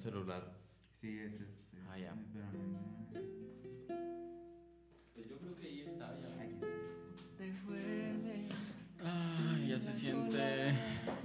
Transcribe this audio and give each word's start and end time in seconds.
un 0.00 0.12
celular. 0.12 0.42
Sí, 1.00 1.18
es 1.18 1.34
este. 1.34 1.78
Ah, 1.90 1.98
ya. 1.98 2.14
Pues 5.14 5.28
yo 5.28 5.36
creo 5.38 5.54
que 5.56 5.66
ahí 5.66 5.80
está 5.80 6.16
ya. 6.18 6.42
Aquí 6.42 6.54
está. 6.54 6.66
Ay, 9.02 9.68
ya 9.68 9.78
se 9.78 9.92
siente. 9.92 10.74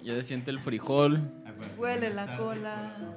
Ya 0.04 0.14
se 0.16 0.24
siente 0.24 0.52
el 0.52 0.60
frijol. 0.60 1.18
Acuérdate, 1.46 1.80
Huele 1.80 2.14
la 2.14 2.38
cola. 2.38 3.16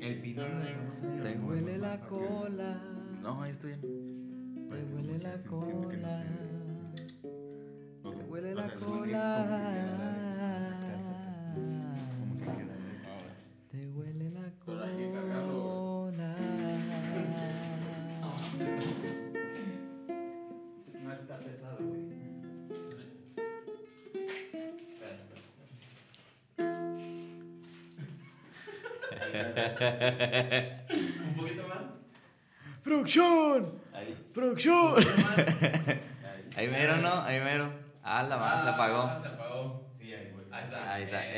El 0.00 0.20
pito 0.20 0.46
lo 0.46 0.58
dejamos. 0.58 1.00
Te 1.00 1.38
¿o 1.38 1.46
Huele 1.46 1.78
la 1.78 2.00
cola. 2.00 2.80
No, 3.20 3.42
ahí 3.42 3.50
estoy 3.52 3.72
bien. 3.72 4.68
Te 4.68 4.84
huele 4.94 5.18
que 5.18 5.24
la 5.24 5.36
cola. 5.44 6.24
Te 8.02 8.08
huele 8.08 8.54
la 8.54 8.68
sea, 8.68 10.21
Un 31.28 31.34
poquito 31.36 31.68
más. 31.68 31.78
¡Producción! 32.82 33.72
Ahí. 33.92 34.16
¡Producción! 34.34 34.96
Ahí. 34.98 36.00
Ahí 36.56 36.68
mero, 36.68 36.96
¿no? 36.98 37.22
Ahí 37.22 37.40
mero. 37.40 37.72
Ah, 38.02 38.22
la 38.24 38.36
mano 38.36 38.62
se 38.62 38.68
apagó. 38.68 39.22
Se 39.22 39.28
apagó. 39.28 39.90
Sí, 39.98 40.12
ahí, 40.12 40.30
güey. 40.32 40.44
Ahí 40.50 40.64
está. 40.64 40.92
Ahí 40.92 41.02
está. 41.04 41.26
Eh. 41.26 41.32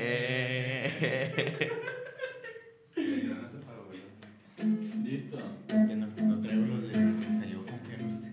Eh. 0.00 0.98
Eh. 1.00 1.72
Güey. 3.88 4.02
Listo. 5.04 5.38
Es 5.68 5.86
que 5.88 5.94
no, 5.96 6.06
no 6.06 6.40
traigo 6.40 6.66
los 6.66 6.82
lentes, 6.82 7.28
me 7.28 7.38
salió 7.40 7.64
con 7.64 7.78
que 7.80 7.96
no 7.96 8.08
esté. 8.08 8.28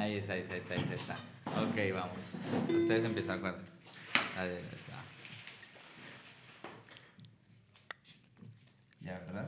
Ahí 0.00 0.16
está, 0.16 0.32
ahí 0.34 0.40
está, 0.40 0.54
ahí 0.54 0.60
está, 0.60 0.74
ahí 0.74 0.86
está. 0.94 1.14
Ok, 1.62 1.76
vamos. 1.94 2.18
Ustedes 2.68 3.04
empiezan, 3.04 3.38
acuérdense. 3.38 3.66
Ahí 4.36 4.50
está. 4.50 4.85
Ya, 9.06 9.20
¿verdad? 9.20 9.46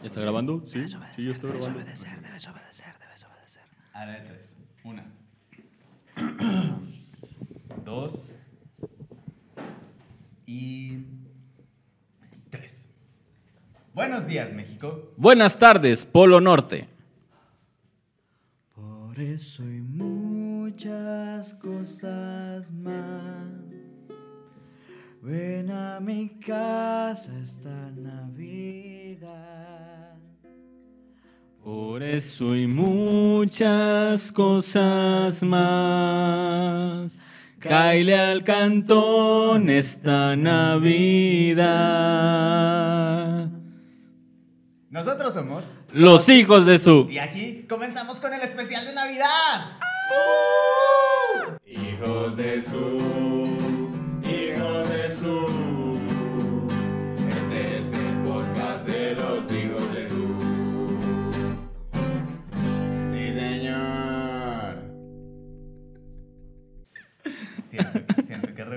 ¿Ya 0.00 0.06
está 0.06 0.20
grabando? 0.20 0.64
Sí, 0.66 0.84
sí, 0.88 1.22
yo 1.22 1.30
estoy 1.30 1.52
grabando. 1.52 1.78
Ahora 3.92 4.12
de 4.14 4.20
tres. 4.26 4.58
Una. 4.82 5.06
Dos. 7.84 8.34
Y. 10.44 11.04
Tres. 12.50 12.88
Buenos 13.94 14.26
días, 14.26 14.52
México. 14.52 15.12
Buenas 15.16 15.56
tardes, 15.56 16.04
Polo 16.04 16.40
Norte. 16.40 16.88
Por 18.74 19.20
eso 19.20 19.62
y 19.62 19.80
muchas 19.82 21.54
cosas 21.54 22.72
más. 22.72 23.67
Ven 25.20 25.70
a 25.72 25.98
mi 26.00 26.28
casa 26.38 27.32
esta 27.42 27.90
Navidad. 27.96 29.28
Por 31.64 32.02
eso 32.04 32.54
y 32.54 32.68
muchas 32.68 34.30
cosas 34.30 35.42
más. 35.42 37.18
Caile 37.58 38.16
al 38.16 38.44
cantón 38.44 39.68
esta 39.68 40.36
Navidad. 40.36 41.68
Nosotros 44.88 45.34
somos. 45.34 45.64
Los 45.92 46.28
hijos 46.28 46.64
de 46.64 46.78
su. 46.78 47.08
Y 47.10 47.18
aquí 47.18 47.66
comenzamos 47.68 48.20
con 48.20 48.32
el 48.32 48.40
especial 48.40 48.86
de 48.86 48.94
Navidad. 48.94 49.78
Hijos 51.66 52.36
de 52.36 52.62
su. 52.62 53.17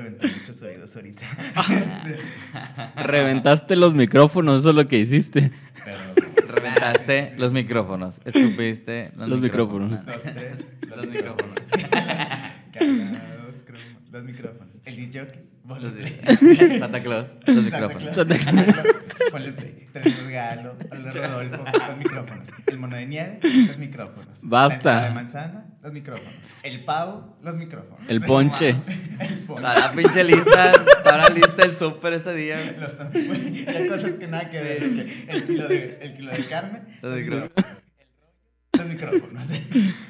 Reventé 0.01 0.27
muchos 0.27 0.61
oídos 0.61 0.95
ahorita. 0.95 1.25
Este, 1.37 2.19
Reventaste 3.03 3.75
los 3.75 3.93
micrófonos, 3.93 4.59
eso 4.61 4.69
es 4.69 4.75
lo 4.75 4.87
que 4.87 4.99
hiciste. 4.99 5.51
pero. 5.85 5.97
Reventaste 6.51 7.33
los 7.37 7.53
micrófonos. 7.53 8.19
Escupiste 8.25 9.11
los, 9.15 9.29
Los 9.29 9.39
micrófonos. 9.39 10.05
Dos, 10.05 10.21
tres. 10.21 10.65
Los 10.95 11.07
micrófonos. 11.07 11.55
Los 14.11 14.23
micrófonos. 14.25 14.69
El 14.83 14.95
disc 14.97 15.13
jockey. 15.17 15.41
ponle 15.67 15.83
Los 15.89 15.93
play. 15.93 16.59
de- 16.59 16.79
Santa 16.79 17.01
Claus. 17.01 17.29
Los 17.45 17.55
Santa 17.55 17.61
micrófonos. 17.61 18.03
Claus, 18.13 18.15
Santa 18.15 18.37
Claus. 18.73 18.87
Ponle 19.31 19.51
play. 19.53 19.87
Tenemos 19.93 20.27
Galo. 20.29 20.75
Hola 20.91 21.11
Rodolfo. 21.11 21.65
Los 21.87 21.97
micrófonos. 21.97 22.45
El 22.67 22.77
mono 22.77 22.95
de 22.97 23.05
nieve. 23.05 23.39
Los 23.67 23.77
micrófonos. 23.77 24.39
Basta. 24.41 24.93
La 24.93 25.07
de 25.07 25.13
manzana. 25.13 25.65
Los 25.81 25.93
micrófonos. 25.93 26.33
El 26.63 26.83
pavo. 26.83 27.37
Los 27.41 27.55
micrófonos. 27.55 27.99
El 28.09 28.21
ponche. 28.21 28.69
El 29.19 29.33
ponche. 29.45 29.61
La 29.61 29.91
pinche 29.95 30.23
lista. 30.25 30.71
La 31.05 31.29
lista 31.29 31.55
del 31.61 31.75
súper 31.75 32.13
ese 32.13 32.33
día. 32.33 32.75
Los 32.79 32.97
ya 33.65 33.87
cosas 33.87 34.15
que 34.15 34.27
nada 34.27 34.49
que 34.49 34.61
ver. 34.61 34.83
El 35.29 35.43
kilo 35.45 35.67
de, 35.69 35.97
el 36.01 36.13
kilo 36.15 36.31
de 36.31 36.45
carne. 36.47 36.81
Los 37.01 37.11
Los 37.11 37.19
micrófonos. 37.21 37.51
micrófonos. 37.53 37.81
Los 38.77 38.87
micrófonos. 38.87 39.47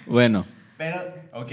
Bueno, 0.07 0.45
Pero, 0.77 0.97
ok. 1.33 1.51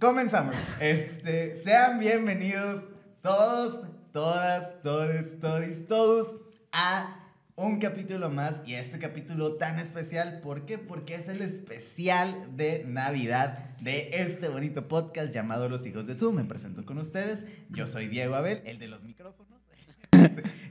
Comenzamos. 0.00 0.54
Este, 0.78 1.56
sean 1.56 1.98
bienvenidos 1.98 2.82
todos, 3.22 3.80
todas, 4.12 4.82
todos, 4.82 5.38
todos, 5.40 5.86
todos 5.88 6.34
a 6.70 7.32
un 7.54 7.78
capítulo 7.78 8.28
más 8.28 8.56
y 8.66 8.74
este 8.74 8.98
capítulo 8.98 9.54
tan 9.54 9.78
especial. 9.78 10.40
¿Por 10.42 10.66
qué? 10.66 10.76
Porque 10.76 11.14
es 11.14 11.28
el 11.28 11.40
especial 11.40 12.56
de 12.56 12.84
Navidad 12.86 13.74
de 13.80 14.10
este 14.12 14.48
bonito 14.48 14.86
podcast 14.86 15.32
llamado 15.32 15.70
Los 15.70 15.86
Hijos 15.86 16.06
de 16.06 16.14
Zoom. 16.14 16.36
Me 16.36 16.44
presento 16.44 16.84
con 16.84 16.98
ustedes. 16.98 17.44
Yo 17.70 17.86
soy 17.86 18.08
Diego 18.08 18.34
Abel, 18.34 18.60
el 18.66 18.78
de 18.78 18.88
los 18.88 19.02
micrófonos. 19.02 19.55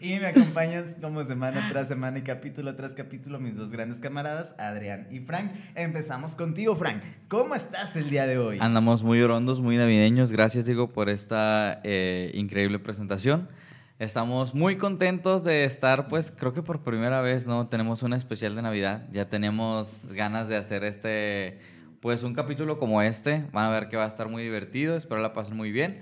Y 0.05 0.19
me 0.19 0.27
acompañan 0.27 0.95
como 1.01 1.23
semana 1.23 1.67
tras 1.71 1.87
semana 1.87 2.19
y 2.19 2.21
capítulo 2.21 2.75
tras 2.75 2.93
capítulo 2.93 3.39
mis 3.39 3.55
dos 3.57 3.71
grandes 3.71 3.97
camaradas, 3.97 4.53
Adrián 4.59 5.07
y 5.09 5.19
Frank. 5.21 5.51
Empezamos 5.73 6.35
contigo, 6.35 6.75
Frank. 6.75 7.01
¿Cómo 7.27 7.55
estás 7.55 7.95
el 7.95 8.11
día 8.11 8.27
de 8.27 8.37
hoy? 8.37 8.59
Andamos 8.61 9.03
muy 9.03 9.19
orondos, 9.23 9.61
muy 9.61 9.77
navideños. 9.77 10.31
Gracias, 10.31 10.65
Diego, 10.65 10.93
por 10.93 11.09
esta 11.09 11.81
eh, 11.83 12.29
increíble 12.35 12.77
presentación. 12.77 13.49
Estamos 13.97 14.53
muy 14.53 14.75
contentos 14.75 15.43
de 15.43 15.63
estar, 15.63 16.07
pues 16.07 16.29
creo 16.29 16.53
que 16.53 16.61
por 16.61 16.83
primera 16.83 17.21
vez, 17.21 17.47
¿no? 17.47 17.67
Tenemos 17.67 18.03
un 18.03 18.13
especial 18.13 18.53
de 18.55 18.61
Navidad. 18.61 19.07
Ya 19.11 19.29
tenemos 19.29 20.07
ganas 20.11 20.47
de 20.49 20.57
hacer 20.57 20.83
este, 20.83 21.59
pues 21.99 22.21
un 22.21 22.35
capítulo 22.35 22.77
como 22.77 23.01
este. 23.01 23.45
Van 23.53 23.65
a 23.65 23.69
ver 23.69 23.87
que 23.87 23.97
va 23.97 24.05
a 24.05 24.07
estar 24.07 24.29
muy 24.29 24.43
divertido. 24.43 24.97
Espero 24.97 25.19
la 25.21 25.33
pasen 25.33 25.57
muy 25.57 25.71
bien. 25.71 26.01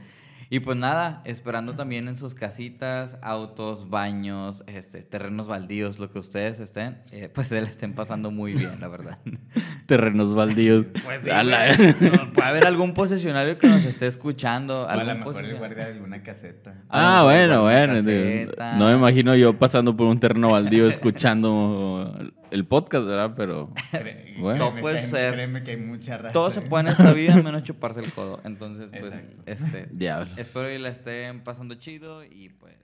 Y 0.49 0.59
pues 0.59 0.77
nada, 0.77 1.21
esperando 1.25 1.75
también 1.75 2.07
en 2.07 2.15
sus 2.15 2.35
casitas, 2.35 3.17
autos, 3.21 3.89
baños, 3.89 4.63
este, 4.67 5.01
terrenos 5.01 5.47
baldíos, 5.47 5.99
lo 5.99 6.11
que 6.11 6.19
ustedes 6.19 6.59
estén, 6.59 6.99
eh, 7.11 7.29
pues 7.33 7.47
se 7.47 7.61
la 7.61 7.69
estén 7.69 7.93
pasando 7.93 8.31
muy 8.31 8.53
bien, 8.53 8.79
la 8.79 8.87
verdad. 8.87 9.19
terrenos 9.85 10.33
baldíos. 10.35 10.91
Pues 11.03 11.21
sí, 11.23 11.29
la-. 11.29 11.75
No, 11.75 12.33
Puede 12.33 12.47
haber 12.47 12.65
algún 12.65 12.93
posesionario 12.93 13.57
que 13.57 13.67
nos 13.67 13.85
esté 13.85 14.07
escuchando. 14.07 14.83
O 14.83 14.87
a 14.87 14.95
lo 14.95 15.05
mejor 15.05 15.23
posesionario. 15.23 15.59
guardia 15.59 15.85
de 15.85 15.93
alguna 15.93 16.23
caseta. 16.23 16.75
Ah, 16.89 17.21
bueno, 17.23 17.63
bueno. 17.63 17.95
caseta. 17.95 18.75
No 18.77 18.87
me 18.87 18.93
imagino 18.93 19.35
yo 19.35 19.57
pasando 19.57 19.95
por 19.95 20.07
un 20.07 20.19
terreno 20.19 20.51
baldío 20.51 20.87
escuchando 20.87 22.13
el 22.53 22.65
podcast, 22.65 23.05
¿verdad? 23.07 23.33
Pero 23.35 23.73
Bueno. 24.39 24.65
créeme, 24.67 24.81
puede 24.81 25.01
ser. 25.05 25.33
créeme 25.33 25.63
que 25.63 25.71
hay 25.71 25.77
mucha 25.77 26.17
raza. 26.17 26.33
Todo 26.33 26.51
se 26.51 26.61
puede 26.61 26.85
en 26.85 26.89
esta 26.91 27.13
vida 27.13 27.35
menos 27.41 27.63
chuparse 27.67 27.99
el 27.99 28.13
codo. 28.13 28.41
Entonces, 28.43 28.87
pues, 28.91 29.05
Exacto. 29.05 29.43
este, 29.45 29.87
diablos. 29.91 30.37
espero 30.37 30.67
que 30.67 30.79
la 30.79 30.89
estén 30.89 31.43
pasando 31.43 31.75
chido 31.75 32.23
y 32.23 32.49
pues, 32.49 32.75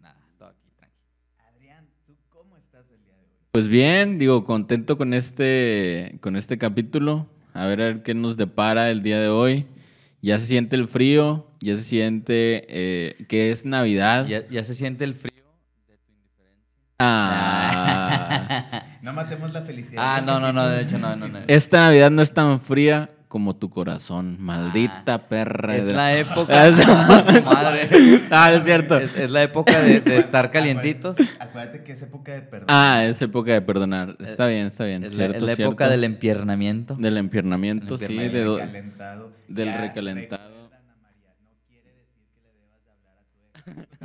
nada, 0.00 0.16
todo 0.38 0.48
aquí, 0.48 0.68
tranquilo. 0.76 1.02
Adrián, 1.54 1.86
¿tú 2.06 2.16
cómo 2.28 2.56
estás 2.56 2.84
el 2.90 3.02
día 3.04 3.14
de 3.16 3.22
hoy? 3.24 3.30
Pues 3.52 3.68
bien, 3.68 4.18
digo, 4.18 4.44
contento 4.44 4.96
con 4.96 5.12
este, 5.14 6.18
con 6.20 6.36
este 6.36 6.58
capítulo. 6.58 7.28
A 7.52 7.66
ver, 7.66 7.80
a 7.82 7.84
ver 7.86 8.02
qué 8.02 8.14
nos 8.14 8.36
depara 8.36 8.90
el 8.90 9.02
día 9.02 9.20
de 9.20 9.28
hoy. 9.28 9.66
Ya 10.22 10.38
se 10.38 10.46
siente 10.46 10.76
el 10.76 10.86
frío, 10.86 11.50
ya 11.60 11.76
se 11.76 11.82
siente 11.82 12.64
eh, 12.68 13.24
que 13.26 13.50
es 13.50 13.64
Navidad. 13.64 14.26
Ya, 14.26 14.46
ya 14.48 14.62
se 14.64 14.74
siente 14.74 15.04
el 15.04 15.14
frío 15.14 15.44
de 15.88 15.96
tu 15.96 16.12
indiferencia. 16.12 16.66
Ah. 17.00 18.79
No 19.02 19.12
matemos 19.12 19.52
la 19.52 19.62
felicidad. 19.62 20.02
Ah, 20.04 20.16
del 20.16 20.26
no, 20.26 20.40
no, 20.40 20.52
no, 20.52 20.68
de 20.68 20.82
hecho, 20.82 20.98
no, 20.98 21.16
no, 21.16 21.26
no. 21.28 21.38
Esta 21.46 21.80
Navidad 21.80 22.10
no 22.10 22.20
es 22.22 22.32
tan 22.32 22.60
fría 22.60 23.08
como 23.28 23.54
tu 23.56 23.70
corazón. 23.70 24.36
Maldita 24.40 25.28
perra. 25.28 25.76
Es 25.76 25.84
de- 25.86 25.92
la 25.92 26.14
época. 26.16 26.70
Madre. 27.44 27.88
ah, 28.30 28.52
es 28.52 28.64
cierto. 28.64 28.98
Es, 28.98 29.14
es 29.16 29.30
la 29.30 29.42
época 29.44 29.80
de, 29.80 30.00
de 30.00 30.18
estar 30.18 30.50
calientitos. 30.50 31.16
Acuérdate 31.38 31.82
que 31.84 31.92
es 31.92 32.02
época 32.02 32.32
de 32.32 32.42
perdón. 32.42 32.66
Ah, 32.68 33.04
es 33.04 33.22
época 33.22 33.52
de 33.52 33.62
perdonar. 33.62 34.16
Está 34.20 34.46
bien, 34.48 34.66
está 34.66 34.84
bien. 34.84 35.04
Es 35.04 35.12
la, 35.14 35.26
cierto, 35.26 35.36
es 35.36 35.42
la 35.42 35.54
cierto. 35.56 35.70
época 35.72 35.88
del 35.88 36.04
empiernamiento. 36.04 36.96
Del 36.96 37.16
empiernamiento, 37.18 37.96
sí. 37.98 38.04
empiernamiento. 38.04 38.38
de 38.38 38.44
do- 38.44 38.58
recalentado. 38.58 39.32
del 39.48 39.68
Ya, 39.68 39.80
recalentado. 39.80 40.50
María, 40.50 41.34
no 41.40 41.50
quiere 41.68 41.88
decir 41.94 42.26
que 42.34 42.40
le 42.42 42.52
debas 42.58 42.84
de 42.84 42.90
hablar 42.90 43.14
a 43.18 43.98
tu 43.98 43.99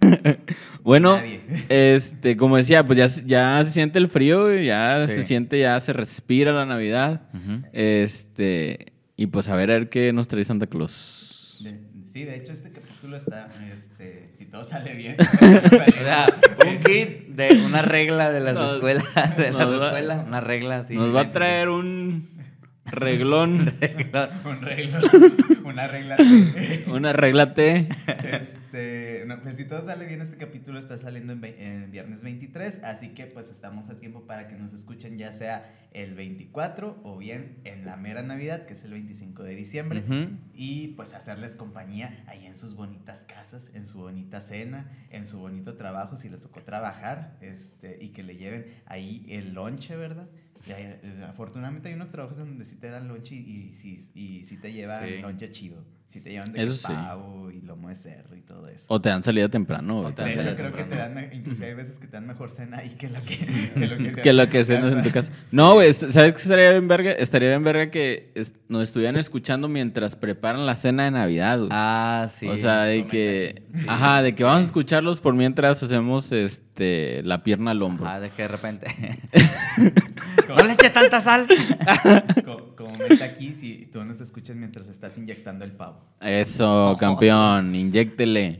Bueno, 0.82 1.16
Nadie. 1.16 1.40
este, 1.68 2.36
como 2.36 2.56
decía, 2.56 2.86
pues 2.86 2.98
ya, 2.98 3.08
se- 3.08 3.24
ya 3.26 3.62
se 3.64 3.70
siente 3.72 3.98
el 3.98 4.08
frío, 4.08 4.54
ya 4.58 5.04
Sí. 5.06 5.14
se 5.14 5.22
siente, 5.24 5.60
ya 5.60 5.78
se 5.80 5.92
respira 5.92 6.52
la 6.52 6.64
Navidad. 6.66 7.22
Este, 7.72 8.92
y 9.16 9.26
pues 9.26 9.48
a 9.48 9.56
ver, 9.56 9.70
a 9.70 9.74
ver 9.74 9.88
qué 9.88 10.12
nos 10.12 10.28
trae 10.28 10.44
Santa 10.44 10.66
Claus. 10.66 11.58
De- 11.62 11.78
sí, 12.12 12.24
de 12.24 12.36
hecho, 12.36 12.52
este 12.52 12.70
capítulo 12.72 13.16
está, 13.16 13.48
este, 13.74 14.24
si 14.34 14.46
todo 14.46 14.64
sale 14.64 14.94
bien. 14.94 15.16
O 15.42 16.02
sea, 16.02 16.26
un 16.66 16.78
kit 16.80 17.26
de 17.28 17.62
una 17.66 17.82
regla 17.82 18.30
de 18.30 18.40
las 18.40 18.54
Nos- 18.54 18.74
escuelas. 18.76 19.04
De 19.36 19.52
las 19.52 19.56
nos 19.68 19.80
va- 19.80 19.86
escuelas, 19.86 20.26
una 20.26 20.40
regla 20.40 20.78
así. 20.78 20.94
Nos 20.94 21.14
va 21.14 21.20
a 21.22 21.30
traer 21.32 21.68
un 21.68 22.30
reglón, 22.86 23.74
Un 24.44 24.62
regla, 24.62 25.00
una 25.64 25.86
regla. 25.86 26.16
una 26.86 27.12
regla 27.12 27.52
T. 27.54 27.88
Este, 28.68 29.24
no, 29.24 29.40
pues 29.40 29.56
si 29.56 29.64
todo 29.64 29.86
sale 29.86 30.04
bien, 30.04 30.20
este 30.20 30.36
capítulo 30.36 30.78
está 30.78 30.98
saliendo 30.98 31.32
en, 31.32 31.90
viernes 31.90 32.22
23, 32.22 32.80
así 32.84 33.14
que 33.14 33.24
pues 33.24 33.50
estamos 33.50 33.88
a 33.88 33.98
tiempo 33.98 34.26
para 34.26 34.46
que 34.46 34.56
nos 34.56 34.74
escuchen 34.74 35.16
ya 35.16 35.32
sea 35.32 35.88
el 35.92 36.14
24 36.14 37.00
o 37.02 37.16
bien 37.16 37.60
en 37.64 37.86
la 37.86 37.96
mera 37.96 38.22
Navidad, 38.22 38.66
que 38.66 38.74
es 38.74 38.84
el 38.84 38.90
25 38.90 39.42
de 39.42 39.54
diciembre, 39.54 40.04
y 40.52 40.88
pues 40.88 41.14
hacerles 41.14 41.54
compañía 41.54 42.22
ahí 42.26 42.44
en 42.44 42.54
sus 42.54 42.74
bonitas 42.74 43.24
casas, 43.24 43.70
en 43.72 43.86
su 43.86 44.00
bonita 44.00 44.42
cena, 44.42 44.92
en 45.08 45.24
su 45.24 45.38
bonito 45.38 45.78
trabajo, 45.78 46.18
si 46.18 46.28
le 46.28 46.36
tocó 46.36 46.60
trabajar, 46.60 47.38
este, 47.40 47.96
y 48.02 48.10
que 48.10 48.22
le 48.22 48.36
lleven 48.36 48.66
ahí 48.84 49.24
el 49.30 49.54
lonche, 49.54 49.96
¿verdad? 49.96 50.28
Y 50.66 50.72
hay, 50.72 50.82
eh, 51.02 51.24
afortunadamente 51.28 51.88
hay 51.88 51.94
unos 51.94 52.10
trabajos 52.10 52.38
en 52.38 52.46
donde 52.46 52.64
sí 52.64 52.76
te 52.76 52.90
dan 52.90 53.08
lonche 53.08 53.34
y, 53.34 53.68
y, 53.68 53.72
sí- 53.72 54.10
y 54.14 54.44
sí 54.44 54.56
te 54.56 54.72
llevan 54.72 55.06
Sí. 55.06 55.18
lonche 55.18 55.50
chido. 55.50 55.84
Sí 56.06 56.22
te 56.22 56.30
llevan 56.30 56.54
de 56.54 56.62
Eso 56.62 56.72
sí. 56.72 56.86
pavo 56.90 57.50
y 57.50 57.60
lomo 57.60 57.90
de 57.90 57.94
cerdo 57.94 58.34
y 58.34 58.40
todo 58.40 58.66
eso. 58.68 58.86
O 58.88 58.98
te 58.98 59.10
dan 59.10 59.22
salida 59.22 59.50
temprano. 59.50 59.98
O 59.98 60.02
güey, 60.04 60.14
te 60.14 60.22
De 60.24 60.32
hecho, 60.40 60.56
creo 60.56 60.72
que 60.74 60.84
te 60.84 60.96
dan, 60.96 61.28
inclusive 61.34 61.66
hay 61.68 61.74
veces 61.74 61.98
que 61.98 62.06
te 62.06 62.12
dan 62.14 62.26
mejor 62.26 62.50
cena 62.50 62.78
ahí 62.78 62.88
que 62.96 63.10
lo 63.10 63.20
que, 63.20 63.36
que, 64.22 64.32
lo 64.32 64.48
que, 64.48 64.58
lo 64.58 64.64
cenas 64.64 64.92
en 64.94 65.02
tu 65.02 65.10
casa. 65.10 65.30
No, 65.50 65.74
güey, 65.74 65.92
¿sabes 65.92 66.32
qué 66.32 66.38
estaría 66.40 66.70
bien 66.70 66.88
verga? 66.88 67.12
Estaría 67.12 67.50
bien 67.50 67.62
verga 67.62 67.90
que 67.90 68.32
est- 68.34 68.56
nos 68.70 68.84
estuvieran 68.84 69.16
escuchando 69.16 69.68
mientras 69.68 70.16
preparan 70.16 70.64
la 70.64 70.76
cena 70.76 71.04
de 71.04 71.10
Navidad, 71.10 71.58
güey. 71.58 71.68
Ah, 71.72 72.26
sí. 72.32 72.48
o 72.48 72.56
sea, 72.56 72.84
de 72.84 73.06
que. 73.06 73.62
Sí. 73.74 73.84
ajá, 73.86 74.22
de 74.22 74.34
que 74.34 74.44
vamos 74.44 74.62
a 74.62 74.64
escucharlos 74.66 75.20
por 75.20 75.34
mientras 75.34 75.82
hacemos 75.82 76.32
este 76.32 77.22
la 77.24 77.42
pierna 77.44 77.72
al 77.72 77.82
hombro. 77.82 78.08
Ah, 78.08 78.18
de 78.18 78.30
que 78.30 78.42
de 78.42 78.48
repente. 78.48 78.86
No 80.56 80.62
le 80.64 80.72
eche 80.72 80.90
tanta 80.90 81.20
sal. 81.20 81.46
como, 82.44 82.74
como 82.76 82.96
meta 82.96 83.24
aquí, 83.24 83.52
si 83.54 83.86
tú 83.92 84.04
nos 84.04 84.20
escuchas 84.20 84.56
mientras 84.56 84.88
estás 84.88 85.16
inyectando 85.18 85.64
el 85.64 85.72
pavo. 85.72 86.00
Eso, 86.20 86.96
campeón, 86.98 87.74
inyéctele. 87.74 88.58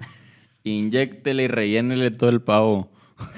Inyéctele 0.65 1.45
y 1.45 1.49
rellénele 1.49 2.11
todo 2.11 2.31
el 2.31 2.43
pavo. 2.43 2.91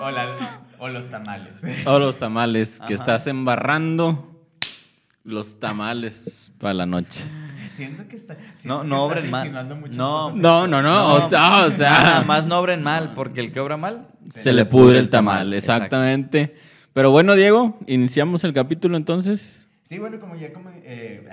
O, 0.00 0.10
la- 0.10 0.60
o 0.78 0.88
los 0.88 1.10
tamales. 1.10 1.56
Todos 1.84 2.00
los 2.00 2.18
tamales 2.18 2.78
que 2.86 2.94
Ajá. 2.94 3.02
estás 3.02 3.26
embarrando. 3.26 4.32
Los 5.24 5.58
tamales 5.58 6.52
para 6.58 6.74
la 6.74 6.86
noche. 6.86 7.24
Siento 7.76 8.08
que 8.08 8.16
está. 8.16 8.34
siento 8.56 8.82
No, 8.82 8.84
no 8.84 9.02
obren 9.04 9.30
mal. 9.30 9.52
No, 9.92 10.30
No, 10.32 10.66
no, 10.66 10.82
no. 10.82 11.14
O 11.14 11.28
sea, 11.28 11.66
o 11.66 11.70
sea, 11.70 11.90
Nada 11.90 12.22
más 12.22 12.46
no 12.46 12.58
obren 12.58 12.82
mal, 12.82 13.12
porque 13.14 13.40
el 13.40 13.52
que 13.52 13.60
obra 13.60 13.76
mal 13.76 14.08
se 14.30 14.52
le 14.52 14.64
pudre 14.64 14.98
el 14.98 15.10
tamal. 15.10 15.52
Exactamente. 15.52 16.54
Pero 16.92 17.10
bueno, 17.10 17.34
Diego, 17.34 17.78
iniciamos 17.86 18.42
el 18.44 18.54
capítulo 18.54 18.96
entonces. 18.96 19.68
Sí, 19.84 19.98
bueno, 19.98 20.18
como 20.18 20.34
ya 20.34 20.52
como, 20.52 20.70
eh, 20.82 21.28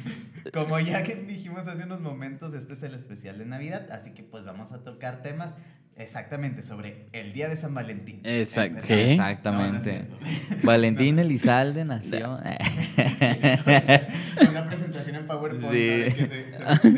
como 0.54 0.80
ya 0.80 1.02
que 1.02 1.14
dijimos 1.14 1.68
hace 1.68 1.84
unos 1.84 2.00
momentos, 2.00 2.54
este 2.54 2.72
es 2.72 2.82
el 2.82 2.94
especial 2.94 3.38
de 3.38 3.44
Navidad, 3.44 3.88
así 3.92 4.12
que 4.12 4.22
pues 4.22 4.44
vamos 4.44 4.72
a 4.72 4.82
tocar 4.82 5.22
temas 5.22 5.54
exactamente 5.96 6.62
sobre 6.62 7.06
el 7.12 7.32
día 7.32 7.48
de 7.48 7.56
San 7.56 7.74
Valentín. 7.74 8.20
Exact-. 8.24 8.88
Exactamente. 8.90 10.06
No, 10.10 10.16
no. 10.16 10.56
Valentín 10.64 11.18
Elizalde 11.18 11.84
nació. 11.84 12.38
Una 14.50 14.66
presentación 14.68 15.16
en 15.16 15.26
PowerPoint. 15.26 15.72
Sí. 15.72 15.72
que 15.72 16.10
se- 16.10 16.28
se- 16.28 16.52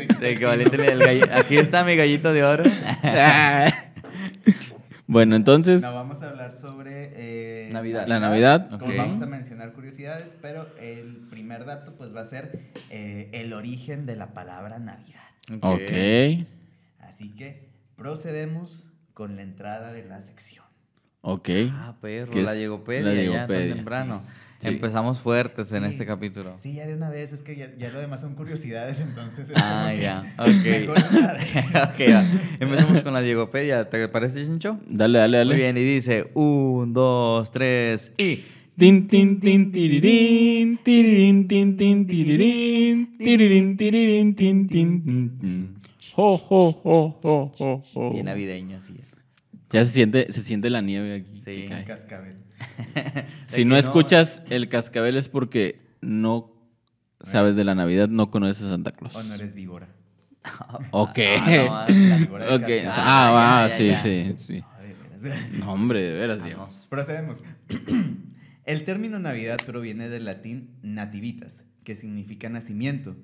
se- 0.07 0.19
De 0.19 0.37
que 0.39 0.45
Valentín 0.45 0.81
el 0.81 0.99
gallo- 0.99 1.29
Aquí 1.33 1.57
está 1.57 1.83
mi 1.83 1.95
gallito 1.95 2.33
de 2.33 2.43
oro. 2.43 2.63
bueno, 5.07 5.35
entonces, 5.35 5.81
No, 5.81 5.93
vamos 5.93 6.21
a 6.23 6.29
hablar 6.29 6.55
sobre 6.55 7.11
eh, 7.13 7.69
Navidad. 7.71 8.07
La 8.07 8.19
Navidad, 8.19 8.69
Como 8.69 8.85
ok. 8.85 8.93
Vamos 8.97 9.21
a 9.21 9.25
mencionar 9.27 9.73
curiosidades, 9.73 10.35
pero 10.41 10.67
el 10.79 11.17
primer 11.29 11.65
dato 11.65 11.95
pues 11.95 12.15
va 12.15 12.21
a 12.21 12.25
ser 12.25 12.59
eh, 12.89 13.29
el 13.33 13.53
origen 13.53 14.05
de 14.05 14.15
la 14.15 14.33
palabra 14.33 14.79
Navidad. 14.79 15.21
ok, 15.61 16.47
Así 17.07 17.33
que 17.35 17.64
procedemos 17.95 18.91
con 19.13 19.35
la 19.35 19.41
entrada 19.43 19.91
de 19.91 20.03
la 20.05 20.21
sección. 20.21 20.65
ok. 21.21 21.49
Ah, 21.71 21.95
perro, 22.01 22.31
¿Qué 22.31 22.41
la 22.43 22.51
es 22.53 22.59
Diegopedia. 22.59 23.03
la 23.05 23.13
ya 23.15 23.21
Diegopedia, 23.21 23.67
tan 23.67 23.75
temprano. 23.77 24.23
Sí. 24.61 24.67
Empezamos 24.67 25.19
fuertes 25.19 25.71
en 25.73 25.83
Sí. 25.83 25.89
este 25.89 26.05
capítulo. 26.05 26.55
Sí, 26.59 26.73
ya 26.75 26.87
de 26.87 26.93
una 26.95 27.09
vez, 27.09 27.33
es 27.33 27.41
que 27.41 27.55
ya, 27.55 27.75
ya 27.77 27.91
lo 27.91 27.99
demás 27.99 28.21
son 28.21 28.35
curiosidades, 28.35 28.99
entonces... 28.99 29.49
es 29.49 29.55
Ah, 29.57 29.93
ya. 29.93 30.33
Ok. 30.39 31.11
nada 31.11 31.33
de- 31.37 32.05
ok, 32.05 32.13
va. 32.13 32.25
Empezamos 32.59 33.01
con 33.03 33.13
la 33.13 33.21
Diegopedia. 33.21 33.89
¿Te 33.89 34.07
parece, 34.07 34.45
Chincho? 34.45 34.79
Dale, 34.87 35.19
dale, 35.19 35.37
dale. 35.37 35.49
Muy 35.53 35.57
bien, 35.61 35.77
y 35.77 35.83
dice: 35.83 36.31
un, 36.33 36.93
dos, 36.93 37.51
tres 37.51 38.11
y. 38.17 38.43
Tin, 38.77 39.07
tin, 39.07 39.39
tin, 39.39 39.71
tirirín, 39.71 40.77
tirirín, 40.83 41.47
tin, 41.47 41.77
tin, 41.77 42.07
tirirín, 42.07 43.17
tirirín, 43.17 43.77
tirirín, 43.77 44.35
tin, 44.35 44.67
tin, 44.67 45.03
tin, 45.39 45.75
Bien 48.11 48.25
navideño, 48.25 48.77
así 48.77 48.95
es. 48.99 49.15
Ya 49.69 49.83
se 49.85 49.91
siente, 49.93 50.31
se 50.31 50.41
siente 50.41 50.69
la 50.69 50.81
nieve 50.81 51.15
aquí. 51.15 51.41
Sí. 51.43 51.63
que 51.63 51.65
cae. 51.65 51.85
Cascabel. 51.85 52.37
Si 53.45 53.65
no 53.65 53.75
escuchas 53.77 54.41
el 54.49 54.69
cascabel 54.69 55.17
es 55.17 55.27
porque 55.27 55.81
no 56.01 56.53
sabes 57.21 57.55
de 57.55 57.63
la 57.63 57.75
Navidad, 57.75 58.07
no 58.07 58.31
conoces 58.31 58.63
a 58.63 58.69
Santa 58.69 58.91
Claus. 58.91 59.15
O 59.15 59.23
no 59.23 59.33
eres 59.33 59.55
víbora. 59.55 59.89
Ok. 60.91 61.19
Ah, 61.39 61.87
no, 61.89 62.37
La. 62.37 62.55
Ah, 62.97 63.31
va, 63.31 63.67
ya, 63.67 63.67
ya, 63.67 63.75
sí, 63.75 63.87
ya. 63.87 63.99
sí, 63.99 64.33
sí. 64.37 64.63
No, 65.59 65.73
hombre, 65.73 66.03
de 66.03 66.13
veras, 66.13 66.43
Diego. 66.43 66.67
Procedemos. 66.89 67.39
El 68.65 68.83
término 68.83 69.19
Navidad 69.19 69.57
proviene 69.65 70.09
del 70.09 70.25
latín 70.25 70.75
nativitas, 70.81 71.63
que 71.83 71.95
significa 71.95 72.49
nacimiento. 72.49 73.15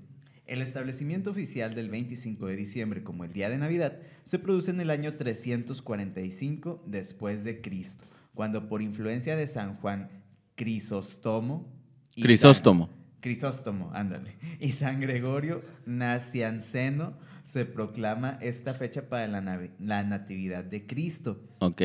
El 0.51 0.61
establecimiento 0.61 1.29
oficial 1.31 1.73
del 1.75 1.89
25 1.89 2.47
de 2.47 2.57
diciembre 2.57 3.03
como 3.03 3.23
el 3.23 3.31
día 3.31 3.49
de 3.49 3.57
Navidad 3.57 3.99
se 4.25 4.37
produce 4.37 4.71
en 4.71 4.81
el 4.81 4.89
año 4.89 5.13
345 5.15 6.83
después 6.87 7.45
de 7.45 7.61
Cristo, 7.61 8.03
cuando 8.33 8.67
por 8.67 8.81
influencia 8.81 9.37
de 9.37 9.47
San 9.47 9.77
Juan 9.77 10.09
Crisóstomo 10.55 11.71
y 12.15 12.21
San- 12.21 12.27
Crisóstomo. 12.27 12.89
Crisóstomo, 13.21 13.91
ándale. 13.93 14.35
Y 14.59 14.71
San 14.73 14.99
Gregorio 14.99 15.63
Nacianceno 15.85 17.13
se 17.45 17.65
proclama 17.65 18.37
esta 18.41 18.73
fecha 18.73 19.07
para 19.07 19.27
la, 19.27 19.69
la 19.79 20.03
natividad 20.03 20.65
de 20.65 20.85
Cristo. 20.85 21.39
Ok. 21.59 21.81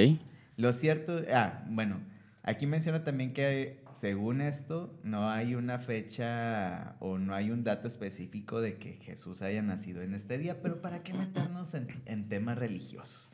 Lo 0.57 0.73
cierto, 0.73 1.23
ah, 1.33 1.65
bueno, 1.71 2.01
aquí 2.47 2.67
menciona 2.67 3.05
también 3.05 3.33
que 3.35 3.83
según 3.93 4.41
esto 4.41 4.99
no 5.05 5.29
hay 5.31 5.55
una 5.55 5.79
fecha 5.79 6.95
o 7.00 7.19
no 7.19 7.35
hay 7.35 7.50
un 7.50 7.62
dato 7.65 7.87
específico 7.88 8.61
de 8.62 8.76
que 8.79 8.95
Jesús 9.03 9.43
haya 9.43 9.61
nacido 9.62 10.00
en 10.03 10.15
este 10.15 10.38
día, 10.38 10.62
pero 10.62 10.81
¿para 10.81 11.03
qué 11.03 11.12
meternos 11.12 11.75
en, 11.75 11.88
en 12.07 12.29
temas 12.29 12.57
religiosos? 12.57 13.33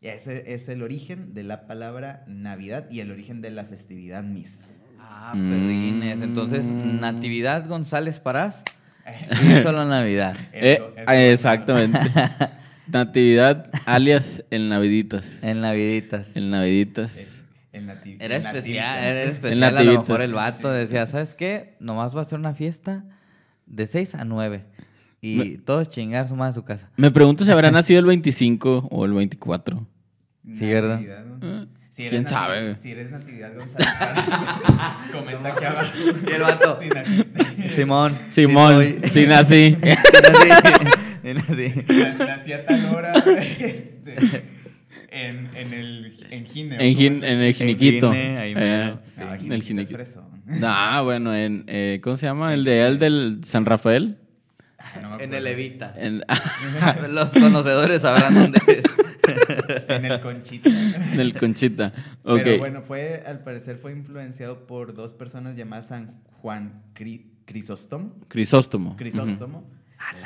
Y 0.00 0.08
ese 0.08 0.52
es 0.54 0.68
el 0.68 0.82
origen 0.82 1.32
de 1.34 1.42
la 1.44 1.66
palabra 1.66 2.24
Navidad 2.26 2.86
y 2.90 3.00
el 3.00 3.10
origen 3.10 3.40
de 3.40 3.50
la 3.50 3.64
festividad 3.64 4.22
misma. 4.22 4.64
Ah, 4.98 5.32
perrines. 5.32 6.20
Entonces, 6.20 6.68
Mm. 6.68 7.00
Natividad 7.00 7.66
González 7.66 8.18
Parás 8.20 8.62
hizo 9.42 9.72
la 9.72 9.84
Navidad. 9.84 10.36
Eh, 10.52 10.74
Eso- 10.74 10.92
eso 10.96 11.10
es 11.12 11.34
exactamente. 11.34 11.98
Natividad, 12.88 13.70
alias 13.86 14.44
el 14.50 14.68
Naviditas. 14.68 15.42
En 15.44 15.60
Naviditas. 15.60 16.36
El 16.36 16.50
Naviditas. 16.50 17.41
El 17.90 18.16
Era 18.20 18.36
el 18.36 18.46
especial, 18.46 19.04
era 19.04 19.22
especial. 19.30 19.76
A 19.78 19.82
lo 19.82 19.92
mejor 20.00 20.20
el 20.22 20.32
vato 20.32 20.72
Sí. 20.72 20.78
decía, 20.78 21.06
¿sabes 21.06 21.34
qué? 21.34 21.74
Nomás 21.80 22.16
va 22.16 22.22
a 22.22 22.24
ser 22.24 22.38
una 22.38 22.54
fiesta 22.54 23.04
de 23.66 23.86
6 23.86 24.14
a 24.14 24.24
9. 24.24 24.64
y 25.20 25.36
Me- 25.36 25.58
todos 25.58 25.88
chingar 25.90 26.26
su 26.28 26.34
madre 26.36 26.50
a 26.50 26.54
su 26.54 26.64
casa. 26.64 26.90
Me 26.96 27.10
pregunto 27.10 27.44
si 27.44 27.50
habrá 27.52 27.70
nacido 27.72 28.00
el 28.00 28.06
25 28.06 28.88
o 28.90 29.04
el 29.04 29.12
24. 29.12 29.86
Sí, 30.54 30.66
¿verdad? 30.66 31.00
Eh, 31.42 31.66
Si 31.90 32.06
¿quién 32.08 32.26
sabe? 32.26 32.76
Si 32.80 32.90
eres 32.90 33.10
Natividad 33.12 33.54
González, 33.54 33.88
comenta 35.12 35.50
aquí 35.52 35.64
abajo. 35.64 35.90
Y 36.28 36.32
el 36.32 36.42
vato. 36.42 36.78
Si 36.82 36.88
naciste. 36.88 37.68
Simón. 37.76 38.12
Simón, 38.30 38.84
sí 39.12 39.26
nací. 39.26 39.76
Sí 41.22 41.34
nací. 41.34 41.84
Na- 41.86 42.26
Nací 42.26 42.52
a 42.52 42.66
tal 42.66 42.84
hora 42.94 43.12
este, 43.12 44.42
en, 45.12 45.50
en 45.54 45.72
el 45.72 46.12
en 46.30 46.46
Gine. 46.46 46.76
En, 46.80 46.96
gin- 46.96 47.24
en 47.24 47.40
el 47.40 47.54
giniquito. 47.54 48.12
Eh. 48.14 48.94
Sí, 49.14 49.46
en 49.46 49.52
el 49.52 49.62
giniquito. 49.62 49.98
Ah, 50.64 51.00
bueno, 51.04 51.34
en, 51.34 51.64
eh, 51.68 52.00
¿cómo 52.02 52.16
se 52.16 52.26
llama? 52.26 52.52
El 52.52 52.64
de 52.64 52.84
el 52.86 52.98
del 52.98 53.40
San 53.44 53.64
Rafael. 53.64 54.18
Ah, 54.78 54.98
no 55.00 55.20
En 55.20 55.32
el 55.34 55.46
Evita. 55.46 55.94
En, 55.96 56.22
Los 57.14 57.30
conocedores 57.30 58.02
sabrán 58.02 58.34
dónde 58.34 58.58
es. 58.66 58.82
En 59.88 60.04
el 60.04 60.20
Conchita. 60.20 60.68
del 61.16 61.34
Conchita. 61.34 61.92
Ok. 62.24 62.40
Pero 62.42 62.58
bueno, 62.58 62.82
fue, 62.82 63.22
al 63.24 63.38
parecer 63.44 63.76
fue 63.78 63.92
influenciado 63.92 64.66
por 64.66 64.94
dos 64.94 65.14
personas 65.14 65.54
llamadas 65.56 65.86
San 65.88 66.20
Juan 66.40 66.82
Cri- 66.94 67.26
Crisóstomo, 67.44 68.12
Crisóstomo. 68.28 68.96
Crisóstomo 68.96 69.64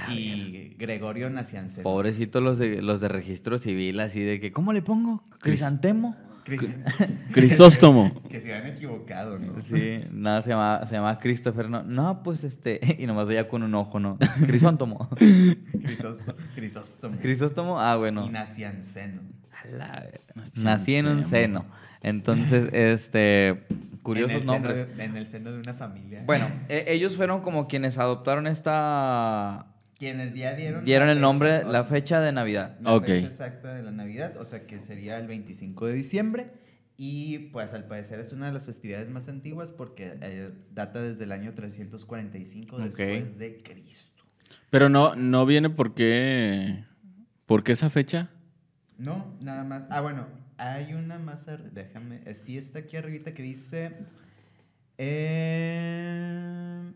y 0.08 0.74
Gregorio 0.78 1.30
Nacianceno. 1.30 1.82
Pobrecitos 1.84 2.42
los 2.42 2.58
de, 2.58 2.82
los 2.82 3.00
de 3.00 3.08
registro 3.08 3.58
civil, 3.58 4.00
así 4.00 4.20
de 4.20 4.40
que, 4.40 4.52
¿cómo 4.52 4.72
le 4.72 4.82
pongo? 4.82 5.22
¿Crisantemo? 5.40 6.16
Cris- 6.44 6.70
Crisóstomo. 7.32 8.22
que 8.30 8.40
se 8.40 8.54
habían 8.54 8.72
equivocado, 8.74 9.38
¿no? 9.38 9.60
Sí, 9.62 10.00
nada, 10.12 10.42
se 10.42 10.50
llama, 10.50 10.86
se 10.86 10.94
llama 10.94 11.18
Christopher, 11.18 11.68
no, 11.68 11.82
no, 11.82 12.22
pues 12.22 12.44
este, 12.44 12.80
y 12.98 13.06
nomás 13.06 13.26
veía 13.26 13.48
con 13.48 13.62
un 13.64 13.74
ojo, 13.74 13.98
¿no? 13.98 14.16
Crisóstomo. 14.46 15.08
Crisóstomo. 15.82 16.34
Crisóstomo. 16.54 17.16
Crisóstomo, 17.18 17.80
ah, 17.80 17.96
bueno. 17.96 18.26
Y 18.26 18.30
Nacianceno. 18.30 19.22
A 19.52 19.66
la 19.76 20.06
Nací 20.62 20.94
en 20.94 21.06
un 21.08 21.24
seno. 21.24 21.64
Entonces, 22.02 22.68
este, 22.72 23.64
curiosos 24.02 24.30
en 24.32 24.36
el 24.36 24.42
seno 24.42 24.52
nombres. 24.54 24.96
de- 24.96 25.04
en 25.04 25.16
el 25.16 25.26
seno 25.26 25.52
de 25.52 25.58
una 25.60 25.74
familia. 25.74 26.22
Bueno, 26.26 26.48
e- 26.68 26.84
ellos 26.88 27.16
fueron 27.16 27.40
como 27.40 27.66
quienes 27.68 27.98
adoptaron 27.98 28.46
esta... 28.46 29.66
quienes 29.98 30.34
ya 30.34 30.54
dieron. 30.54 30.84
Dieron 30.84 31.08
el 31.08 31.20
nombre, 31.20 31.58
fecha, 31.58 31.68
la 31.68 31.84
fecha 31.84 32.20
de 32.20 32.32
Navidad. 32.32 32.78
La 32.80 32.94
Ok. 32.94 33.06
fecha 33.06 33.26
exacta 33.26 33.74
de 33.74 33.82
la 33.82 33.90
Navidad, 33.90 34.36
o 34.38 34.44
sea 34.44 34.66
que 34.66 34.78
sería 34.80 35.18
el 35.18 35.26
25 35.26 35.86
de 35.86 35.92
diciembre. 35.94 36.50
Y 36.98 37.50
pues 37.50 37.74
al 37.74 37.84
parecer 37.84 38.20
es 38.20 38.32
una 38.32 38.46
de 38.46 38.52
las 38.52 38.64
festividades 38.64 39.10
más 39.10 39.28
antiguas 39.28 39.70
porque 39.70 40.14
eh, 40.22 40.50
data 40.72 41.02
desde 41.02 41.24
el 41.24 41.32
año 41.32 41.52
345 41.52 42.76
Ok. 42.76 42.82
después 42.84 43.38
de 43.38 43.62
Cristo. 43.62 44.24
Pero 44.70 44.88
no, 44.88 45.14
no 45.14 45.44
viene 45.44 45.68
por 45.68 45.94
qué. 45.94 46.84
¿Por 47.44 47.62
qué 47.64 47.72
esa 47.72 47.90
fecha? 47.90 48.30
No, 48.98 49.36
nada 49.40 49.62
más. 49.62 49.84
Ah, 49.90 50.00
bueno, 50.00 50.26
hay 50.58 50.94
una 50.94 51.18
más. 51.18 51.48
ar- 51.48 51.70
Déjame. 51.72 52.20
eh, 52.24 52.34
Sí, 52.34 52.56
está 52.58 52.80
aquí 52.80 52.96
arribita 52.96 53.32
que 53.34 53.42
dice. 53.42 53.92
eh, 54.98 56.92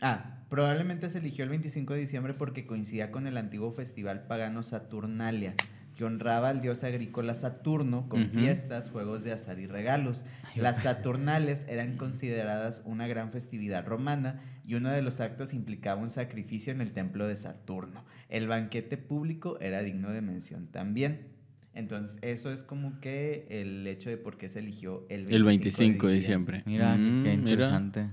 ah, 0.00 0.38
probablemente 0.48 1.08
se 1.10 1.18
eligió 1.18 1.44
el 1.44 1.50
25 1.50 1.94
de 1.94 2.00
diciembre 2.00 2.34
porque 2.34 2.66
coincidía 2.66 3.10
con 3.10 3.26
el 3.26 3.36
antiguo 3.36 3.72
festival 3.72 4.26
pagano 4.26 4.62
Saturnalia, 4.62 5.54
que 5.96 6.04
honraba 6.04 6.48
al 6.48 6.60
dios 6.60 6.84
agrícola 6.84 7.34
Saturno 7.34 8.08
con 8.08 8.30
fiestas, 8.30 8.90
juegos 8.90 9.24
de 9.24 9.32
azar 9.32 9.58
y 9.58 9.66
regalos. 9.66 10.24
Las 10.56 10.82
Saturnales 10.82 11.64
eran 11.68 11.96
consideradas 11.96 12.82
una 12.86 13.06
gran 13.06 13.30
festividad 13.32 13.84
romana 13.86 14.40
y 14.64 14.74
uno 14.74 14.90
de 14.90 15.02
los 15.02 15.20
actos 15.20 15.52
implicaba 15.52 16.00
un 16.00 16.10
sacrificio 16.10 16.72
en 16.72 16.80
el 16.80 16.92
templo 16.92 17.26
de 17.28 17.36
Saturno. 17.36 18.04
El 18.28 18.48
banquete 18.48 18.96
público 18.96 19.58
era 19.60 19.82
digno 19.82 20.10
de 20.10 20.22
mención 20.22 20.66
también. 20.68 21.28
Entonces, 21.74 22.18
eso 22.22 22.52
es 22.52 22.62
como 22.64 23.00
que 23.00 23.46
el 23.50 23.86
hecho 23.86 24.10
de 24.10 24.18
por 24.18 24.36
qué 24.36 24.48
se 24.48 24.58
eligió 24.58 25.06
el 25.08 25.24
25, 25.24 25.36
El 25.36 25.42
25 25.44 26.06
de 26.08 26.14
diciembre. 26.14 26.62
Mira, 26.66 26.92
qué- 26.94 26.98
Mm, 27.00 27.22
qué 27.22 27.36
mira. 27.36 27.38
interesante. 27.52 28.10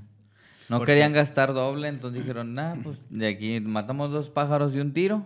No 0.69 0.77
¿Por 0.77 0.85
qué? 0.85 0.91
querían 0.93 1.13
gastar 1.13 1.53
doble, 1.53 1.87
entonces 1.87 2.21
dijeron, 2.21 2.53
nah, 2.53 2.75
pues 2.83 2.99
de 3.09 3.27
aquí 3.27 3.59
matamos 3.59 4.11
dos 4.11 4.29
pájaros 4.29 4.71
de 4.73 4.81
un 4.81 4.93
tiro. 4.93 5.25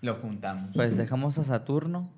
Lo 0.00 0.14
juntamos. 0.16 0.70
pues 0.74 0.96
dejamos 0.96 1.38
a 1.38 1.44
Saturno, 1.44 2.10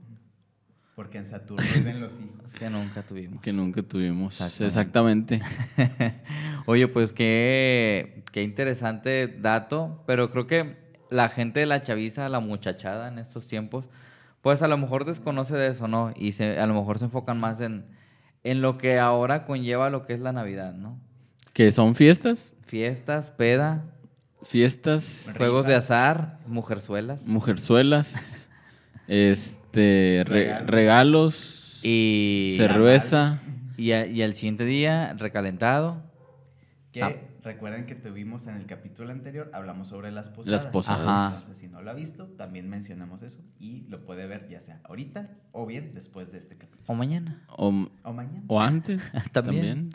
Porque 0.94 1.18
en 1.18 1.26
Saturno 1.26 1.64
viven 1.74 2.00
los 2.00 2.12
hijos. 2.20 2.52
que 2.58 2.70
nunca 2.70 3.02
tuvimos. 3.02 3.42
Que 3.42 3.52
nunca 3.52 3.82
tuvimos. 3.82 4.40
Exactamente. 4.40 5.36
Exactamente. 5.36 6.22
Oye, 6.66 6.86
pues 6.88 7.12
qué, 7.12 8.22
qué 8.32 8.42
interesante 8.42 9.26
dato, 9.26 10.02
pero 10.06 10.30
creo 10.30 10.46
que 10.46 10.76
la 11.10 11.28
gente 11.28 11.60
de 11.60 11.66
la 11.66 11.82
chaviza, 11.82 12.28
la 12.28 12.40
muchachada 12.40 13.08
en 13.08 13.18
estos 13.18 13.48
tiempos, 13.48 13.86
pues 14.44 14.62
a 14.62 14.68
lo 14.68 14.78
mejor 14.78 15.04
desconoce 15.04 15.56
de 15.56 15.66
eso, 15.72 15.88
¿no? 15.88 16.12
Y 16.14 16.30
se, 16.32 16.60
a 16.60 16.66
lo 16.68 16.74
mejor 16.74 17.00
se 17.00 17.06
enfocan 17.06 17.40
más 17.40 17.60
en, 17.60 17.86
en 18.44 18.60
lo 18.62 18.78
que 18.78 19.00
ahora 19.00 19.44
conlleva 19.44 19.90
lo 19.90 20.06
que 20.06 20.12
es 20.12 20.20
la 20.20 20.32
Navidad, 20.32 20.72
¿no? 20.74 21.00
que 21.52 21.70
son 21.72 21.94
fiestas, 21.94 22.54
Fiestas, 22.66 23.30
peda, 23.30 23.84
fiestas, 24.42 25.32
juegos 25.36 25.66
de 25.66 25.74
azar, 25.76 26.38
mujerzuelas. 26.46 27.26
mujerzuelas, 27.26 28.48
este, 29.08 30.22
re- 30.26 30.58
Regalos. 30.66 31.80
Y, 31.82 32.54
cerveza. 32.56 33.40
y, 33.76 33.92
a- 33.92 34.06
y 34.06 34.22
al 34.22 34.34
siguiente 34.34 34.64
día, 34.64 35.14
recalentado. 35.18 36.02
Que 36.92 37.02
Ah. 37.02 37.14
Recuerden 37.44 37.86
que 37.86 37.94
tuvimos 37.94 38.46
en 38.46 38.56
el 38.56 38.66
capítulo 38.66 39.12
anterior, 39.12 39.50
hablamos 39.52 39.88
sobre 39.88 40.10
las 40.10 40.30
posadas. 40.30 40.64
posadas. 40.66 41.06
Ajá. 41.06 41.28
Entonces, 41.28 41.58
si 41.58 41.68
no 41.68 41.82
lo 41.82 41.90
ha 41.90 41.94
visto, 41.94 42.26
también 42.36 42.68
mencionamos 42.68 43.22
eso 43.22 43.40
y 43.60 43.86
lo 43.88 44.04
puede 44.04 44.26
ver 44.26 44.48
ya 44.48 44.60
sea 44.60 44.80
ahorita 44.84 45.28
o 45.52 45.66
bien 45.66 45.92
después 45.92 46.32
de 46.32 46.38
este 46.38 46.56
capítulo. 46.56 46.82
O 46.86 46.94
mañana. 46.94 47.42
O, 47.48 47.68
O 48.02 48.12
mañana. 48.12 48.42
o 48.48 48.60
antes. 48.60 49.02
También. 49.32 49.90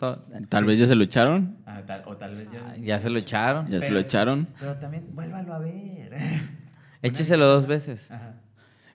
Tal 0.48 0.64
vez 0.64 0.78
ya 0.78 0.86
se 0.86 0.94
lo 0.94 1.04
echaron. 1.04 1.56
Ah, 1.66 1.82
tal- 1.86 2.02
o 2.06 2.16
tal 2.16 2.34
vez 2.34 2.48
ya. 2.52 2.76
Ya 2.76 3.00
se 3.00 3.10
lo 3.10 3.18
echaron. 3.18 3.66
Ya 3.66 3.80
se 3.80 3.86
Pero 3.86 3.94
lo 3.94 4.00
echaron. 4.00 4.48
Pero 4.58 4.76
también, 4.76 5.06
vuélvalo 5.12 5.52
a 5.54 5.58
ver. 5.58 6.12
Écheselo 7.02 7.46
dos 7.46 7.66
veces. 7.66 8.10
Ajá. 8.10 8.34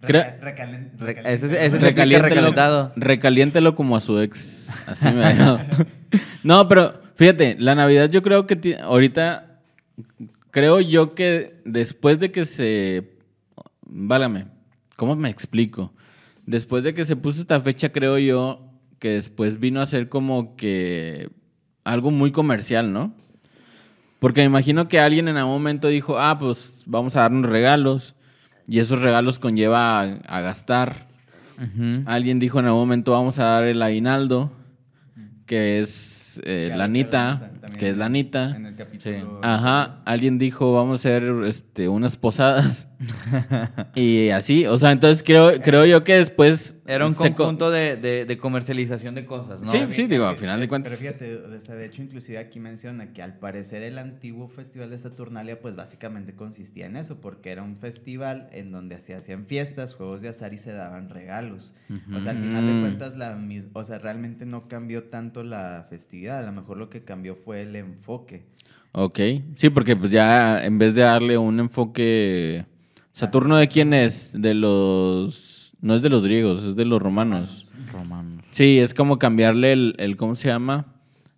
Reca- 0.01 0.39
recalen- 0.39 0.91
ese 1.25 1.47
es- 1.47 1.53
ese 1.53 1.65
es 1.65 1.73
el 1.73 1.81
Recaliéntelo, 1.81 2.29
recalentado. 2.35 2.93
recaliéntelo 2.95 3.75
como 3.75 3.95
a 3.95 3.99
su 3.99 4.19
ex. 4.19 4.69
Así 4.87 5.07
me 5.09 5.23
No, 6.43 6.67
pero 6.67 7.01
fíjate, 7.15 7.55
la 7.59 7.75
Navidad 7.75 8.09
yo 8.09 8.21
creo 8.21 8.47
que 8.47 8.77
ahorita, 8.81 9.61
creo 10.51 10.79
yo 10.81 11.15
que 11.15 11.61
después 11.65 12.19
de 12.19 12.31
que 12.31 12.45
se... 12.45 13.11
Válgame, 13.87 14.47
¿cómo 14.95 15.15
me 15.15 15.29
explico? 15.29 15.93
Después 16.45 16.83
de 16.83 16.93
que 16.93 17.05
se 17.05 17.15
puso 17.15 17.41
esta 17.41 17.59
fecha, 17.61 17.89
creo 17.91 18.17
yo 18.17 18.61
que 18.99 19.09
después 19.09 19.59
vino 19.59 19.81
a 19.81 19.85
ser 19.85 20.09
como 20.09 20.55
que 20.55 21.29
algo 21.83 22.11
muy 22.11 22.31
comercial, 22.31 22.91
¿no? 22.91 23.13
Porque 24.19 24.41
me 24.41 24.47
imagino 24.47 24.87
que 24.87 24.99
alguien 24.99 25.27
en 25.27 25.37
algún 25.37 25.53
momento 25.53 25.87
dijo, 25.87 26.19
ah, 26.19 26.37
pues 26.39 26.81
vamos 26.85 27.15
a 27.15 27.21
darnos 27.21 27.49
regalos. 27.49 28.15
Y 28.67 28.79
esos 28.79 29.01
regalos 29.01 29.37
conlleva 29.37 30.01
a, 30.01 30.03
a 30.03 30.41
gastar. 30.41 31.07
Alguien 32.05 32.39
dijo 32.39 32.59
en 32.59 32.65
algún 32.65 32.81
momento 32.81 33.11
vamos 33.11 33.39
a 33.39 33.45
dar 33.45 33.63
el 33.63 33.81
aguinaldo, 33.81 34.51
que 35.45 35.79
es 35.79 36.14
eh, 36.39 36.41
Que 36.43 36.67
la 36.69 36.85
hablamos 36.85 36.85
anita, 36.85 37.51
también 37.61 37.79
que 37.79 37.89
es 37.89 37.97
la 37.97 38.05
anita. 38.05 38.55
En 38.55 38.65
el 38.65 38.75
capítulo. 38.75 39.39
Ajá, 39.43 40.01
alguien 40.05 40.37
dijo 40.37 40.73
vamos 40.73 40.93
a 40.93 40.95
hacer 40.95 41.23
este, 41.45 41.89
unas 41.89 42.17
posadas. 42.17 42.87
Y 43.95 44.29
así, 44.29 44.65
o 44.65 44.77
sea, 44.77 44.91
entonces 44.91 45.23
creo, 45.23 45.59
creo 45.61 45.85
yo 45.85 46.03
que 46.03 46.15
después... 46.15 46.77
Era 46.87 47.07
un 47.07 47.13
co- 47.13 47.23
conjunto 47.33 47.71
de, 47.71 47.95
de- 47.97 48.25
de 48.25 48.37
comercialización 48.37 49.15
de 49.15 49.25
cosas, 49.25 49.61
¿no? 49.61 49.71
Sí, 49.71 49.79
sí, 49.89 50.07
digo, 50.07 50.25
al 50.25 50.35
es- 50.35 50.39
final 50.41 50.59
de 50.59 50.67
cuentas- 50.67 50.93
Pero 50.99 51.13
fíjate, 51.15 51.57
o 51.57 51.61
sea, 51.61 51.75
de 51.75 51.85
hecho, 51.85 52.01
inclusive 52.03 52.37
aquí 52.37 52.59
menciona 52.59 53.11
que 53.13 53.21
al 53.21 53.37
parecer 53.39 53.81
el 53.83 53.97
antiguo 53.97 54.47
festival 54.47 54.89
de 54.89 54.99
Saturnalia, 54.99 55.59
pues 55.59 55.75
básicamente 55.75 56.35
consistía 56.35 56.85
en 56.85 56.95
eso, 56.95 57.19
porque 57.21 57.49
era 57.51 57.63
un 57.63 57.77
festival 57.77 58.49
en 58.51 58.71
donde 58.71 58.99
se 58.99 59.15
hacían 59.15 59.45
fiestas, 59.45 59.95
juegos 59.95 60.21
de 60.21 60.29
azar 60.29 60.53
y 60.53 60.57
se 60.57 60.71
daban 60.73 61.09
regalos. 61.09 61.73
O 62.15 62.21
sea, 62.21 62.31
al 62.31 62.37
final 62.37 62.65
de 62.67 62.79
cuentas, 62.79 63.15
la 63.17 63.35
mis- 63.35 63.67
o 63.73 63.83
sea, 63.83 63.97
realmente 63.97 64.45
no 64.45 64.67
cambió 64.67 65.05
tanto 65.05 65.43
la 65.43 65.87
festividad, 65.89 66.39
a 66.39 66.45
lo 66.45 66.51
mejor 66.51 66.77
lo 66.77 66.89
que 66.89 67.03
cambió 67.03 67.35
fue 67.35 67.63
el 67.63 67.75
enfoque. 67.75 68.43
Ok, 68.97 69.19
sí, 69.55 69.69
porque 69.69 69.95
pues 69.97 70.11
ya 70.11 70.63
en 70.63 70.77
vez 70.77 70.93
de 70.95 71.01
darle 71.01 71.37
un 71.37 71.59
enfoque... 71.59 72.65
¿Saturno 73.15 73.55
de 73.57 73.67
quién 73.67 73.93
es? 73.93 74.33
De 74.39 74.53
los... 74.53 75.73
No 75.81 75.95
es 75.95 76.01
de 76.01 76.09
los 76.09 76.23
griegos, 76.23 76.63
es 76.63 76.75
de 76.75 76.83
los 76.85 77.01
romanos. 77.01 77.67
Romanos. 77.91 78.43
Sí, 78.51 78.79
es 78.79 78.93
como 78.93 79.17
cambiarle 79.19 79.71
el, 79.73 79.95
el- 79.99 80.17
¿cómo 80.17 80.35
se 80.35 80.47
llama? 80.49 80.93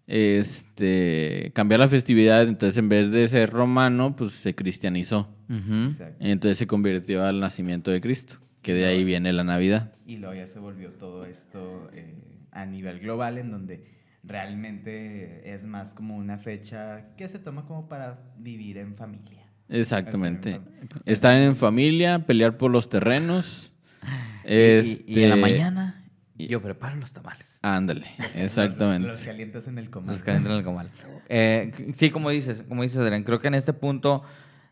Este, 0.07 1.51
cambiar 1.53 1.79
la 1.81 1.89
festividad, 1.89 2.48
entonces 2.48 2.77
en 2.77 2.89
vez 2.89 3.12
de 3.12 3.27
ser 3.27 3.50
romano, 3.50 4.15
pues 4.15 4.31
se 4.34 4.55
cristianizó. 4.55 5.27
Exacto. 5.50 6.15
Entonces 6.19 6.57
se 6.57 6.65
convirtió 6.67 7.24
al 7.24 7.39
nacimiento 7.39 7.91
de 7.91 8.01
Cristo, 8.01 8.38
que 8.62 8.74
de 8.74 8.86
ahí 8.86 9.03
viene 9.03 9.34
la 9.34 9.43
Navidad. 9.43 9.93
Y 10.05 10.17
luego 10.17 10.36
ya 10.36 10.48
se 10.48 10.60
volvió 10.60 10.91
todo 10.91 11.25
esto 11.25 11.89
eh, 11.93 12.15
a 12.51 12.65
nivel 12.65 13.00
global, 13.00 13.38
en 13.38 13.51
donde 13.51 13.84
realmente 14.24 15.53
es 15.53 15.65
más 15.65 15.93
como 15.93 16.15
una 16.15 16.38
fecha 16.38 17.13
que 17.17 17.27
se 17.27 17.39
toma 17.39 17.65
como 17.65 17.88
para 17.89 18.19
vivir 18.38 18.77
en 18.77 18.96
familia. 18.96 19.47
Exactamente. 19.69 20.62
Estar 21.05 21.36
en 21.36 21.55
familia, 21.55 22.25
pelear 22.25 22.57
por 22.57 22.71
los 22.71 22.89
terrenos. 22.89 23.71
Y- 24.50 24.53
y, 24.53 25.03
y 25.19 25.24
en 25.24 25.29
la 25.29 25.36
este, 25.36 25.41
mañana 25.41 26.05
yo 26.38 26.62
preparo 26.62 26.95
los 26.95 27.12
tamales. 27.12 27.45
Ándale, 27.62 28.05
exactamente. 28.36 29.05
los 29.07 29.19
calientas 29.19 29.67
en 29.67 29.77
el 29.77 29.89
comal. 29.89 30.15
Los 30.15 30.24
calientan 30.24 30.53
en 30.53 30.57
el 30.59 30.63
comal. 30.63 30.89
Eh, 31.27 31.91
sí, 31.97 32.12
como 32.12 32.29
dices, 32.29 32.63
como 32.69 32.83
dices, 32.83 32.97
Adrián, 33.00 33.24
creo 33.24 33.39
que 33.41 33.50
en 33.50 33.55
este 33.55 33.74
punto 33.74 34.24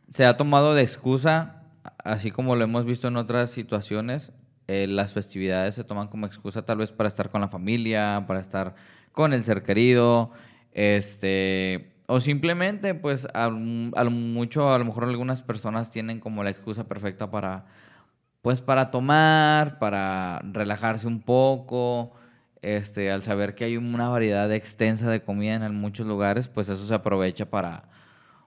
se 0.10 0.26
ha 0.26 0.38
tomado 0.38 0.76
de 0.76 0.84
excusa, 0.84 1.64
así 2.06 2.32
como 2.32 2.56
lo 2.56 2.64
hemos 2.64 2.86
visto 2.86 3.10
en 3.10 3.18
otras 3.18 3.52
situaciones, 3.52 4.32
eh, 4.68 4.88
las 4.88 5.12
festividades 5.12 5.76
se 5.76 5.84
toman 5.84 6.08
como 6.08 6.26
excusa 6.26 6.64
tal 6.64 6.78
vez 6.78 6.94
para 6.94 7.08
estar 7.08 7.30
con 7.30 7.42
la 7.42 7.50
familia, 7.50 8.24
para 8.28 8.40
estar 8.40 8.76
con 9.12 9.34
el 9.34 9.44
ser 9.44 9.62
querido, 9.64 10.32
este, 10.72 11.95
o 12.08 12.20
simplemente, 12.20 12.94
pues, 12.94 13.28
a, 13.34 13.50
mucho, 13.50 14.72
a 14.72 14.78
lo 14.78 14.86
mejor 14.86 15.06
algunas 15.06 15.42
personas 15.42 15.92
tienen 15.92 16.20
como 16.20 16.44
la 16.44 16.52
excusa 16.52 16.86
perfecta 16.86 17.32
para, 17.32 17.66
pues, 18.42 18.62
para 18.62 18.92
tomar, 18.92 19.80
para 19.80 20.40
relajarse 20.44 21.08
un 21.08 21.22
poco, 21.22 22.14
este, 22.62 23.12
al 23.12 23.24
saber 23.24 23.56
que 23.56 23.66
hay 23.66 23.78
una 23.78 24.10
variedad 24.10 24.52
extensa 24.52 25.10
de 25.10 25.22
comida 25.24 25.56
en 25.56 25.76
muchos 25.76 26.08
lugares, 26.08 26.48
pues 26.48 26.70
eso 26.70 26.86
se 26.86 26.94
aprovecha 26.94 27.50
para, 27.50 27.84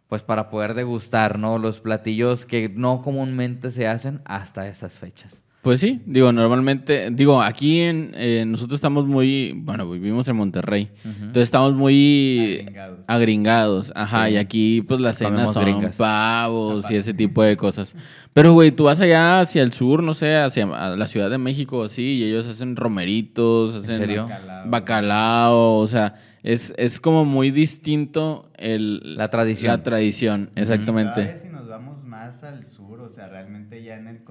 pues 0.09 0.23
para 0.23 0.51
poder 0.51 0.75
degustar, 0.75 1.39
¿no? 1.39 1.59
Los 1.59 1.81
platillos 1.81 2.47
que 2.47 2.69
no 2.69 3.03
comúnmente 3.03 3.71
se 3.71 3.89
hacen 3.89 4.21
hasta 4.25 4.69
estas 4.69 4.95
fechas. 4.95 5.43
Pues 5.61 5.81
sí, 5.81 6.01
digo, 6.07 6.31
normalmente, 6.33 7.11
digo, 7.11 7.43
aquí 7.43 7.81
en, 7.81 8.13
eh, 8.15 8.45
nosotros 8.47 8.77
estamos 8.79 9.07
muy, 9.07 9.53
bueno, 9.57 9.91
vivimos 9.91 10.27
en 10.29 10.37
Monterrey, 10.37 10.89
entonces 11.05 11.43
estamos 11.43 11.75
muy 11.75 12.61
Agringados. 12.61 13.05
agringados, 13.09 13.93
ajá, 13.97 14.29
Sí. 14.29 14.35
y 14.35 14.37
aquí 14.37 14.83
pues 14.83 15.01
las 15.01 15.19
cenas 15.19 15.53
son 15.53 15.65
gringas. 15.65 15.97
pavos 15.97 16.89
y 16.91 16.95
ese 16.95 17.13
tipo 17.13 17.43
de 17.43 17.57
cosas. 17.57 17.97
Pero, 18.33 18.53
güey, 18.53 18.71
tú 18.71 18.85
vas 18.85 19.01
allá 19.01 19.41
hacia 19.41 19.63
el 19.63 19.73
sur, 19.73 20.03
no 20.03 20.15
sé, 20.15 20.37
hacia 20.37 20.65
la 20.65 21.07
Ciudad 21.09 21.29
de 21.29 21.39
México, 21.39 21.83
así, 21.83 22.19
y 22.19 22.25
ellos 22.25 22.47
hacen 22.47 22.77
romeritos, 22.77 23.75
hacen 23.75 23.97
serio? 23.97 24.27
Bacalao. 24.29 24.71
bacalao, 24.71 25.77
o 25.79 25.87
sea, 25.89 26.15
es, 26.45 26.73
es 26.79 27.01
como 27.01 27.25
muy 27.25 27.51
distinto 27.51 28.49
el, 28.57 29.17
La 29.17 29.29
tradición. 29.29 29.73
La 29.73 29.83
tradición, 29.83 30.51
exactamente. 30.55 31.37
Si 31.37 31.49
nos 31.49 31.67
vamos 31.69 32.05
más 32.05 32.45
al 32.45 32.63
sur, 32.65 32.78
sea, 33.19 33.29
realmente 33.29 33.83
ya 33.83 33.97
en 33.97 34.07
el 34.09 34.23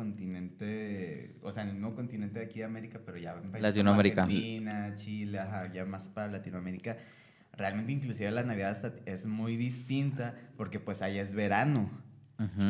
continente, 0.51 1.35
o 1.41 1.51
sea, 1.51 1.63
en 1.63 1.69
el 1.69 1.75
mismo 1.75 1.95
continente 1.95 2.39
de 2.39 2.45
aquí 2.45 2.59
de 2.59 2.65
América, 2.65 2.99
pero 3.05 3.17
ya 3.17 3.31
en 3.33 3.35
países 3.43 3.51
como 3.51 3.61
Latinoamérica. 3.63 4.23
Argentina, 4.23 4.93
Chile, 4.95 5.39
ajá, 5.39 5.71
ya 5.73 5.85
más 5.85 6.07
para 6.07 6.31
Latinoamérica, 6.31 6.97
realmente 7.53 7.91
inclusive 7.91 8.31
la 8.31 8.43
Navidad 8.43 8.71
hasta 8.71 8.93
es 9.05 9.25
muy 9.25 9.57
distinta 9.57 10.35
porque 10.55 10.79
pues 10.79 11.01
allá 11.01 11.21
es 11.21 11.33
verano. 11.33 11.89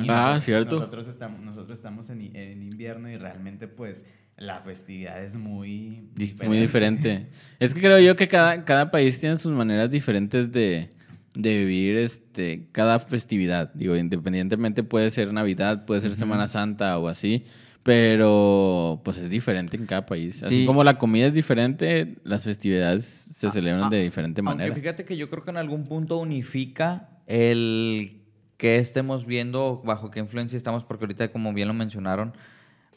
Ah, 0.07 0.39
cierto. 0.41 0.75
Nosotros 0.79 1.07
estamos, 1.07 1.41
nosotros 1.41 1.77
estamos 1.77 2.09
en, 2.09 2.35
en 2.35 2.63
invierno 2.63 3.09
y 3.09 3.17
realmente 3.17 3.67
pues 3.67 4.03
la 4.37 4.61
festividad 4.61 5.21
es 5.23 5.35
muy 5.35 6.09
Dis- 6.15 6.41
Muy 6.45 6.59
diferente. 6.59 7.27
Es 7.59 7.73
que 7.73 7.81
creo 7.81 7.99
yo 7.99 8.15
que 8.15 8.27
cada, 8.27 8.63
cada 8.63 8.91
país 8.91 9.19
tiene 9.19 9.37
sus 9.37 9.51
maneras 9.51 9.89
diferentes 9.91 10.51
de, 10.51 10.89
de 11.37 11.57
vivir 11.59 11.97
este, 11.97 12.67
cada 12.71 12.99
festividad. 12.99 13.71
Digo, 13.73 13.95
independientemente 13.95 14.83
puede 14.83 15.11
ser 15.11 15.31
Navidad, 15.33 15.85
puede 15.85 16.01
ser 16.01 16.15
Semana 16.15 16.47
Santa 16.47 16.97
o 16.99 17.07
así, 17.07 17.45
pero 17.83 19.01
pues 19.03 19.17
es 19.17 19.29
diferente 19.29 19.77
en 19.77 19.85
cada 19.85 20.05
país. 20.05 20.43
Así 20.43 20.55
Sí. 20.55 20.65
como 20.65 20.83
la 20.83 20.97
comida 20.97 21.27
es 21.27 21.33
diferente, 21.33 22.15
las 22.23 22.43
festividades 22.43 23.03
se 23.05 23.49
celebran 23.51 23.85
Ah, 23.85 23.89
de 23.89 24.03
diferente 24.03 24.41
Aunque 24.41 24.53
manera. 24.55 24.75
fíjate 24.75 25.05
que 25.05 25.17
yo 25.17 25.29
creo 25.29 25.43
que 25.43 25.51
en 25.51 25.57
algún 25.57 25.83
punto 25.85 26.17
unifica 26.17 27.09
el 27.27 28.21
que 28.57 28.77
estemos 28.77 29.25
viendo, 29.25 29.81
bajo 29.85 30.09
qué 30.11 30.19
influencia 30.19 30.57
estamos, 30.57 30.83
porque 30.83 31.05
ahorita, 31.05 31.31
como 31.31 31.53
bien 31.53 31.67
lo 31.67 31.73
mencionaron, 31.73 32.33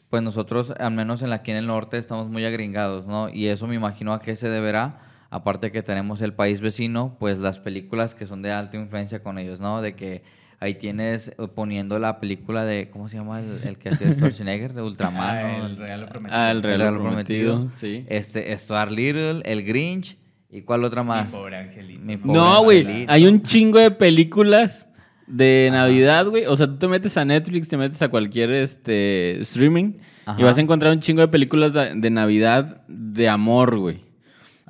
pues 0.09 0.23
nosotros, 0.23 0.71
al 0.77 0.91
menos 0.93 1.21
en 1.21 1.29
la- 1.29 1.37
aquí 1.37 1.51
en 1.51 1.57
el 1.57 1.67
norte, 1.67 1.97
estamos 1.97 2.29
muy 2.29 2.43
agringados, 2.45 3.07
¿no? 3.07 3.29
Y 3.29 3.47
eso 3.47 3.67
me 3.67 3.75
imagino 3.75 4.13
a 4.13 4.21
qué 4.21 4.35
se 4.35 4.49
deberá, 4.49 4.99
aparte 5.31 5.71
que 5.71 5.81
tenemos 5.81 6.21
el 6.21 6.33
país 6.33 6.61
vecino, 6.61 7.15
pues 7.19 7.39
las 7.39 7.57
películas 7.57 8.13
que 8.13 8.27
son 8.27 8.43
de 8.43 8.51
alta 8.51 8.77
influencia 8.77 9.23
con 9.23 9.39
ellos, 9.39 9.59
¿no? 9.59 9.81
De 9.81 9.95
que 9.95 10.21
ahí 10.59 10.75
tienes 10.75 11.29
eh, 11.29 11.47
poniendo 11.55 11.97
la 11.97 12.19
película 12.19 12.65
de, 12.65 12.91
¿cómo 12.91 13.09
se 13.09 13.17
llama 13.17 13.39
el, 13.39 13.67
el 13.67 13.77
que 13.79 13.89
hacía 13.89 14.11
Schwarzenegger? 14.13 14.73
De 14.73 14.83
Ultraman, 14.83 15.37
Ah, 15.37 15.57
¿no? 15.57 15.65
el 15.65 15.77
regalo 15.77 16.05
prometido. 16.05 16.39
Ah, 16.39 16.51
el 16.51 16.61
regalo 16.61 17.01
prometido, 17.01 17.53
prometido. 17.55 17.77
sí. 17.77 18.05
Este, 18.09 18.55
Stuart 18.57 18.91
Little, 18.91 19.41
El 19.45 19.63
Grinch, 19.63 20.17
¿y 20.51 20.61
cuál 20.61 20.83
otra 20.83 21.01
Mi 21.01 21.09
más? 21.09 21.31
pobre 21.31 21.57
angelito. 21.57 22.01
Mi 22.03 22.17
¿no? 22.17 22.21
pobre 22.21 22.33
No, 22.39 22.63
güey, 22.63 23.05
hay 23.07 23.25
un 23.25 23.41
chingo 23.41 23.79
de 23.79 23.89
películas 23.89 24.87
de 25.27 25.69
Ajá. 25.71 25.83
Navidad, 25.83 26.25
güey. 26.27 26.45
O 26.45 26.55
sea, 26.57 26.67
tú 26.67 26.75
te 26.77 26.87
metes 26.89 27.17
a 27.17 27.23
Netflix, 27.25 27.69
te 27.69 27.77
metes 27.77 28.01
a 28.01 28.09
cualquier 28.09 28.51
este 28.51 29.39
streaming 29.39 29.93
y 29.93 29.99
Ajá. 30.25 30.43
vas 30.43 30.57
a 30.57 30.61
encontrar 30.61 30.91
un 30.91 30.99
chingo 30.99 31.21
de 31.21 31.29
películas 31.29 31.71
de, 31.73 31.95
de 31.95 32.09
Navidad 32.09 32.81
de 32.89 33.29
amor, 33.29 33.79
güey. 33.79 34.10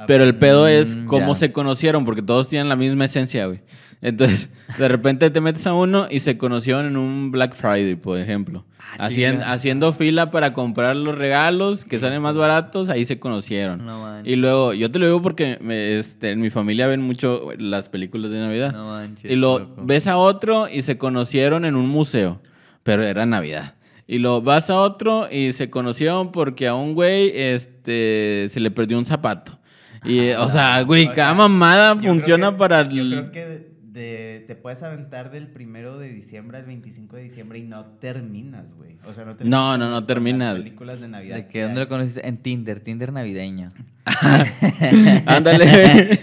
Pero 0.07 0.23
el 0.23 0.35
pedo 0.35 0.67
es 0.67 0.95
Mm, 0.95 1.05
cómo 1.05 1.35
se 1.35 1.51
conocieron, 1.51 2.05
porque 2.05 2.21
todos 2.21 2.47
tienen 2.47 2.69
la 2.69 2.75
misma 2.75 3.05
esencia, 3.05 3.45
güey. 3.47 3.61
Entonces, 4.03 4.49
de 4.79 4.87
repente 4.87 5.29
te 5.29 5.41
metes 5.41 5.67
a 5.67 5.73
uno 5.75 6.07
y 6.09 6.21
se 6.21 6.37
conocieron 6.37 6.85
en 6.87 6.97
un 6.97 7.29
Black 7.31 7.53
Friday, 7.53 7.95
por 7.95 8.17
ejemplo. 8.17 8.65
Ah, 8.97 9.05
Hacien- 9.07 9.41
haciendo 9.43 9.93
fila 9.93 10.31
para 10.31 10.53
comprar 10.53 10.95
los 10.95 11.15
regalos 11.17 11.85
que 11.85 11.99
salen 11.99 12.21
más 12.21 12.35
baratos, 12.35 12.89
ahí 12.89 13.05
se 13.05 13.19
conocieron. 13.19 13.85
No 13.85 14.01
manches. 14.01 14.33
y 14.33 14.35
luego, 14.35 14.73
yo 14.73 14.89
te 14.91 14.97
lo 14.99 15.05
digo 15.05 15.21
porque 15.21 15.57
me- 15.61 15.97
este, 15.99 16.31
en 16.31 16.41
mi 16.41 16.49
familia 16.49 16.87
ven 16.87 17.01
mucho 17.01 17.49
las 17.57 17.89
películas 17.89 18.31
de 18.31 18.39
Navidad. 18.39 18.73
No 18.73 18.85
manches, 18.85 19.31
y 19.31 19.35
lo 19.35 19.59
loco. 19.59 19.81
ves 19.85 20.07
a 20.07 20.17
otro 20.17 20.67
y 20.67 20.81
se 20.81 20.97
conocieron 20.97 21.63
en 21.63 21.75
un 21.75 21.87
museo, 21.87 22.41
pero 22.83 23.03
era 23.03 23.25
Navidad. 23.27 23.75
Y 24.07 24.17
lo 24.17 24.41
vas 24.41 24.69
a 24.69 24.75
otro 24.77 25.29
y 25.31 25.53
se 25.53 25.69
conocieron 25.69 26.31
porque 26.33 26.67
a 26.67 26.73
un 26.73 26.95
güey 26.95 27.31
este, 27.33 28.47
se 28.49 28.59
le 28.59 28.71
perdió 28.71 28.97
un 28.97 29.05
zapato. 29.05 29.57
Y, 30.03 30.29
o 30.37 30.49
sea, 30.49 30.81
güey, 30.83 31.03
O 31.07 31.13
cada 31.13 31.29
sea, 31.29 31.33
mamada 31.33 31.95
funciona 31.99 32.51
que- 32.51 32.57
para... 32.57 32.83
Yo 32.89 33.03
creo 33.07 33.31
que 33.31 33.45
de- 33.45 33.71
de- 33.91 34.43
te 34.47 34.55
puedes 34.55 34.81
aventar 34.83 35.31
del 35.31 35.47
primero 35.49 35.97
de 35.99 36.07
diciembre 36.09 36.57
al 36.57 36.65
25 36.65 37.17
de 37.17 37.23
diciembre 37.23 37.59
y 37.59 37.63
no 37.63 37.85
terminas, 37.99 38.73
güey. 38.73 38.97
O 39.05 39.13
sea, 39.13 39.25
no 39.25 39.35
terminas. 39.35 39.59
No, 39.59 39.77
no, 39.77 39.89
no 39.89 40.05
terminas. 40.05 40.53
Las 40.53 40.63
películas 40.63 41.01
de 41.01 41.07
Navidad. 41.09 41.35
¿De 41.35 41.47
qué? 41.47 41.63
¿Dónde 41.63 41.81
lo 41.81 41.87
conociste? 41.89 42.25
En 42.27 42.37
Tinder, 42.37 42.79
Tinder 42.79 43.11
navideño. 43.11 43.67
Ándale. 45.25 46.19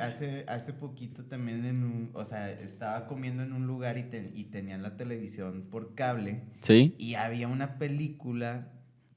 Hace, 0.00 0.44
hace 0.48 0.72
poquito 0.72 1.24
también 1.24 1.64
en 1.64 1.84
un, 1.84 2.10
o 2.14 2.24
sea, 2.24 2.50
estaba 2.50 3.06
comiendo 3.06 3.42
en 3.42 3.52
un 3.52 3.66
lugar 3.66 3.98
y, 3.98 4.04
te- 4.04 4.30
y 4.34 4.44
tenían 4.44 4.82
la 4.82 4.96
televisión 4.96 5.64
por 5.70 5.94
cable 5.94 6.42
¿Sí? 6.60 6.94
y 6.98 7.14
había 7.14 7.46
una 7.46 7.78
película 7.78 8.68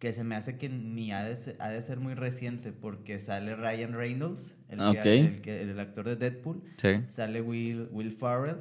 que 0.01 0.13
se 0.13 0.23
me 0.23 0.35
hace 0.35 0.57
que 0.57 0.67
ni 0.67 1.11
ha 1.11 1.23
de 1.23 1.35
ser, 1.37 1.55
ha 1.59 1.69
de 1.69 1.79
ser 1.79 1.99
muy 1.99 2.15
reciente 2.15 2.71
porque 2.71 3.19
sale 3.19 3.55
Ryan 3.55 3.93
Reynolds, 3.93 4.57
el, 4.67 4.79
que- 4.79 4.83
Ok. 4.99 5.05
el, 5.05 5.41
que- 5.41 5.61
el 5.61 5.79
actor 5.79 6.05
de 6.09 6.15
Deadpool, 6.15 6.63
Sí. 6.77 7.01
sale 7.07 7.39
Will, 7.39 7.87
Will 7.91 8.11
Farrell 8.11 8.55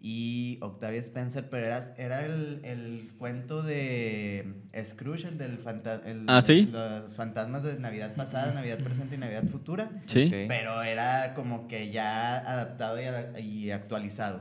y 0.00 0.56
Octavia 0.62 0.98
Spencer, 1.00 1.50
pero 1.50 1.66
era, 1.66 1.80
era 1.98 2.24
el, 2.24 2.60
el 2.64 3.10
cuento 3.18 3.62
de 3.62 4.46
Scrooge, 4.82 5.26
el 5.28 5.36
del 5.36 5.58
fanta- 5.58 6.00
el- 6.06 6.24
Ah, 6.26 6.40
¿sí? 6.40 6.66
los 6.72 7.14
fantasmas 7.16 7.64
de 7.64 7.78
Navidad 7.78 8.14
pasada, 8.14 8.54
Navidad 8.54 8.78
presente 8.78 9.16
y 9.16 9.18
Navidad 9.18 9.44
futura. 9.44 9.90
¿Sí? 10.06 10.24
Ok. 10.28 10.48
Pero 10.48 10.82
era 10.84 11.34
como 11.34 11.68
que 11.68 11.90
ya 11.90 12.38
adaptado 12.38 12.96
y, 13.38 13.40
y 13.42 13.70
actualizado. 13.72 14.40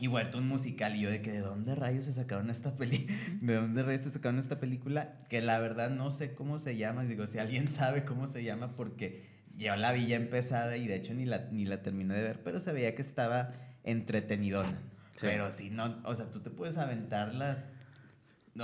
Y 0.00 0.06
vuelto 0.06 0.38
un 0.38 0.48
musical. 0.48 0.96
Y 0.96 1.00
yo 1.00 1.10
de 1.10 1.20
que, 1.20 1.30
¿de 1.30 1.40
dónde 1.40 1.74
rayos 1.74 2.06
se 2.06 2.12
sacaron 2.12 2.48
esta 2.48 2.74
peli? 2.74 3.06
¿De 3.42 3.54
dónde 3.54 3.82
rayos 3.82 4.02
se 4.02 4.10
sacaron 4.10 4.38
esta 4.38 4.58
película? 4.58 5.12
Que 5.28 5.42
la 5.42 5.60
verdad 5.60 5.90
no 5.90 6.10
sé 6.10 6.32
cómo 6.32 6.58
se 6.58 6.78
llama. 6.78 7.04
Digo, 7.04 7.26
si 7.26 7.38
alguien 7.38 7.68
sabe 7.68 8.06
cómo 8.06 8.26
se 8.26 8.42
llama, 8.42 8.74
porque 8.76 9.28
yo 9.56 9.76
la 9.76 9.92
vi 9.92 10.06
ya 10.06 10.16
empezada 10.16 10.78
y 10.78 10.86
de 10.88 10.96
hecho 10.96 11.12
ni 11.12 11.26
la, 11.26 11.48
ni 11.52 11.66
la 11.66 11.82
terminé 11.82 12.14
de 12.14 12.22
ver, 12.22 12.42
pero 12.42 12.60
se 12.60 12.72
veía 12.72 12.94
que 12.94 13.02
estaba 13.02 13.52
entretenidona. 13.84 14.78
Sí. 15.16 15.26
Pero 15.26 15.50
si 15.50 15.68
no, 15.68 16.00
o 16.04 16.14
sea, 16.14 16.30
tú 16.30 16.40
te 16.40 16.48
puedes 16.48 16.78
aventar 16.78 17.34
las... 17.34 17.68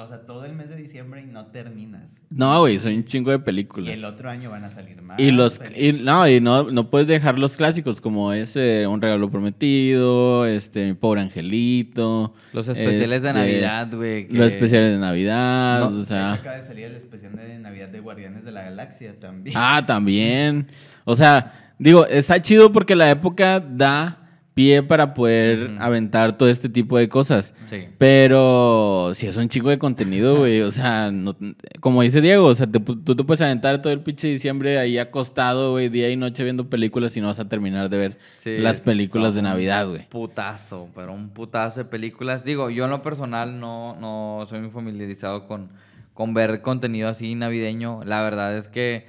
O 0.02 0.06
sea, 0.06 0.20
todo 0.26 0.44
el 0.44 0.52
mes 0.52 0.68
de 0.68 0.76
diciembre 0.76 1.22
y 1.22 1.26
no 1.26 1.46
terminas. 1.46 2.20
No, 2.30 2.60
güey, 2.60 2.78
son 2.78 2.92
un 2.94 3.04
chingo 3.04 3.30
de 3.30 3.36
Y 3.38 3.40
películas. 3.40 3.94
el 3.94 4.04
otro 4.04 4.28
año 4.30 4.50
van 4.50 4.64
a 4.64 4.70
salir 4.70 5.00
más. 5.02 5.18
Y 5.18 5.30
los 5.30 5.60
y, 5.74 5.92
no, 5.92 6.28
y 6.28 6.40
no, 6.40 6.64
no 6.70 6.90
puedes 6.90 7.06
dejar 7.08 7.38
los 7.38 7.56
clásicos 7.56 8.00
como 8.00 8.32
ese 8.32 8.86
Un 8.86 9.00
regalo 9.00 9.30
prometido, 9.30 10.44
este 10.46 10.86
Mi 10.86 10.94
pobre 10.94 11.20
angelito. 11.22 12.34
Los 12.52 12.68
especiales 12.68 13.22
de 13.22 13.28
este, 13.28 13.32
Navidad, 13.32 13.88
güey. 13.94 14.28
que- 14.28 14.34
Los 14.36 14.46
especiales 14.52 14.92
de 14.92 14.98
Navidad, 14.98 15.90
No, 15.90 16.00
o 16.00 16.04
sea. 16.04 16.34
acaba 16.34 16.56
de 16.56 16.66
salir 16.66 16.84
el 16.86 16.94
especial 16.96 17.34
de 17.36 17.58
Navidad 17.58 17.88
de 17.88 18.00
Guardianes 18.00 18.44
de 18.44 18.52
la 18.52 18.62
Galaxia 18.62 19.18
también. 19.18 19.56
Ah, 19.58 19.84
también. 19.86 20.66
O 21.04 21.14
sea, 21.16 21.72
digo, 21.78 22.06
está 22.06 22.40
chido 22.42 22.72
porque 22.72 22.94
la 22.96 23.10
época 23.10 23.60
da 23.60 24.25
pie 24.56 24.82
para 24.82 25.12
poder 25.12 25.76
aventar 25.80 26.38
todo 26.38 26.48
este 26.48 26.70
tipo 26.70 26.96
de 26.96 27.10
cosas. 27.10 27.52
Sí. 27.68 27.88
Pero 27.98 29.12
si 29.14 29.26
es 29.26 29.36
un 29.36 29.48
chico 29.50 29.68
de 29.68 29.78
contenido, 29.78 30.38
güey, 30.38 30.62
o 30.62 30.70
sea, 30.70 31.10
no- 31.10 31.36
como 31.80 32.00
dice 32.00 32.22
Diego, 32.22 32.46
o 32.46 32.54
sea, 32.54 32.66
te 32.66 32.80
tú 32.80 33.14
te 33.14 33.22
puedes 33.22 33.42
aventar 33.42 33.82
todo 33.82 33.92
el 33.92 34.00
pinche 34.00 34.28
diciembre 34.28 34.78
ahí 34.78 34.96
acostado, 34.96 35.72
güey, 35.72 35.90
día 35.90 36.08
y 36.08 36.16
noche 36.16 36.42
viendo 36.42 36.70
películas 36.70 37.14
y 37.18 37.20
no 37.20 37.26
vas 37.26 37.38
a 37.38 37.50
terminar 37.50 37.90
de 37.90 37.98
ver 37.98 38.18
Sí, 38.38 38.56
las 38.56 38.80
películas 38.80 39.34
de 39.34 39.42
Navidad, 39.42 39.88
güey. 39.90 40.08
Putazo, 40.08 40.88
pero 40.94 41.12
un 41.12 41.28
putazo 41.28 41.80
de 41.80 41.84
películas. 41.84 42.42
Digo, 42.42 42.70
yo 42.70 42.86
en 42.86 42.90
lo 42.92 43.02
personal 43.02 43.60
no, 43.60 43.94
no 44.00 44.46
soy 44.48 44.60
muy 44.60 44.70
familiarizado 44.70 45.46
con, 45.46 45.68
con 46.14 46.32
ver 46.32 46.62
contenido 46.62 47.10
así 47.10 47.34
navideño. 47.34 48.04
La 48.06 48.22
verdad 48.22 48.56
es 48.56 48.68
que 48.68 49.04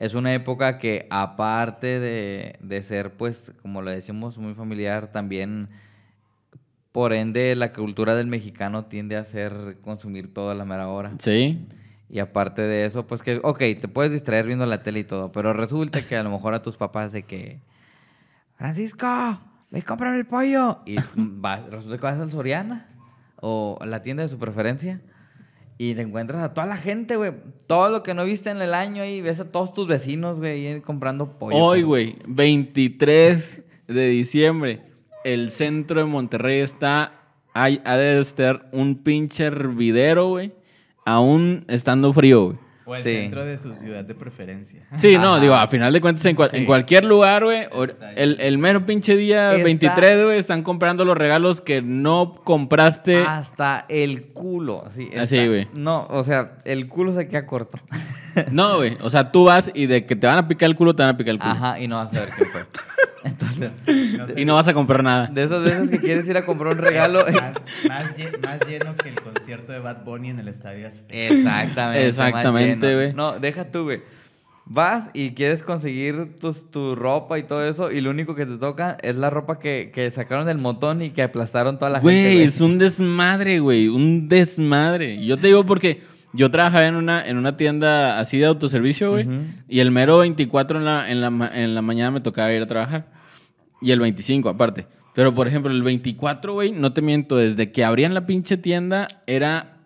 es 0.00 0.14
una 0.14 0.32
época 0.32 0.78
que 0.78 1.06
aparte 1.10 2.00
de, 2.00 2.56
de 2.60 2.82
ser, 2.82 3.12
pues, 3.12 3.52
como 3.60 3.82
lo 3.82 3.90
decimos, 3.90 4.38
muy 4.38 4.54
familiar, 4.54 5.12
también, 5.12 5.68
por 6.90 7.12
ende, 7.12 7.54
la 7.54 7.74
cultura 7.74 8.14
del 8.14 8.26
mexicano 8.26 8.86
tiende 8.86 9.16
a 9.16 9.24
ser 9.26 9.76
consumir 9.82 10.32
todo 10.32 10.50
a 10.50 10.54
la 10.54 10.64
mera 10.64 10.88
hora. 10.88 11.12
Sí. 11.18 11.66
Y 12.08 12.18
aparte 12.18 12.62
de 12.62 12.86
eso, 12.86 13.06
pues 13.06 13.22
que, 13.22 13.40
ok, 13.42 13.58
te 13.58 13.88
puedes 13.88 14.10
distraer 14.10 14.46
viendo 14.46 14.64
la 14.64 14.82
tele 14.82 15.00
y 15.00 15.04
todo, 15.04 15.32
pero 15.32 15.52
resulta 15.52 16.00
que 16.00 16.16
a 16.16 16.22
lo 16.22 16.30
mejor 16.30 16.54
a 16.54 16.62
tus 16.62 16.78
papás 16.78 17.12
de 17.12 17.24
que, 17.24 17.60
Francisco, 18.56 19.06
ve 19.70 19.82
cómprame 19.82 20.16
el 20.16 20.26
pollo. 20.26 20.78
Y 20.86 20.96
vas, 21.14 21.68
resulta 21.68 21.98
que 21.98 22.02
vas 22.02 22.18
al 22.18 22.30
Soriana 22.30 22.88
o 23.36 23.76
a 23.82 23.84
la 23.84 24.02
tienda 24.02 24.22
de 24.22 24.30
su 24.30 24.38
preferencia 24.38 25.02
y 25.82 25.94
te 25.94 26.02
encuentras 26.02 26.42
a 26.42 26.52
toda 26.52 26.66
la 26.66 26.76
gente, 26.76 27.16
güey. 27.16 27.32
Todo 27.66 27.88
lo 27.88 28.02
que 28.02 28.12
no 28.12 28.26
viste 28.26 28.50
en 28.50 28.60
el 28.60 28.74
año 28.74 29.02
y 29.06 29.22
ves 29.22 29.40
a 29.40 29.50
todos 29.50 29.72
tus 29.72 29.86
vecinos, 29.86 30.38
güey, 30.38 30.66
ahí 30.66 30.80
comprando 30.82 31.38
pollo. 31.38 31.56
Hoy, 31.56 31.80
güey, 31.80 32.16
23 32.26 33.62
de 33.86 34.08
diciembre, 34.08 34.82
el 35.24 35.50
centro 35.50 36.00
de 36.00 36.06
Monterrey 36.06 36.60
está, 36.60 37.14
hay, 37.54 37.80
ha 37.86 37.96
de 37.96 38.20
estar 38.20 38.68
un 38.72 38.96
pinche 38.96 39.44
hervidero, 39.44 40.28
güey, 40.28 40.52
aún 41.06 41.64
estando 41.66 42.12
frío, 42.12 42.44
güey. 42.44 42.58
O 42.90 42.96
el 42.96 43.04
Sí. 43.04 43.10
centro 43.10 43.44
de 43.44 43.56
su 43.56 43.72
ciudad 43.74 44.04
de 44.04 44.14
preferencia. 44.16 44.80
Sí, 44.96 45.16
no, 45.16 45.38
digo, 45.38 45.54
a 45.54 45.68
final 45.68 45.92
de 45.92 46.00
cuentas, 46.00 46.24
en, 46.26 46.34
cual- 46.34 46.50
en 46.52 46.60
Sí. 46.62 46.66
cualquier 46.66 47.04
lugar, 47.04 47.44
güey, 47.44 47.68
el, 48.16 48.36
el 48.40 48.58
mero 48.58 48.84
pinche 48.84 49.16
día 49.16 49.52
Está- 49.52 49.64
23, 49.64 50.24
güey, 50.24 50.38
están 50.38 50.62
comprando 50.64 51.04
los 51.04 51.16
regalos 51.16 51.60
que 51.60 51.82
no 51.82 52.34
compraste. 52.42 53.22
Hasta 53.22 53.84
el 53.88 54.24
culo. 54.32 54.84
Así, 54.86 55.08
Así, 55.16 55.36
está- 55.36 55.48
güey. 55.48 55.68
No, 55.74 56.06
o 56.10 56.24
sea, 56.24 56.58
el 56.64 56.88
culo 56.88 57.12
se 57.12 57.28
queda 57.28 57.46
corto. 57.46 57.78
No, 58.50 58.76
güey, 58.78 58.96
o 59.02 59.10
sea, 59.10 59.30
tú 59.30 59.44
vas 59.44 59.70
y 59.74 59.86
de 59.86 60.04
que 60.06 60.16
te 60.16 60.26
van 60.26 60.38
a 60.38 60.48
picar 60.48 60.68
el 60.68 60.74
culo, 60.74 60.94
te 60.96 61.02
van 61.04 61.14
a 61.14 61.16
picar 61.16 61.32
el 61.34 61.38
culo. 61.38 61.52
Ajá, 61.52 61.78
y 61.80 61.86
no 61.86 61.96
vas 61.96 62.12
a 62.12 62.20
ver 62.20 62.28
qué 62.36 62.44
fue. 62.44 62.62
Entonces, 63.24 63.70
No 64.18 64.26
sé, 64.26 64.40
Y 64.40 64.44
no 64.44 64.54
vas 64.54 64.68
a 64.68 64.74
comprar 64.74 65.02
nada. 65.02 65.26
de 65.26 65.44
esas 65.44 65.62
veces 65.62 65.90
que 65.90 65.98
quieres 65.98 66.26
ir 66.28 66.36
a 66.36 66.44
comprar 66.44 66.72
un 66.74 66.78
regalo. 66.78 67.24
Más, 67.88 68.12
más 68.42 68.66
lleno 68.68 68.94
que 68.96 69.08
el 69.10 69.20
concierto 69.20 69.72
de 69.72 69.78
Bad 69.80 70.04
Bunny 70.04 70.30
en 70.30 70.38
el 70.38 70.48
estadio 70.48 70.86
Azteca. 70.86 71.14
Exactamente. 71.34 72.06
Exactamente, 72.08 72.94
güey. 72.94 73.12
No, 73.12 73.38
deja 73.38 73.64
tú, 73.64 73.84
güey. 73.84 74.02
Vas 74.72 75.10
y 75.14 75.32
quieres 75.32 75.64
conseguir 75.64 76.36
tus, 76.38 76.70
tu 76.70 76.94
ropa 76.94 77.38
y 77.40 77.42
todo 77.42 77.64
eso, 77.68 77.90
y 77.90 78.00
lo 78.00 78.10
único 78.10 78.36
que 78.36 78.46
te 78.46 78.56
toca 78.56 78.96
es 79.02 79.16
la 79.16 79.28
ropa 79.28 79.58
que, 79.58 79.90
que 79.92 80.08
sacaron 80.12 80.46
del 80.46 80.58
montón 80.58 81.02
y 81.02 81.10
que 81.10 81.22
aplastaron 81.24 81.76
toda 81.76 81.90
la 81.90 81.98
gente. 81.98 82.04
Güey, 82.12 82.42
es 82.42 82.60
un 82.60 82.78
desmadre, 82.78 83.58
güey, 83.58 83.88
un 83.88 84.28
desmadre. 84.28 85.24
Yo 85.26 85.38
te 85.38 85.48
digo 85.48 85.66
porque 85.66 86.02
yo 86.32 86.50
trabajaba 86.50 86.86
en 86.86 86.96
una, 86.96 87.26
en 87.26 87.36
una 87.36 87.56
tienda 87.56 88.18
así 88.20 88.38
de 88.38 88.46
autoservicio, 88.46 89.10
güey, 89.10 89.26
y 89.68 89.80
el 89.80 89.90
mero 89.90 90.18
24 90.18 90.78
en 90.78 90.84
la, 90.84 91.10
en, 91.10 91.20
la, 91.20 91.50
en 91.54 91.74
la 91.74 91.82
mañana 91.82 92.12
me 92.12 92.20
tocaba 92.20 92.52
ir 92.52 92.62
a 92.62 92.66
trabajar. 92.66 93.06
Y 93.82 93.92
el 93.92 94.00
25 94.00 94.48
aparte. 94.48 94.86
Pero, 95.14 95.34
por 95.34 95.48
ejemplo, 95.48 95.72
el 95.72 95.82
24, 95.82 96.52
güey, 96.52 96.72
no 96.72 96.92
te 96.92 97.02
miento, 97.02 97.36
desde 97.36 97.72
que 97.72 97.84
abrían 97.84 98.14
la 98.14 98.26
pinche 98.26 98.56
tienda 98.56 99.08
era 99.26 99.78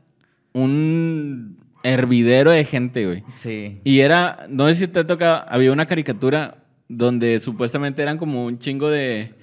un 0.53 1.59
hervidero 1.83 2.51
de 2.51 2.65
gente, 2.65 3.07
güey. 3.07 3.23
Sí. 3.37 3.81
Y 3.85 4.01
era, 4.01 4.47
no 4.49 4.67
sé 4.69 4.75
si 4.75 4.89
te 4.89 5.05
toca, 5.05 5.39
había 5.39 5.73
una 5.73 5.87
caricatura 5.87 6.59
donde 6.89 7.41
supuestamente 7.41 8.03
eran 8.03 8.19
como 8.19 8.45
un 8.45 8.59
chingo 8.59 8.91
de, 8.91 9.35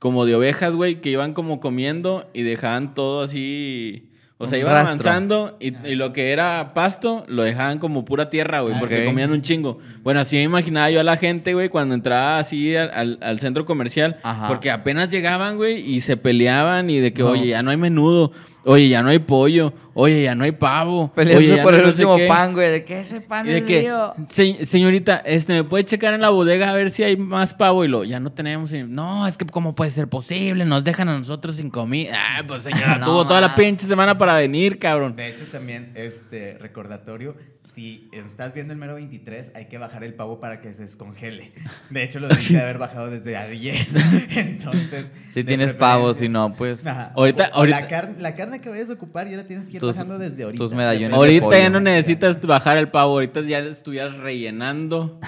como 0.00 0.24
de 0.24 0.34
ovejas, 0.34 0.72
güey, 0.72 1.00
que 1.00 1.10
iban 1.10 1.34
como 1.34 1.60
comiendo 1.60 2.28
y 2.34 2.42
dejaban 2.42 2.94
todo 2.94 3.22
así, 3.22 4.10
o 4.40 4.46
sea, 4.46 4.56
Un 4.58 4.60
iban 4.62 4.72
rastro. 4.74 4.92
avanzando 4.92 5.56
y, 5.60 5.74
y 5.86 5.94
lo 5.96 6.12
que 6.12 6.30
era 6.32 6.72
pasto 6.72 7.24
lo 7.28 7.42
dejaban 7.42 7.78
como 7.80 8.04
pura 8.04 8.30
tierra, 8.30 8.60
güey, 8.60 8.78
porque 8.78 9.04
comían 9.04 9.32
un 9.32 9.42
chingo. 9.42 9.78
Bueno, 10.02 10.20
así 10.20 10.36
me 10.36 10.42
imaginaba 10.44 10.90
yo 10.90 11.00
a 11.00 11.04
la 11.04 11.16
gente, 11.16 11.54
güey, 11.54 11.68
cuando 11.68 11.94
entraba 11.94 12.38
así 12.38 12.74
al, 12.76 12.90
al- 12.92 13.18
al 13.20 13.40
centro 13.40 13.64
comercial, 13.64 14.18
Ajá. 14.22 14.46
porque 14.48 14.70
apenas 14.70 15.08
llegaban, 15.08 15.56
güey, 15.56 15.78
y 15.80 16.00
se 16.02 16.16
peleaban 16.16 16.88
y 16.88 16.98
de 17.00 17.12
que, 17.12 17.22
No. 17.22 17.30
oye, 17.30 17.48
ya 17.48 17.62
no 17.64 17.70
hay 17.72 17.76
menudo, 17.76 18.30
oye, 18.64 18.88
ya 18.88 19.02
no 19.02 19.10
hay 19.10 19.18
pollo, 19.18 19.72
oye, 19.94 20.22
ya 20.24 20.34
no 20.34 20.44
hay 20.44 20.52
pavo, 20.52 21.12
Peleando 21.14 21.38
oye, 21.46 21.56
ya 21.56 21.62
por 21.62 21.72
no 21.72 21.78
el 21.78 21.84
no 21.84 21.90
último 21.90 22.16
qué". 22.16 22.26
pan, 22.26 22.52
güey. 22.52 22.70
De 22.70 22.84
que 22.84 23.00
ese 23.00 23.20
pan 23.20 23.46
Y 23.46 23.50
de 23.50 23.58
es 23.58 23.64
que, 23.64 23.80
mío. 23.82 24.14
"Se- 24.28 24.64
señorita, 24.64 25.16
este, 25.24 25.52
¿me 25.54 25.64
puede 25.64 25.84
checar 25.84 26.14
en 26.14 26.20
la 26.20 26.30
bodega 26.30 26.70
a 26.70 26.74
ver 26.74 26.90
si 26.90 27.02
hay 27.02 27.16
más 27.16 27.54
pavo? 27.54 27.84
Y 27.84 27.88
lo, 27.88 28.04
ya 28.04 28.20
no 28.20 28.30
tenemos. 28.32 28.72
Y, 28.72 28.82
no, 28.82 29.26
es 29.26 29.36
que 29.38 29.46
¿cómo 29.46 29.74
puede 29.74 29.90
ser 29.90 30.08
posible? 30.08 30.64
Nos 30.64 30.84
dejan 30.84 31.08
a 31.08 31.18
nosotros 31.18 31.56
sin 31.56 31.70
comida. 31.70 32.14
Ah, 32.16 32.42
pues 32.46 32.62
señora, 32.62 32.96
No, 32.98 33.06
tuvo 33.06 33.26
toda 33.26 33.40
la 33.40 33.54
pinche 33.54 33.86
semana 33.86 34.16
para 34.18 34.34
venir, 34.36 34.78
cabrón. 34.78 35.16
De 35.16 35.28
hecho, 35.28 35.44
también, 35.50 35.92
este 35.94 36.58
recordatorio, 36.58 37.34
si 37.74 38.08
estás 38.12 38.54
viendo 38.54 38.72
el 38.72 38.78
mero 38.78 38.94
23, 38.94 39.52
hay 39.54 39.66
que 39.66 39.78
bajar 39.78 40.02
el 40.04 40.14
pavo 40.14 40.40
para 40.40 40.60
que 40.60 40.72
se 40.74 40.82
descongele. 40.82 41.52
De 41.90 42.02
hecho, 42.02 42.18
lo 42.20 42.28
debiste 42.28 42.54
de 42.54 42.62
haber 42.62 42.78
bajado 42.78 43.10
desde 43.10 43.36
ayer. 43.36 43.86
Entonces... 44.36 45.06
Si 45.32 45.44
tienes 45.44 45.74
pavo, 45.74 46.14
si 46.14 46.28
no, 46.28 46.54
pues. 46.54 46.84
Ajá. 46.86 47.12
Ahorita- 47.14 47.50
O- 47.54 47.60
o 47.60 47.66
La, 47.66 47.76
ahorita- 47.78 47.88
carne, 47.88 48.14
la 48.20 48.34
carne 48.34 48.60
que 48.60 48.68
vayas 48.68 48.90
a 48.90 48.94
ocupar 48.94 49.28
ya 49.28 49.36
la 49.36 49.44
tienes 49.46 49.66
que 49.66 49.74
ir 49.74 49.80
Tus- 49.80 49.94
bajando 49.94 50.18
desde 50.18 50.42
ahorita. 50.42 50.58
tus 50.64 50.72
medallones 50.72 51.16
Ahorita 51.16 51.44
pollo. 51.46 51.58
ya 51.58 51.70
no 51.70 51.80
necesitas 51.80 52.40
bajar 52.40 52.76
el 52.78 52.88
pavo, 52.88 53.12
ahorita 53.12 53.42
ya 53.42 53.58
estuvieras 53.60 54.16
rellenando 54.16 55.20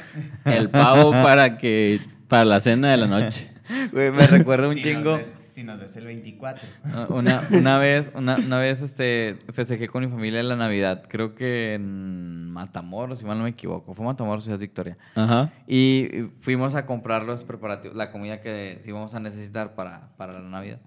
el 0.44 0.68
pavo 0.70 1.10
para 1.12 1.56
que 1.58 2.00
para 2.26 2.44
la 2.44 2.60
cena 2.60 2.90
de 2.90 2.96
la 2.96 3.06
noche. 3.06 3.50
Güey, 3.92 4.10
me 4.10 4.26
recuerda 4.26 4.68
un 4.68 4.76
chingo. 4.76 5.20
Si 5.52 5.62
nos 5.62 5.78
ves 5.78 5.96
el 5.96 6.06
24. 6.06 6.66
Ah, 6.84 7.06
Una, 7.10 7.42
una 7.50 7.78
vez, 7.78 8.10
una, 8.14 8.36
una 8.36 8.58
vez 8.58 8.82
este, 8.82 9.36
festejé 9.52 9.88
con 9.88 10.04
mi 10.04 10.10
familia 10.10 10.42
la 10.42 10.56
Navidad, 10.56 11.04
creo 11.08 11.34
que 11.34 11.74
en 11.74 12.50
Matamoros, 12.50 13.18
si 13.18 13.24
mal 13.24 13.38
no 13.38 13.44
me 13.44 13.50
equivoco, 13.50 13.94
fue 13.94 14.04
Matamoros, 14.04 14.44
Ciudad 14.44 14.58
Victoria. 14.58 14.96
Ajá. 15.14 15.52
Y 15.66 16.08
fuimos 16.40 16.74
a 16.74 16.86
comprar 16.86 17.24
los 17.24 17.44
preparativos, 17.44 17.96
la 17.96 18.10
comida 18.10 18.40
que 18.40 18.80
íbamos 18.84 19.14
a 19.14 19.20
necesitar 19.20 19.74
para, 19.74 20.10
para 20.16 20.34
la 20.34 20.48
Navidad. 20.48 20.80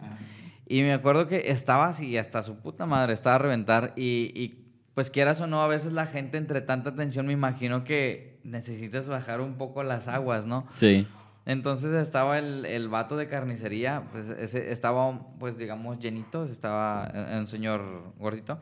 Y 0.68 0.82
me 0.82 0.94
acuerdo 0.94 1.28
que 1.28 1.52
estaba 1.52 1.88
así, 1.88 2.18
hasta 2.18 2.42
su 2.42 2.58
puta 2.58 2.86
madre, 2.86 3.14
estaba 3.14 3.36
a 3.36 3.40
reventar. 3.40 3.94
Y, 3.96 4.32
y, 4.36 4.60
pues 4.94 5.10
quieras 5.10 5.42
o 5.42 5.48
no, 5.48 5.62
a 5.62 5.68
veces 5.68 5.92
la 5.92 6.06
gente 6.06 6.38
entre 6.38 6.62
tanta 6.62 6.94
tensión, 6.96 7.26
me 7.26 7.34
imagino 7.34 7.84
que 7.84 8.40
necesitas 8.44 9.08
bajar 9.08 9.42
un 9.42 9.56
poco 9.56 9.84
las 9.84 10.08
aguas, 10.08 10.46
¿no? 10.46 10.68
Sí. 10.76 11.08
Entonces 11.46 11.92
estaba 11.94 12.40
el, 12.40 12.66
el 12.66 12.88
vato 12.88 13.18
de 13.18 13.28
carnicería, 13.28 14.04
pues 14.12 14.30
ese 14.30 14.72
estaba, 14.72 15.28
pues 15.40 15.58
digamos, 15.58 16.00
llenito, 16.00 16.46
estaba 16.46 17.12
eh, 17.14 17.38
un 17.40 17.48
señor 17.48 18.14
gordito. 18.18 18.60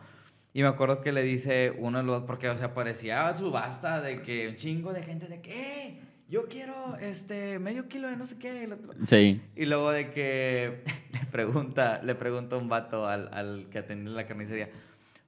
Y 0.53 0.63
me 0.63 0.67
acuerdo 0.67 1.01
que 1.01 1.11
le 1.11 1.23
dice 1.23 1.73
uno 1.77 1.99
de 1.99 2.03
los, 2.03 2.23
porque, 2.23 2.49
o 2.49 2.55
sea, 2.55 2.73
parecía 2.73 3.35
subasta 3.37 4.01
de 4.01 4.21
que 4.21 4.49
un 4.49 4.55
chingo 4.55 4.91
de 4.93 5.03
gente 5.03 5.27
de 5.27 5.41
que, 5.41 5.51
"Eh, 5.87 6.01
yo 6.27 6.47
quiero, 6.47 6.97
este, 6.99 7.59
medio 7.59 7.87
kilo 7.87 8.09
de 8.09 8.17
no 8.17 8.25
sé 8.25 8.37
qué. 8.37 8.63
el 8.63 8.73
otro". 8.73 8.93
Sí. 9.05 9.41
Y 9.55 9.65
luego 9.65 9.91
de 9.91 10.09
que 10.11 10.83
le 11.13 11.25
pregunta, 11.31 12.01
le 12.03 12.15
pregunta 12.15 12.57
un 12.57 12.67
vato 12.67 13.07
al, 13.07 13.29
al 13.33 13.67
que 13.69 13.77
atendía 13.79 14.13
la 14.13 14.25
carnicería, 14.27 14.69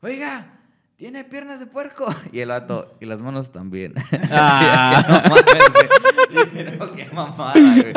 oiga, 0.01 0.59
¿tiene 1.03 1.25
piernas 1.25 1.59
de 1.59 1.65
puerco? 1.65 2.05
Y 2.31 2.39
el 2.39 2.47
vato, 2.47 2.93
y 3.01 3.05
las 3.05 3.19
manos 3.21 3.51
también. 3.51 3.93
Ah. 4.31 5.33
no 6.79 6.93
qué 6.95 7.09
mamada, 7.13 7.53
güey. 7.53 7.93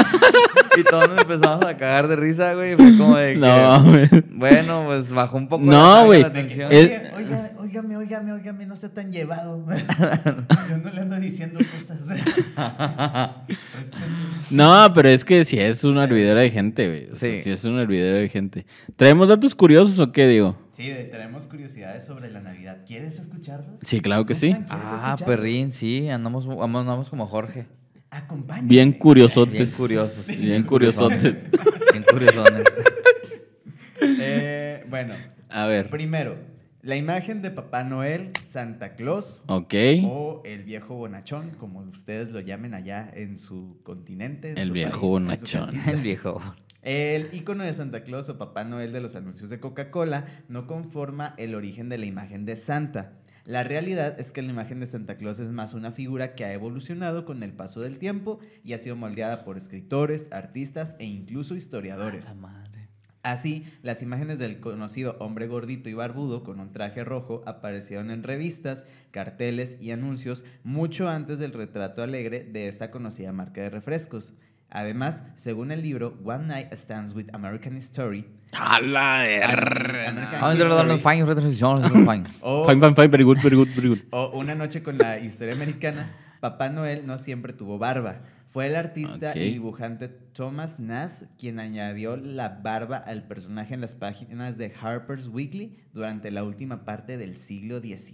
Y 0.77 0.83
todos 0.83 1.09
nos 1.11 1.19
empezamos 1.23 1.65
a 1.65 1.77
cagar 1.77 2.09
de 2.09 2.17
risa, 2.17 2.55
güey. 2.55 2.75
Fue 2.75 2.99
como 2.99 3.17
de 3.17 3.35
que, 3.35 3.39
No, 3.39 3.83
güey. 3.85 4.09
bueno, 4.31 4.83
pues 4.87 5.11
bajó 5.11 5.37
un 5.37 5.49
poco 5.49 5.65
No, 5.65 6.05
güey. 6.07 6.23
la 6.23 6.33
tensión. 6.33 6.71
Es- 6.73 6.91
Oiga, 6.91 7.13
oiga, 7.17 7.51
óigame, 7.61 7.97
óigame, 7.97 8.33
óigame, 8.33 8.67
no 8.67 8.75
sea 8.77 8.93
tan 8.93 9.13
llevado. 9.13 9.65
Yo 10.69 10.77
no 10.79 10.91
le 10.93 11.01
ando 11.01 11.17
diciendo 11.21 11.61
cosas. 11.61 12.01
No, 14.51 14.93
pero 14.95 15.09
es 15.09 15.25
que 15.25 15.45
sí 15.45 15.59
es 15.59 15.85
un 15.85 15.99
hervidero 15.99 16.41
de 16.41 16.51
gente, 16.51 16.89
güey. 16.89 17.11
O 17.13 17.17
sea, 17.17 17.33
Sí. 17.37 17.43
sí 17.43 17.51
es 17.51 17.65
un 17.65 17.79
hervidero 17.79 18.17
de 18.19 18.29
gente. 18.29 18.67
¿Traemos 18.97 19.29
datos 19.29 19.55
curiosos 19.55 19.99
o 20.01 20.13
qué, 20.13 20.27
digo? 20.27 20.57
Sí, 20.77 20.93
tenemos 21.11 21.47
curiosidades 21.47 22.05
sobre 22.05 22.31
la 22.31 22.41
Navidad. 22.41 22.83
¿Quieres 22.87 23.19
escucharlos? 23.19 23.81
Sí, 23.83 24.01
claro 24.01 24.27
que 24.27 24.35
sí. 24.35 24.49
¿Quieres 24.53 24.67
Ah, 24.71 25.17
perrín, 25.25 25.73
sí, 25.73 26.09
andamos, 26.11 26.47
andamos 26.47 27.09
como 27.09 27.27
Jorge. 27.27 27.67
Acompáñame. 28.11 28.69
Bien 28.69 28.93
curiosotes. 28.93 29.53
Bien 29.55 29.71
curiosos. 29.79 30.27
Bien 30.39 30.63
curiosotes. 30.65 31.39
Bien 31.93 32.05
curiosones. 32.11 32.65
Eh, 34.01 34.85
bueno, 34.91 35.15
A 35.49 35.67
ver. 35.67 35.89
primero, 35.89 36.37
la 36.83 36.97
imagen 36.97 37.41
de 37.43 37.51
Papá 37.51 37.83
Noel, 37.83 38.33
Santa 38.45 38.95
Claus 38.95 39.43
Ok. 39.49 39.75
o 40.05 40.43
el 40.45 40.63
viejo 40.65 40.95
bonachón, 40.95 41.51
como 41.59 41.81
ustedes 41.81 42.29
lo 42.29 42.41
llamen 42.41 42.75
allá 42.75 43.11
en 43.15 43.39
su 43.39 43.81
continente. 43.83 44.51
en 44.51 44.59
El 44.59 44.69
su 44.69 44.73
viejo 44.75 44.91
país, 45.25 45.41
en 45.43 45.47
su 45.47 45.59
bonachón. 45.59 45.89
El 45.89 46.03
viejo. 46.03 46.41
El 46.87 47.35
icono 47.35 47.65
de 47.65 47.75
Santa 47.75 48.05
Claus 48.05 48.29
o 48.29 48.39
Papá 48.39 48.63
Noel 48.63 48.93
de 48.93 49.01
los 49.01 49.17
anuncios 49.17 49.51
de 49.51 49.59
Coca-Cola 49.59 50.45
no 50.49 50.69
conforma 50.69 51.35
el 51.37 51.57
origen 51.57 51.89
de 51.89 51.99
la 51.99 52.07
imagen 52.07 52.47
de 52.47 52.55
Santa. 52.55 53.15
La 53.45 53.65
realidad 53.65 54.21
es 54.21 54.31
que 54.31 54.41
la 54.41 54.53
imagen 54.53 54.79
de 54.79 54.87
Santa 54.87 55.17
Claus 55.17 55.41
es 55.41 55.51
más 55.51 55.75
una 55.75 55.91
figura 55.91 56.37
que 56.37 56.45
ha 56.45 56.53
evolucionado 56.53 57.25
con 57.25 57.43
el 57.43 57.53
paso 57.53 57.81
del 57.81 57.99
tiempo 57.99 58.39
y 58.63 58.73
ha 58.73 58.79
sido 58.79 58.95
moldeada 58.95 59.43
por 59.43 59.57
escritores, 59.57 60.29
artistas 60.31 60.95
e 61.01 61.07
incluso 61.07 61.57
historiadores. 61.57 62.33
Así, 63.25 63.65
las 63.83 64.03
imágenes 64.03 64.39
del 64.39 64.61
conocido 64.61 65.17
hombre 65.19 65.49
gordito 65.49 65.89
y 65.89 65.95
barbudo 65.95 66.45
con 66.45 66.61
un 66.61 66.71
traje 66.71 67.03
rojo 67.03 67.43
aparecieron 67.47 68.13
en 68.13 68.23
revistas, 68.23 68.87
carteles 69.11 69.77
y 69.81 69.91
anuncios 69.91 70.45
mucho 70.63 71.09
antes 71.09 71.41
del 71.41 71.53
retrato 71.53 72.05
alegre 72.05 72.45
de 72.45 72.69
esta 72.69 72.93
conocida 72.93 73.33
marca 73.33 73.63
de 73.63 73.71
refrescos. 73.71 74.35
Además, 74.77 75.23
según 75.37 75.71
el 75.71 75.81
libro 75.81 76.19
One 76.23 76.49
Night 76.49 76.71
Stands 76.75 77.15
with 77.15 77.29
American 77.33 77.79
History, 77.79 78.27
Ah, 78.53 78.79
o, 82.43 82.69
Fine, 82.69 82.81
fine, 82.81 82.95
fine, 82.95 83.09
very 83.09 83.25
good, 83.25 83.39
very 83.43 83.57
good, 83.57 83.69
very 83.75 83.89
good. 83.89 83.99
o 84.11 84.33
Una 84.39 84.55
noche 84.55 84.83
con 84.83 84.99
la 84.99 85.19
historia 85.19 85.55
americana, 85.55 86.15
Papá 86.41 86.69
Noel 86.69 87.07
no 87.07 87.17
siempre 87.17 87.55
tuvo 87.55 87.79
barba. 87.79 88.21
Fue 88.51 88.67
el 88.67 88.77
artista 88.77 89.31
Ok. 89.31 89.37
y 89.37 89.53
dibujante 89.53 90.09
Thomas 90.09 90.79
Nass 90.79 91.25
quien 91.39 91.59
añadió 91.59 92.17
la 92.19 92.49
barba 92.63 92.99
al 92.99 93.27
personaje 93.27 93.73
en 93.75 93.81
las 93.81 93.95
páginas 93.95 94.59
de 94.59 94.73
Harper's 94.81 95.29
Weekly 95.29 95.79
durante 95.95 96.31
la 96.31 96.45
última 96.45 96.85
parte 96.85 97.17
del 97.17 97.39
siglo 97.39 97.81
XIX. 97.81 98.13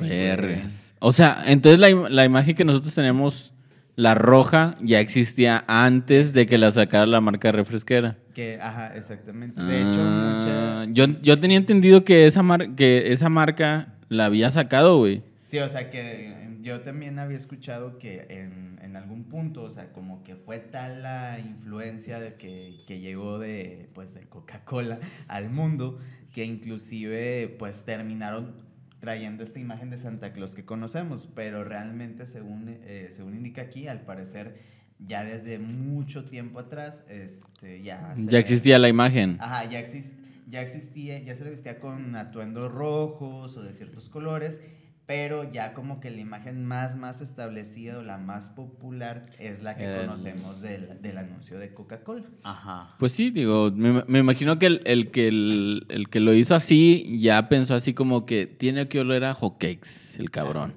Vergas. 0.00 0.94
O 1.00 1.12
sea, 1.12 1.42
entonces 1.46 1.80
la, 1.80 1.90
im- 1.90 2.08
la 2.08 2.24
imagen 2.24 2.54
que 2.54 2.64
nosotros 2.64 2.94
tenemos, 2.94 3.52
la 3.96 4.14
roja, 4.14 4.76
ya 4.80 5.00
existía 5.00 5.64
antes 5.68 6.32
de 6.32 6.46
que 6.46 6.58
la 6.58 6.72
sacara 6.72 7.06
la 7.06 7.20
marca 7.20 7.52
refresquera. 7.52 8.16
Que, 8.34 8.58
ajá, 8.60 8.96
exactamente. 8.96 9.60
De 9.62 9.80
hecho, 9.82 10.00
Ah, 10.00 10.84
mucha... 10.86 10.92
yo, 10.94 11.20
yo 11.20 11.38
tenía 11.38 11.58
entendido 11.58 12.02
que 12.04 12.26
esa, 12.26 12.42
mar- 12.42 12.74
que 12.74 13.12
esa 13.12 13.28
marca 13.28 13.94
la 14.08 14.24
había 14.26 14.50
sacado, 14.50 14.96
güey. 14.98 15.22
Sí, 15.44 15.58
o 15.58 15.68
sea 15.68 15.90
que 15.90 16.00
eh, 16.30 16.58
yo 16.62 16.80
también 16.80 17.18
había 17.18 17.36
escuchado 17.36 17.98
que 17.98 18.26
en, 18.30 18.78
en 18.82 18.96
algún 18.96 19.24
punto, 19.24 19.62
o 19.64 19.68
sea, 19.70 19.92
como 19.92 20.22
que 20.24 20.34
fue 20.36 20.58
tal 20.58 21.02
la 21.02 21.38
influencia 21.40 22.18
de 22.20 22.34
que, 22.36 22.76
que 22.86 23.00
llegó 23.00 23.38
de, 23.38 23.90
pues, 23.94 24.14
de 24.14 24.22
Coca-Cola 24.22 24.98
al 25.28 25.50
mundo, 25.50 25.98
que 26.32 26.46
inclusive 26.46 27.54
pues 27.58 27.84
terminaron 27.84 28.54
trayendo 29.02 29.42
esta 29.42 29.58
imagen 29.58 29.90
de 29.90 29.98
Santa 29.98 30.32
Claus 30.32 30.54
que 30.54 30.64
conocemos, 30.64 31.28
pero 31.34 31.64
realmente 31.64 32.24
según, 32.24 32.68
eh, 32.84 33.08
según 33.10 33.34
indica 33.34 33.62
aquí, 33.62 33.88
al 33.88 34.02
parecer 34.02 34.54
ya 35.00 35.24
desde 35.24 35.58
mucho 35.58 36.24
tiempo 36.24 36.60
atrás, 36.60 37.02
este, 37.08 37.82
ya... 37.82 38.14
existía 38.38 38.78
la 38.78 38.88
imagen. 38.88 39.38
Ajá, 39.40 39.68
ya, 39.68 39.80
exis- 39.80 40.12
ya 40.46 40.62
existía, 40.62 41.18
ya 41.18 41.34
se 41.34 41.42
le 41.42 41.50
vestía 41.50 41.80
con 41.80 42.14
atuendos 42.14 42.70
rojos 42.70 43.56
o 43.56 43.62
de 43.64 43.72
ciertos 43.72 44.08
colores, 44.08 44.60
pero 45.06 45.50
ya 45.50 45.74
como 45.74 46.00
que 46.00 46.10
la 46.10 46.18
imagen 46.20 46.64
más, 46.64 46.96
más 46.96 47.20
establecida 47.20 47.98
o 47.98 48.02
la 48.02 48.18
más 48.18 48.50
popular 48.50 49.26
es 49.38 49.62
la 49.62 49.76
que 49.76 49.84
El- 49.84 50.00
conocemos 50.06 50.60
del, 50.62 51.00
del 51.02 51.18
anuncio 51.18 51.58
de 51.58 51.74
Coca-Cola. 51.74 52.24
Ajá. 52.44 52.94
Pues 52.98 53.12
sí, 53.12 53.30
digo, 53.30 53.70
me, 53.74 54.04
me 54.06 54.20
imagino 54.20 54.58
que, 54.58 54.66
el, 54.66 54.80
el 54.84 55.10
que 55.10 55.28
el, 55.28 55.86
el 55.88 56.08
que 56.08 56.20
lo 56.20 56.32
hizo 56.34 56.54
así 56.54 57.18
ya 57.20 57.48
pensó 57.48 57.74
así 57.74 57.94
como 57.94 58.24
que 58.26 58.46
tiene 58.46 58.88
que 58.88 59.00
oler 59.00 59.24
a 59.24 59.34
hotcakes, 59.34 60.18
el 60.18 60.30
cabrón. 60.30 60.72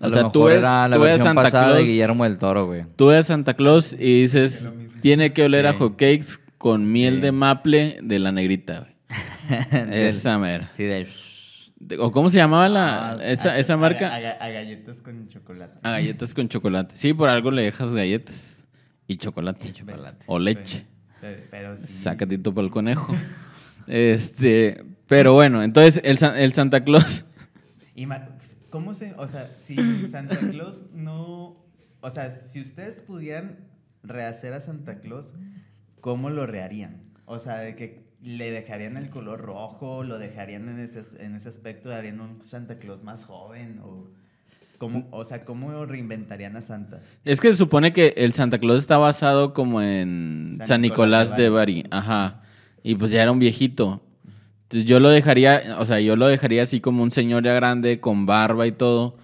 A 0.00 0.08
lo 0.08 0.16
mejor 0.24 0.52
era 0.52 0.88
la 0.88 0.98
versión 0.98 1.36
pasada 1.36 1.76
de 1.76 1.84
Guillermo 1.84 2.24
del 2.24 2.36
Toro, 2.36 2.66
güey. 2.66 2.84
Tú 2.96 3.06
ves 3.06 3.26
Santa 3.26 3.54
Claus 3.54 3.92
y 3.92 4.22
dices, 4.22 4.68
tiene 5.00 5.32
que 5.32 5.44
oler 5.44 5.66
a 5.68 5.72
Sí. 5.74 5.78
hotcakes 5.78 6.26
con 6.58 6.90
miel 6.90 7.16
Sí. 7.16 7.20
de 7.20 7.32
maple 7.32 7.98
de 8.02 8.18
la 8.18 8.32
negrita, 8.32 8.80
güey. 8.80 8.92
Esa 9.92 10.38
mera. 10.40 10.70
Sí, 10.76 10.82
de... 10.82 11.06
¿O 11.98 12.12
cómo 12.12 12.30
se 12.30 12.38
llamaba 12.38 12.68
la, 12.68 13.12
Ah, 13.12 13.18
esa, 13.24 13.52
A- 13.52 13.58
esa 13.58 13.76
marca? 13.76 14.14
A, 14.14 14.20
ga- 14.20 14.36
a 14.40 14.48
galletas 14.50 15.02
con 15.02 15.26
chocolate. 15.28 15.78
A 15.82 15.90
galletas 15.92 16.32
con 16.34 16.48
chocolate. 16.48 16.96
Sí, 16.96 17.12
por 17.12 17.28
algo 17.28 17.50
le 17.50 17.62
dejas 17.62 17.92
galletas 17.92 18.56
y 19.06 19.16
chocolate. 19.16 19.68
Y 19.68 19.72
chocolate. 19.72 20.24
O 20.28 20.38
leche. 20.38 20.86
Pero, 21.20 21.42
pero 21.50 21.76
sí. 21.76 21.86
Sacatito 21.86 22.54
para 22.54 22.64
el 22.66 22.70
conejo. 22.70 23.14
Este, 23.88 24.84
pero 25.08 25.32
bueno, 25.34 25.62
entonces 25.62 26.00
el, 26.04 26.16
el 26.36 26.52
Santa 26.52 26.84
Claus. 26.84 27.24
Ima- 27.96 28.28
¿Cómo 28.70 28.94
se, 28.94 29.12
o 29.14 29.26
sea, 29.28 29.50
si 29.58 29.76
Santa 30.08 30.36
Claus 30.38 30.84
no, 30.94 31.56
o 32.00 32.10
sea, 32.10 32.30
si 32.30 32.60
ustedes 32.60 33.02
pudieran 33.02 33.58
rehacer 34.02 34.52
a 34.54 34.60
Santa 34.60 35.00
Claus, 35.00 35.34
¿cómo 36.00 36.30
lo 36.30 36.46
reharían? 36.46 37.02
O 37.26 37.38
sea, 37.38 37.58
de 37.58 37.76
que 37.76 38.01
le 38.22 38.50
dejarían 38.50 38.96
el 38.96 39.10
color 39.10 39.40
rojo, 39.40 40.04
lo 40.04 40.18
dejarían 40.18 40.68
en 40.68 40.78
ese, 40.78 41.02
en 41.24 41.34
ese 41.34 41.48
aspecto, 41.48 41.92
harían 41.92 42.20
un 42.20 42.46
Santa 42.46 42.78
Claus 42.78 43.02
más 43.02 43.24
joven 43.24 43.80
o 43.82 44.06
cómo, 44.78 45.08
o 45.10 45.24
sea, 45.24 45.44
¿cómo 45.44 45.84
reinventarían 45.86 46.56
a 46.56 46.60
Santa? 46.60 47.00
Es 47.24 47.40
que 47.40 47.48
se 47.48 47.56
supone 47.56 47.92
que 47.92 48.14
el 48.16 48.32
Santa 48.32 48.58
Claus 48.58 48.80
está 48.80 48.96
basado 48.96 49.52
como 49.52 49.82
en 49.82 50.54
San 50.58 50.68
San, 50.68 50.80
Nicolás 50.82 51.30
Nicolás, 51.30 51.36
de 51.36 51.42
de 51.42 51.48
Bari. 51.50 51.84
Ajá. 51.90 52.42
Y 52.84 52.94
pues 52.94 53.10
ya 53.10 53.22
era 53.22 53.32
un 53.32 53.38
viejito. 53.38 54.00
Entonces 54.64 54.88
yo 54.88 55.00
lo 55.00 55.10
dejaría, 55.10 55.76
o 55.78 55.86
sea, 55.86 56.00
yo 56.00 56.16
lo 56.16 56.26
dejaría 56.28 56.62
así 56.62 56.80
como 56.80 57.02
un 57.02 57.10
señor 57.10 57.42
ya 57.42 57.52
grande, 57.54 58.00
con 58.00 58.24
barba 58.24 58.66
y 58.66 58.72
todo. 58.72 59.16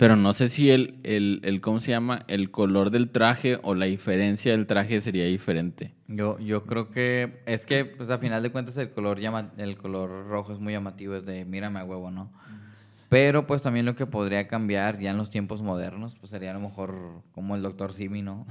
Pero 0.00 0.16
no 0.16 0.32
sé 0.32 0.48
si 0.48 0.70
el, 0.70 0.98
el, 1.02 1.42
el 1.44 1.60
¿cómo 1.60 1.78
se 1.78 1.90
llama? 1.90 2.24
El 2.26 2.50
color 2.50 2.90
del 2.90 3.10
traje 3.10 3.58
o 3.62 3.74
la 3.74 3.84
diferencia 3.84 4.52
del 4.52 4.66
traje 4.66 4.98
sería 5.02 5.26
diferente. 5.26 5.92
Yo, 6.08 6.38
yo 6.38 6.64
creo 6.64 6.88
que 6.88 7.42
es 7.44 7.66
que, 7.66 7.84
pues 7.84 8.08
a 8.08 8.16
final 8.16 8.42
de 8.42 8.50
cuentas, 8.50 8.78
el 8.78 8.92
color, 8.92 9.20
llama, 9.20 9.50
el 9.58 9.76
color 9.76 10.26
rojo 10.26 10.54
es 10.54 10.58
muy 10.58 10.72
llamativo, 10.72 11.16
es 11.16 11.26
de 11.26 11.44
mírame 11.44 11.80
a 11.80 11.84
huevo, 11.84 12.10
¿no? 12.10 12.32
Pero 13.10 13.46
pues 13.46 13.60
también 13.60 13.84
lo 13.84 13.94
que 13.94 14.06
podría 14.06 14.48
cambiar 14.48 14.98
ya 14.98 15.10
en 15.10 15.18
los 15.18 15.28
tiempos 15.28 15.60
modernos, 15.60 16.16
pues 16.18 16.30
sería 16.30 16.52
a 16.52 16.54
lo 16.54 16.60
mejor 16.60 17.20
como 17.32 17.54
el 17.54 17.60
doctor 17.60 17.92
Simi, 17.92 18.22
¿no? 18.22 18.46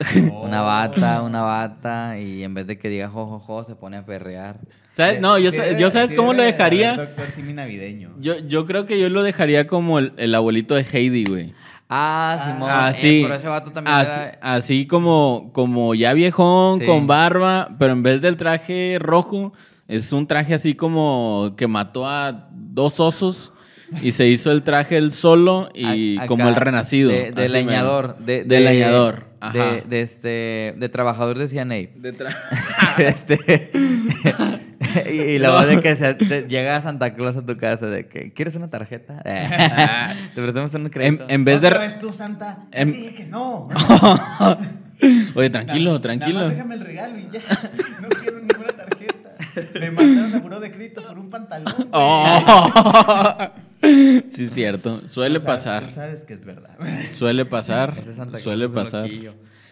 Una 0.42 0.62
bata, 0.62 1.22
una 1.22 1.42
bata, 1.42 2.18
y 2.18 2.42
en 2.42 2.54
vez 2.54 2.66
de 2.66 2.76
que 2.76 2.88
diga 2.88 3.08
jojojo, 3.08 3.62
se 3.62 3.76
pone 3.76 3.98
a 3.98 4.04
perrear. 4.04 4.58
¿Sabes? 4.98 5.20
No, 5.20 5.38
yo, 5.38 5.52
yo 5.78 5.90
¿sabes 5.92 6.12
cómo 6.12 6.32
lo 6.32 6.42
dejaría? 6.42 6.94
Doctor 6.96 7.26
Simi 7.34 7.52
navideño. 7.52 8.16
Yo, 8.18 8.36
yo 8.40 8.66
creo 8.66 8.84
que 8.84 8.98
yo 8.98 9.08
lo 9.08 9.22
dejaría 9.22 9.68
como 9.68 10.00
el, 10.00 10.12
el 10.16 10.34
abuelito 10.34 10.74
de 10.74 10.82
Heidi, 10.82 11.24
güey. 11.24 11.54
Ah, 11.88 12.36
Ah, 12.40 12.44
Simón. 12.44 12.68
Ah, 12.72 12.90
eh, 12.90 12.94
sí. 12.94 13.20
pero 13.22 13.34
ese 13.36 13.46
vato 13.46 13.70
también 13.70 13.94
Así, 13.96 14.10
era- 14.10 14.38
así 14.42 14.86
como, 14.88 15.50
como 15.54 15.94
ya 15.94 16.12
viejón, 16.14 16.80
Sí. 16.80 16.84
con 16.86 17.06
barba, 17.06 17.76
pero 17.78 17.92
en 17.92 18.02
vez 18.02 18.20
del 18.20 18.36
traje 18.36 18.98
rojo, 19.00 19.52
es 19.86 20.12
un 20.12 20.26
traje 20.26 20.52
así 20.54 20.74
como 20.74 21.54
que 21.56 21.68
mató 21.68 22.04
a 22.06 22.48
dos 22.52 22.98
osos 22.98 23.52
y 24.02 24.10
se 24.12 24.26
hizo 24.26 24.50
el 24.50 24.64
traje 24.64 24.96
él 24.98 25.12
solo 25.12 25.68
y 25.74 26.18
a- 26.18 26.26
como 26.26 26.48
el 26.48 26.56
renacido. 26.56 27.08
De, 27.10 27.30
de 27.30 27.48
leñador. 27.48 28.18
De, 28.18 28.42
De 28.42 28.56
de- 28.56 28.60
leñador, 28.60 29.28
ajá. 29.40 29.58
De, 29.76 29.80
de 29.82 30.02
este, 30.02 30.74
de 30.76 30.88
trabajador 30.90 31.38
de 31.38 31.46
CNA. 31.48 31.74
De 31.94 32.12
tra- 32.18 32.36
este, 32.98 33.70
y, 35.10 35.10
y 35.10 35.38
la 35.38 35.50
verdad 35.50 35.72
es 35.72 35.80
que 35.80 35.96
se- 35.96 36.14
te- 36.14 36.42
llega 36.48 36.80
Santa 36.82 37.14
Claus 37.14 37.36
a 37.36 37.44
tu 37.44 37.56
casa 37.56 37.86
de 37.86 38.06
que 38.08 38.32
¿quieres 38.32 38.54
una 38.54 38.68
tarjeta? 38.70 39.20
te 40.34 40.42
prestamos 40.42 40.74
un 40.74 40.82
en, 40.82 40.88
crédito. 40.90 41.24
en 41.28 41.44
vez 41.44 41.60
de... 41.60 41.68
¿Otra 41.68 41.80
vez 41.80 41.98
tú, 41.98 42.12
Santa? 42.12 42.66
Ya 42.72 42.80
Em- 42.80 42.92
te 42.92 42.98
dije 42.98 43.14
que 43.14 43.24
no. 43.26 43.68
Oye, 45.34 45.50
tranquilo, 45.50 45.92
Na- 45.94 46.00
tranquilo. 46.00 46.34
Nada 46.40 46.46
más 46.48 46.56
déjame 46.56 46.74
el 46.74 46.80
regalo 46.80 47.18
y 47.18 47.28
ya. 47.32 47.40
No 48.02 48.08
quiero 48.08 48.38
ninguna 48.40 48.72
tarjeta. 48.72 49.30
Me 49.80 49.90
mandaron 49.90 50.34
a 50.34 50.38
buró 50.40 50.60
de 50.60 50.70
crédito 50.72 51.02
por 51.04 51.18
un 51.18 51.30
pantalón. 51.30 51.74
Oh. 51.92 53.48
sí, 53.82 54.44
es 54.44 54.50
cierto. 54.52 55.06
Suele 55.08 55.38
Tú 55.38 55.44
sabes- 55.44 55.58
pasar. 55.64 55.86
Tú 55.86 55.92
sabes 55.94 56.24
que 56.24 56.34
es 56.34 56.44
verdad. 56.44 56.70
Suele 57.12 57.44
pasar. 57.44 57.94
Santa 57.94 58.24
Claus 58.32 58.42
Suele 58.42 58.68
pasar. 58.68 59.08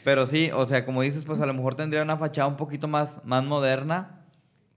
Pero 0.05 0.26
sí, 0.26 0.50
o 0.55 0.64
sea, 0.66 0.85
como 0.85 1.02
dices, 1.02 1.24
pues 1.24 1.40
a 1.40 1.46
lo 1.46 1.55
mejor 1.55 1.74
tendría 1.74 2.02
una 2.02 2.16
fachada 2.16 2.46
un 2.46 2.57
poquito 2.57 2.87
más, 2.87 3.20
más 3.24 3.42
moderna. 3.44 4.20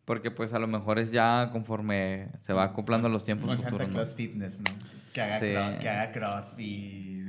Porque 0.10 0.32
pues 0.32 0.56
a 0.56 0.60
lo 0.60 0.65
mejor 0.65 0.98
es 0.98 1.12
ya 1.12 1.50
conforme 1.52 2.30
se 2.41 2.52
va 2.52 2.63
acoplando 2.63 3.08
a 3.08 3.12
los 3.12 3.24
tiempos 3.24 3.45
Con 3.48 3.58
Santa 3.58 3.69
futuros. 3.69 3.88
¿no? 3.89 3.93
Claus 3.93 4.15
Fitness, 4.15 4.58
¿no? 4.58 4.63
Que 5.13 5.22
haga, 5.22 5.39
Sí. 5.39 5.45
cro- 5.45 5.78
que 5.78 5.88
haga 5.88 6.12
crossfit. 6.12 7.28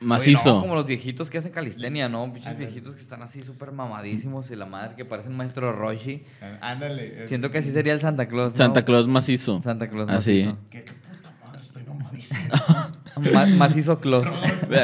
Macizo. 0.00 0.40
Oye, 0.40 0.54
no, 0.54 0.60
como 0.62 0.74
los 0.74 0.86
viejitos 0.86 1.28
que 1.28 1.36
hacen 1.36 1.52
calistenia, 1.52 2.08
¿no? 2.08 2.24
Ándale. 2.24 2.54
viejitos 2.56 2.94
que 2.94 3.02
están 3.02 3.20
así 3.22 3.42
súper 3.42 3.72
mamadísimos 3.72 4.50
y 4.50 4.56
la 4.56 4.64
madre 4.64 4.94
que 4.96 5.04
parecen 5.04 5.36
maestro 5.36 5.70
Roshi. 5.74 6.24
Ándale. 6.62 7.26
Siento 7.28 7.50
que 7.50 7.58
así 7.58 7.70
sería 7.72 7.92
el 7.92 8.00
Santa 8.00 8.26
Claus. 8.26 8.54
¿no? 8.54 8.56
Santa 8.56 8.86
Claus 8.86 9.06
macizo. 9.06 9.60
Santa 9.60 9.90
Claus 9.90 10.08
Así. 10.08 10.44
macizo. 10.44 10.58
Que 10.70 10.84
qué 10.84 10.92
puta 10.94 11.30
madre, 11.44 11.60
estoy 11.60 11.82
mamadísimo. 11.84 12.40
Ma- 13.32 13.46
macizo 13.46 14.00
Claus. 14.00 14.26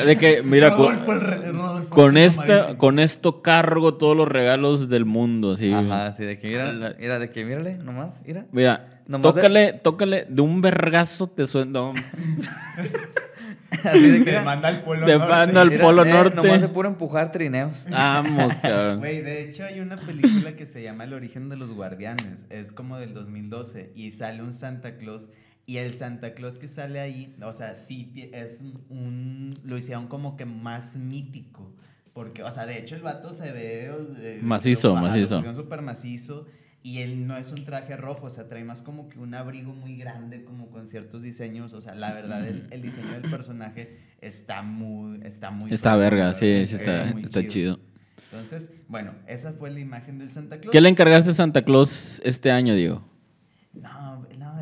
De 0.07 0.17
que, 0.17 0.43
mira, 0.43 0.71
con, 0.75 0.95
Rodolfo 0.95 1.13
el 1.13 1.21
re- 1.21 1.53
Rodolfo, 1.53 1.89
con 1.91 2.17
esta, 2.17 2.77
con 2.79 2.99
esto 2.99 3.43
cargo 3.43 3.95
todos 3.95 4.17
los 4.17 4.27
regalos 4.29 4.89
del 4.89 5.05
mundo, 5.05 5.53
así. 5.53 5.73
Ajá, 5.73 6.07
así 6.07 6.25
de 6.25 6.39
que 6.39 6.49
mira, 6.49 6.95
mira, 6.99 7.19
de 7.19 7.31
que 7.31 7.45
mírale, 7.45 7.77
nomás, 7.77 8.23
mira. 8.27 8.47
Mira, 8.53 9.01
Nomás 9.07 9.35
de- 9.35 9.41
tócale, 9.43 9.73
tócale, 9.75 10.27
de 10.29 10.43
un 10.43 10.61
vergazo 10.63 11.27
te 11.29 11.47
suena. 11.47 11.71
no. 11.73 11.93
Así 13.85 14.09
de 14.09 14.25
que 14.25 14.33
le 14.33 14.41
manda 14.41 14.69
al 14.69 14.83
polo 14.83 15.05
Te 15.05 15.19
norte. 15.19 15.29
manda 15.35 15.61
al 15.61 15.71
Mira, 15.71 15.83
Polo 15.83 16.05
eh, 16.05 16.11
Norte. 16.13 16.37
Nomás 16.37 16.61
de 16.61 16.69
puro 16.69 16.89
empujar 16.89 17.33
trineos. 17.33 17.73
Vamos, 17.91 18.55
cabrón. 18.63 18.99
Güey, 19.01 19.21
de 19.21 19.43
hecho 19.43 19.65
hay 19.65 19.81
una 19.81 19.97
película 19.97 20.55
que 20.55 20.65
se 20.65 20.83
llama 20.83 21.05
El 21.05 21.13
origen 21.13 21.49
de 21.49 21.57
los 21.57 21.73
guardianes. 21.73 22.47
Es 22.51 22.73
como 22.73 22.99
del 22.99 23.13
2012 23.15 23.91
y 23.95 24.13
sale 24.13 24.43
un 24.43 24.55
Santa 24.55 24.97
Claus. 24.97 25.29
Y 25.67 25.79
el 25.79 25.95
Santa 25.95 26.35
Claus 26.35 26.59
que 26.59 26.69
sale 26.69 27.01
ahí, 27.01 27.35
o 27.43 27.53
sea, 27.53 27.75
sí 27.75 28.31
es 28.33 28.61
un. 28.91 29.59
Lo 29.65 29.79
hicieron 29.79 30.09
como 30.09 30.37
que 30.37 30.45
más 30.45 30.97
mítico. 30.97 31.73
Porque, 32.13 32.43
o 32.43 32.51
sea, 32.51 32.67
de 32.67 32.79
hecho 32.79 32.95
el 32.95 33.03
vato 33.03 33.33
se 33.33 33.51
ve. 33.51 33.91
eh, 34.19 34.41
Macizo, 34.43 34.95
macizo. 34.95 35.37
pusieron 35.37 35.57
súper 35.57 35.81
macizo. 35.83 36.47
Y 36.83 36.99
él 36.99 37.27
no 37.27 37.35
es 37.39 37.51
un 37.51 37.65
traje 37.65 37.97
rojo, 37.97 38.27
o 38.27 38.31
sea, 38.31 38.47
trae 38.47 38.63
más 38.63 38.83
como 38.83 39.09
que 39.09 39.19
un 39.19 39.33
abrigo 39.35 39.73
muy 39.73 39.97
grande, 39.97 40.45
como 40.45 40.69
con 40.69 40.87
ciertos 40.87 41.23
diseños. 41.23 41.73
O 41.73 41.81
sea, 41.81 41.95
la 41.95 42.13
verdad, 42.13 42.47
el, 42.47 42.69
el 42.71 42.83
diseño 42.83 43.11
del 43.13 43.31
personaje 43.31 44.01
está 44.21 44.61
muy. 44.61 45.21
Está 45.25 45.51
muy. 45.51 45.73
Está 45.73 45.97
verga, 45.97 46.35
sí, 46.35 46.67
sí 46.67 46.75
está, 46.75 47.09
está 47.09 47.47
chido. 47.49 47.81
entonces, 48.31 48.69
bueno, 48.89 49.13
esa 49.27 49.53
fue 49.55 49.71
la 49.71 49.81
imagen 49.81 50.19
del 50.19 50.31
Santa 50.31 50.59
Claus. 50.61 50.73
¿Qué 50.73 50.81
le 50.83 50.91
encargaste 50.91 51.31
a 51.31 51.33
Santa 51.33 51.65
Claus 51.65 52.21
este 52.23 52.51
año, 52.51 52.75
Diego? 52.75 53.03
No, 53.73 54.14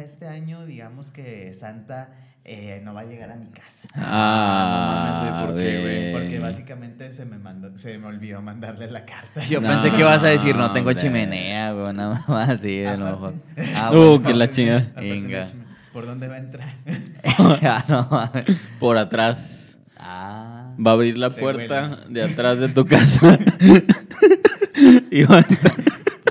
este 0.02 0.26
año 0.28 0.64
digamos 0.66 1.10
que 1.10 1.52
Santa 1.54 2.10
eh, 2.44 2.80
no 2.84 2.92
va 2.94 3.00
a 3.00 3.04
llegar 3.04 3.30
a 3.30 3.36
mi 3.36 3.46
casa. 3.46 3.86
Ah, 3.94 5.38
no 5.40 5.46
¿por 5.46 5.56
qué, 5.56 5.80
güey? 5.80 6.12
Porque 6.12 6.38
básicamente 6.40 7.12
se 7.12 7.24
me 7.24 7.38
mandó, 7.38 7.76
se 7.78 7.96
me 7.98 8.06
olvidó 8.08 8.42
mandarle 8.42 8.90
la 8.90 9.04
carta. 9.04 9.44
Yo 9.46 9.60
No, 9.60 9.68
pensé 9.68 9.90
que 9.90 10.00
ibas 10.00 10.22
a 10.24 10.26
decir, 10.28 10.56
no 10.56 10.72
tengo 10.72 10.88
hombre. 10.90 11.02
chimenea, 11.02 11.72
güey, 11.72 11.92
nada 11.94 12.24
más 12.26 12.48
así, 12.50 12.78
de 12.78 12.96
lo. 12.96 13.32
Ah, 13.76 13.90
Uh, 13.92 13.94
bueno. 14.18 14.22
que 14.22 14.34
la 14.34 14.50
chinga. 14.50 14.78
Aparte, 14.78 15.00
Venga. 15.10 15.38
la 15.40 15.46
chime- 15.46 15.62
¿Por 15.92 16.06
dónde 16.06 16.26
va 16.28 16.34
a 16.36 16.38
entrar? 16.38 16.74
Ah. 17.38 18.32
Por 18.80 18.98
atrás. 18.98 19.78
Ah. 19.96 20.74
Va 20.84 20.90
a 20.92 20.94
abrir 20.94 21.16
la 21.18 21.30
puerta 21.30 22.00
de 22.08 22.22
atrás 22.24 22.58
de 22.58 22.68
tu 22.70 22.84
casa. 22.86 23.38
y 25.10 25.22
va 25.24 25.36
a 25.36 25.38
entrar. 25.38 25.74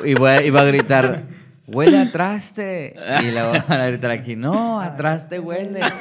Y 0.04 0.14
voy 0.16 0.30
a, 0.32 0.42
iba 0.44 0.62
a 0.62 0.66
gritar, 0.66 1.24
huele 1.74 1.98
a 2.00 2.12
traste. 2.12 2.96
Y 3.24 3.32
luego 3.32 3.54
van 3.68 3.82
a 3.82 3.88
gritar 3.88 4.12
aquí, 4.12 4.36
no, 4.36 4.80
a 4.82 4.96
traste 4.96 5.40
huele. 5.40 5.80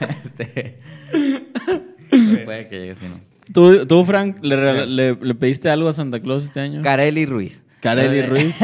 este, 0.00 0.78
puede 2.44 2.68
que 2.68 2.78
llegue 2.78 2.92
así, 2.92 3.06
¿no? 3.06 3.20
¿Tú, 3.52 3.86
tú 3.86 4.04
Frank, 4.04 4.38
le, 4.42 4.86
le- 4.86 5.14
le 5.14 5.34
pediste 5.34 5.70
algo 5.70 5.88
a 5.88 5.92
Santa 5.92 6.20
Claus 6.20 6.44
este 6.44 6.60
año? 6.60 6.82
Carelli 6.82 7.24
Ruiz. 7.24 7.64
Carelli 7.80 8.22
Ruiz. 8.26 8.56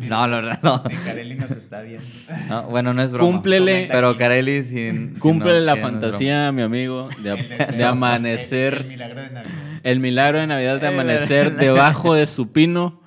no, 0.00 0.26
no, 0.26 0.40
no. 0.42 0.82
Carelli 1.04 1.34
nos 1.36 1.50
está 1.52 1.82
viendo. 1.82 2.04
No, 2.48 2.64
bueno, 2.64 2.92
no 2.94 3.02
es 3.02 3.12
broma. 3.12 3.30
Cúmplele- 3.42 3.86
Pero 3.90 4.16
Carelli 4.16 4.64
sin... 4.64 5.18
no- 5.22 5.60
la 5.60 5.76
fantasía, 5.76 6.50
mi 6.50 6.62
amigo, 6.62 7.08
de, 7.22 7.30
El 7.30 7.48
de 7.48 7.56
deseo, 7.66 7.88
amanecer. 7.88 8.74
El, 8.74 8.80
el 8.82 8.88
milagro 8.88 9.22
de 9.22 9.30
Navidad. 9.30 9.54
El 9.84 10.00
milagro 10.00 10.38
de 10.40 10.46
Navidad 10.48 10.80
de 10.80 10.86
amanecer 10.88 11.56
debajo 11.56 12.14
de 12.14 12.26
su 12.26 12.50
pino 12.50 13.00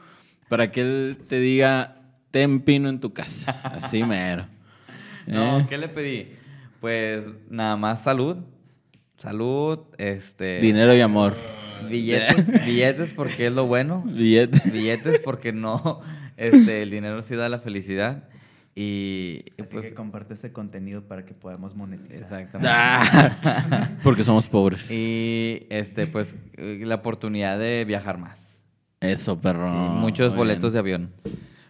para 0.52 0.70
que 0.70 0.82
él 0.82 1.18
te 1.30 1.40
diga, 1.40 1.96
ten 2.30 2.60
pino 2.60 2.90
en 2.90 3.00
tu 3.00 3.14
casa. 3.14 3.52
Así 3.64 4.04
mero. 4.08 4.48
No, 5.26 5.62
Eh, 5.62 5.66
¿qué 5.70 5.78
le 5.78 5.88
pedí? 5.88 6.28
Pues 6.82 7.24
nada 7.50 7.78
más 7.78 8.04
salud. 8.04 8.36
Salud, 9.18 9.80
este... 9.98 10.60
Dinero 10.60 10.94
y 10.94 11.00
amor. 11.00 11.38
Billetes, 11.90 12.66
billetes 12.66 13.14
porque 13.14 13.48
es 13.48 13.54
lo 13.54 13.66
bueno. 13.66 14.04
Billete. 14.06 14.70
Billetes 14.70 15.20
porque 15.20 15.54
no, 15.54 16.02
este, 16.36 16.82
el 16.82 16.90
dinero 16.90 17.22
sí 17.22 17.38
da 17.38 17.48
la 17.48 17.60
felicidad. 17.60 18.28
Y, 18.76 19.46
y 19.58 19.62
Así 19.62 19.74
pues... 19.74 19.86
que 19.86 19.94
comparte 19.94 20.34
este 20.34 20.52
contenido 20.52 21.08
para 21.08 21.24
que 21.24 21.34
podamos 21.34 21.76
monetizar. 21.76 22.24
Exactamente. 22.24 22.70
Ah, 22.70 23.90
porque 24.04 24.26
somos 24.26 24.50
pobres. 24.50 24.92
Y 24.92 25.66
este, 25.70 26.08
pues, 26.08 26.36
eh, 26.58 26.82
la 26.86 26.96
oportunidad 26.96 27.58
de 27.58 27.86
viajar 27.86 28.18
más. 28.18 28.51
Eso, 29.02 29.42
perro. 29.42 29.68
Muchos 29.68 30.30
Muy 30.30 30.38
boletos 30.38 30.74
de 30.74 30.80
avión. 30.80 31.12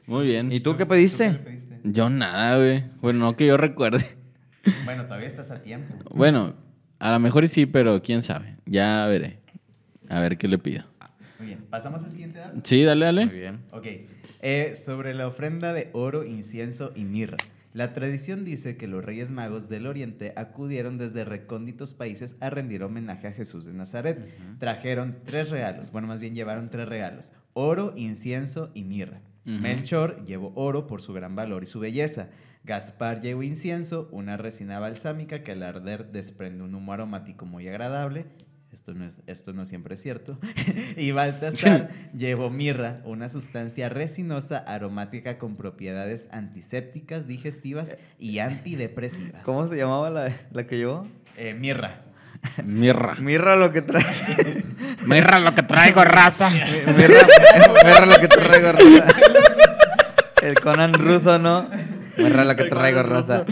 Muy 0.06 0.28
bien. 0.28 0.52
¿Y 0.52 0.60
tú 0.60 0.76
qué 0.76 0.84
¿Tú 0.84 0.90
pediste? 0.90 1.40
Yo 1.84 2.10
nada, 2.10 2.58
güey. 2.58 2.84
Bueno, 3.02 3.20
no 3.20 3.36
que 3.36 3.48
yo 3.48 3.58
recuerde. 3.58 4.06
Bueno, 4.86 5.06
todavía 5.06 5.28
estás 5.28 5.50
a 5.50 5.64
tiempo. 5.64 5.96
Bueno, 6.14 6.54
a 7.00 7.12
lo 7.12 7.20
mejor 7.20 7.44
y 7.44 7.48
sí, 7.48 7.66
pero 7.66 8.04
quién 8.04 8.22
sabe. 8.22 8.58
Ya 8.68 9.08
veré. 9.08 9.40
A 10.08 10.20
ver 10.20 10.38
qué 10.38 10.48
le 10.48 10.60
pido. 10.60 10.84
Muy 11.40 11.48
bien, 11.48 11.66
pasamos 11.68 12.04
al 12.04 12.12
siguiente 12.12 12.38
dato. 12.38 12.60
Sí, 12.64 12.84
dale, 12.84 13.06
dale. 13.06 13.26
Muy 13.26 13.40
bien. 13.40 13.62
Ok, 13.72 13.88
eh, 14.42 14.76
sobre 14.76 15.16
la 15.16 15.26
ofrenda 15.26 15.74
de 15.74 15.90
oro, 15.94 16.24
incienso 16.24 16.92
y 16.96 17.06
mirra. 17.06 17.38
La 17.74 17.94
tradición 17.94 18.44
dice 18.44 18.76
que 18.76 18.88
los 18.88 19.04
reyes 19.04 19.32
magos 19.32 19.70
del 19.70 19.88
oriente 19.88 20.34
acudieron 20.36 20.98
desde 20.98 21.24
recónditos 21.24 21.94
países 21.94 22.36
a 22.42 22.50
rendir 22.50 22.84
homenaje 22.84 23.28
a 23.28 23.32
Jesús 23.32 23.66
de 23.66 23.74
Nazaret. 23.74 24.36
Trajeron 24.60 25.20
tres 25.24 25.50
regalos, 25.50 25.92
bueno, 25.92 26.08
más 26.08 26.20
bien 26.20 26.36
llevaron 26.36 26.70
tres 26.70 26.88
regalos, 26.90 27.32
oro, 27.54 27.94
incienso 27.96 28.72
y 28.74 28.84
mirra. 28.84 29.22
Melchor 29.46 30.24
llevó 30.26 30.52
oro 30.56 30.86
por 30.86 31.02
su 31.02 31.14
gran 31.14 31.36
valor 31.36 31.64
y 31.64 31.68
su 31.68 31.80
belleza. 31.80 32.30
Gaspar 32.64 33.22
llevó 33.22 33.42
incienso, 33.42 34.08
una 34.12 34.38
resina 34.38 34.80
balsámica 34.80 35.42
que 35.42 35.54
al 35.54 35.64
arder 35.64 36.12
desprende 36.12 36.64
un 36.64 36.76
humo 36.76 36.94
aromático 36.94 37.46
muy 37.46 37.68
agradable. 37.68 38.28
Esto 38.74 38.94
no, 38.94 39.06
es, 39.06 39.18
esto 39.28 39.52
no 39.52 39.66
siempre 39.66 39.96
es 39.96 40.02
cierto. 40.02 40.40
y 40.98 41.12
Baltasar 41.12 41.90
llevó 42.14 42.50
mirra, 42.50 43.02
una 43.04 43.28
sustancia 43.28 43.90
resinosa 43.90 44.60
aromática 44.60 45.38
con 45.38 45.58
propiedades 45.58 46.30
antisépticas, 46.32 47.28
digestivas 47.28 47.98
y 48.18 48.40
antidepresivas. 48.40 49.44
¿Cómo 49.44 49.68
se 49.68 49.76
llamaba 49.76 50.10
la, 50.10 50.34
la 50.52 50.68
que 50.68 50.78
llevó? 50.78 51.06
Eh, 51.36 51.54
mirra. 51.54 52.02
Mirra. 52.64 53.16
Mirra 53.20 53.56
lo 53.56 53.72
que 53.72 53.82
trae. 53.82 54.06
Mirra 55.06 55.40
lo 55.40 55.54
que 55.54 55.64
traigo, 55.64 56.04
raza. 56.04 56.50
Mirra, 56.50 57.28
mirra 57.84 58.06
lo 58.06 58.16
que 58.20 58.28
traigo, 58.28 58.72
raza. 58.72 59.06
El 60.42 60.60
Conan 60.60 60.94
ruso, 60.94 61.40
¿no? 61.40 61.70
Mirra 62.18 62.44
lo 62.44 62.56
que 62.56 62.66
traigo, 62.66 63.04
raza. 63.04 63.46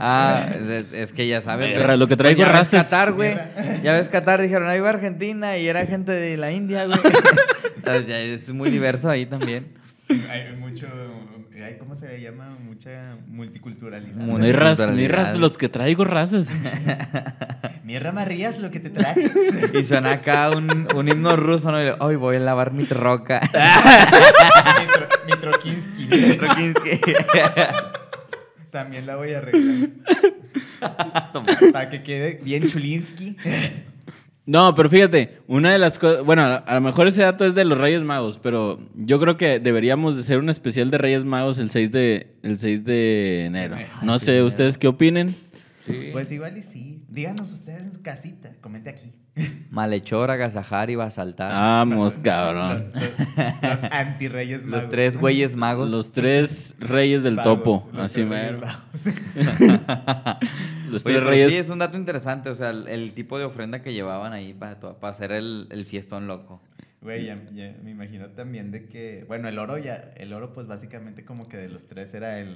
Ah, 0.00 0.46
es, 0.68 0.86
es 0.92 1.12
que 1.12 1.26
ya 1.28 1.42
sabes. 1.42 1.76
Lo 1.98 2.08
que 2.08 2.16
traigo, 2.16 2.40
ya 2.40 2.52
ves 2.52 2.70
Qatar, 2.70 3.12
güey. 3.12 3.34
Ya 3.82 3.92
ves 3.92 4.08
Qatar, 4.08 4.40
dijeron, 4.40 4.68
ahí 4.68 4.80
va 4.80 4.90
Argentina 4.90 5.56
y 5.58 5.68
era 5.68 5.84
gente 5.86 6.12
de 6.12 6.36
la 6.36 6.50
India, 6.52 6.86
güey. 6.86 6.98
Es 8.08 8.48
muy 8.52 8.70
diverso 8.70 9.10
ahí 9.10 9.26
también. 9.26 9.66
Hay 10.30 10.54
mucho. 10.58 10.86
hay- 11.64 11.76
¿Cómo 11.78 11.96
se 11.96 12.20
llama? 12.20 12.56
Mucha 12.62 13.16
multiculturalidad. 13.26 14.14
Multiculturalidad. 14.14 14.92
mirras 14.94 15.38
los 15.38 15.58
que 15.58 15.68
traigo, 15.68 16.04
razas. 16.04 16.48
Mirra 17.82 18.12
Marías, 18.20 18.58
lo 18.58 18.70
que 18.70 18.78
te 18.80 18.90
trajes. 18.90 19.32
Y 19.74 19.82
suena 19.84 20.12
acá 20.12 20.50
un, 20.50 20.86
un 20.94 21.08
himno 21.08 21.34
ruso, 21.36 21.72
¿no? 21.72 21.82
Y, 21.84 21.90
Hoy 21.98 22.14
voy 22.16 22.36
a 22.36 22.40
lavar 22.40 22.72
mi 22.72 22.84
troca. 22.84 23.40
Mitro- 24.78 25.08
Mitrokinsky. 25.26 26.08
Trokinsky. 26.38 27.00
También 28.70 29.06
la 29.06 29.16
voy 29.16 29.32
a 29.32 29.38
arreglar. 29.38 29.90
Para 31.72 31.90
que 31.90 32.02
quede 32.02 32.40
bien 32.42 32.68
chulinsky. 32.68 33.36
No, 34.46 34.74
pero 34.74 34.90
fíjate, 34.90 35.38
una 35.46 35.70
de 35.70 35.78
las 35.78 36.00
cosas, 36.00 36.24
bueno, 36.24 36.42
a 36.42 36.74
lo 36.74 36.80
mejor 36.80 37.06
ese 37.06 37.22
dato 37.22 37.44
es 37.44 37.54
de 37.54 37.64
los 37.64 37.78
Reyes 37.78 38.02
Magos, 38.02 38.40
pero 38.42 38.80
yo 38.96 39.20
creo 39.20 39.36
que 39.36 39.60
deberíamos 39.60 40.16
de 40.16 40.22
hacer 40.22 40.38
un 40.38 40.48
especial 40.50 40.90
de 40.90 40.98
Reyes 40.98 41.24
Magos 41.24 41.60
el 41.60 41.70
6 41.70 41.92
de, 41.92 42.34
el 42.42 42.58
6 42.58 42.84
de 42.84 43.44
enero. 43.44 43.76
No 44.02 44.18
sé, 44.18 44.42
¿ustedes 44.42 44.76
qué 44.76 44.88
opinen? 44.88 45.36
Pues 46.12 46.30
igual 46.32 46.56
y 46.56 46.62
sí. 46.62 47.04
Díganos 47.08 47.52
ustedes 47.52 47.82
en 47.82 47.92
su 47.92 48.02
casita. 48.02 48.52
Comente 48.60 48.90
aquí. 48.90 49.12
Malhechor, 49.70 50.30
agasajar 50.30 50.90
y 50.90 50.96
va 50.96 51.04
a 51.04 51.10
saltar. 51.10 51.50
Vamos, 51.50 52.18
cabrón. 52.22 52.92
Los, 52.92 53.82
los 53.82 53.84
antirreyes 53.92 54.64
magos. 54.64 54.82
Los 54.82 54.90
tres 54.90 55.16
güeyes 55.16 55.56
magos. 55.56 55.90
Los 55.90 56.12
tres 56.12 56.76
reyes 56.78 57.22
del 57.22 57.36
Vagos, 57.36 57.58
topo, 57.58 57.88
los 57.92 58.06
así 58.06 58.24
tres 58.24 58.28
reyes 58.28 58.60
mero. 58.60 60.38
Los 60.90 61.04
tres 61.04 61.22
reyes. 61.22 61.50
sí, 61.50 61.56
es 61.56 61.68
un 61.70 61.78
dato 61.78 61.96
interesante, 61.96 62.50
o 62.50 62.54
sea, 62.56 62.70
el, 62.70 62.88
el 62.88 63.14
tipo 63.14 63.38
de 63.38 63.44
ofrenda 63.44 63.80
que 63.80 63.92
llevaban 63.92 64.32
ahí 64.32 64.52
para, 64.52 64.80
para 64.80 65.12
hacer 65.12 65.30
el, 65.30 65.68
el 65.70 65.86
fiestón 65.86 66.26
loco. 66.26 66.60
Güey, 67.02 67.24
ya, 67.24 67.38
ya 67.54 67.74
me 67.82 67.92
imagino 67.92 68.28
también 68.32 68.70
de 68.70 68.84
que, 68.86 69.24
bueno, 69.26 69.48
el 69.48 69.58
oro 69.58 69.78
ya, 69.78 70.12
el 70.18 70.34
oro 70.34 70.52
pues 70.52 70.66
básicamente 70.66 71.24
como 71.24 71.48
que 71.48 71.56
de 71.56 71.68
los 71.70 71.86
tres 71.88 72.12
era 72.12 72.38
el, 72.40 72.48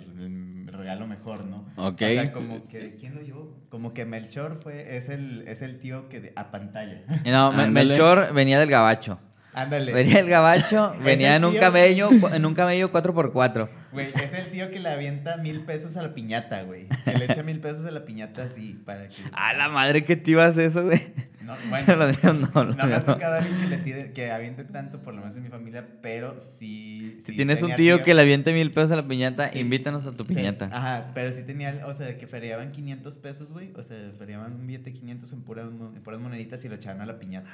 el 0.66 0.66
regalo 0.70 1.06
mejor, 1.06 1.46
¿no? 1.46 1.66
Ok. 1.76 2.02
O 2.02 2.06
sea, 2.12 2.32
como 2.32 2.68
que, 2.68 2.96
¿quién 3.00 3.14
lo 3.14 3.22
llevó? 3.22 3.56
Como 3.70 3.94
que 3.94 4.04
Melchor 4.04 4.58
fue, 4.62 4.98
es 4.98 5.08
el, 5.08 5.48
es 5.48 5.62
el 5.62 5.78
tío 5.78 6.10
que 6.10 6.20
de- 6.20 6.32
a 6.36 6.50
pantalla. 6.50 7.04
No. 7.24 7.52
Melchor 7.70 8.34
venía 8.34 8.60
del 8.60 8.68
gabacho. 8.68 9.18
Ándale. 9.54 9.92
Venía 9.92 10.16
del 10.16 10.28
gabacho, 10.28 10.94
venía 11.04 11.36
el 11.36 11.42
en 11.42 11.44
un 11.48 11.56
camello, 11.56 12.10
en 12.32 12.44
un 12.46 12.54
camello 12.54 12.92
4x4. 12.92 13.68
Güey, 13.92 14.08
es 14.14 14.32
el 14.32 14.50
tío 14.50 14.70
que 14.70 14.80
le 14.80 14.88
avienta 14.88 15.36
mil 15.36 15.60
pesos 15.60 15.96
a 15.96 16.02
la 16.02 16.14
piñata, 16.14 16.62
güey. 16.62 16.88
Que 17.04 17.16
le 17.16 17.26
echa 17.26 17.42
mil 17.42 17.60
pesos 17.60 17.84
a 17.84 17.90
la 17.92 18.04
piñata 18.04 18.44
así, 18.44 18.80
para 18.84 19.08
que... 19.08 19.14
A 19.32 19.52
la 19.54 19.68
madre 19.68 20.04
que 20.04 20.16
te 20.16 20.32
ibas 20.32 20.56
eso, 20.58 20.82
güey. 20.84 21.00
No, 21.42 21.54
bueno, 21.68 21.96
Los 21.96 22.22
niños 22.24 22.50
no, 22.54 22.64
los 22.64 22.76
no 22.76 22.86
me 22.86 22.94
ha 22.94 23.04
tocado 23.04 23.36
alguien 23.36 23.60
que 23.60 23.66
le 23.66 23.76
tire, 23.76 24.12
que 24.12 24.30
aviente 24.32 24.64
tanto, 24.64 25.02
por 25.02 25.12
lo 25.14 25.20
menos 25.20 25.36
en 25.36 25.42
mi 25.42 25.50
familia, 25.50 25.86
pero 26.02 26.40
sí. 26.58 27.18
Si 27.20 27.26
sí 27.32 27.36
tienes 27.36 27.62
un 27.62 27.74
tío 27.76 27.96
tío- 27.96 28.02
que 28.04 28.14
le 28.14 28.22
aviente 28.22 28.52
mil 28.54 28.70
pesos 28.70 28.90
a 28.92 28.96
la 28.96 29.06
piñata, 29.06 29.50
Sí. 29.52 29.58
invítanos 29.60 30.06
a 30.06 30.12
tu 30.12 30.26
piñata. 30.26 30.70
Ajá, 30.72 31.10
pero 31.14 31.30
sí 31.30 31.42
tenía, 31.42 31.82
o 31.86 31.92
sea, 31.92 32.16
que 32.16 32.26
feriaban 32.26 32.72
500 32.72 33.18
pesos, 33.18 33.52
güey. 33.52 33.72
O 33.76 33.82
sea, 33.82 33.96
feriaban 34.18 34.54
un 34.54 34.66
billete 34.66 34.90
de 34.90 34.92
500 34.94 35.32
en 35.34 35.42
puras, 35.42 35.66
en 35.66 36.02
puras 36.02 36.18
moneditas 36.18 36.64
y 36.64 36.68
lo 36.70 36.76
echaban 36.76 37.00
a 37.02 37.06
la 37.06 37.18
piñata. 37.18 37.50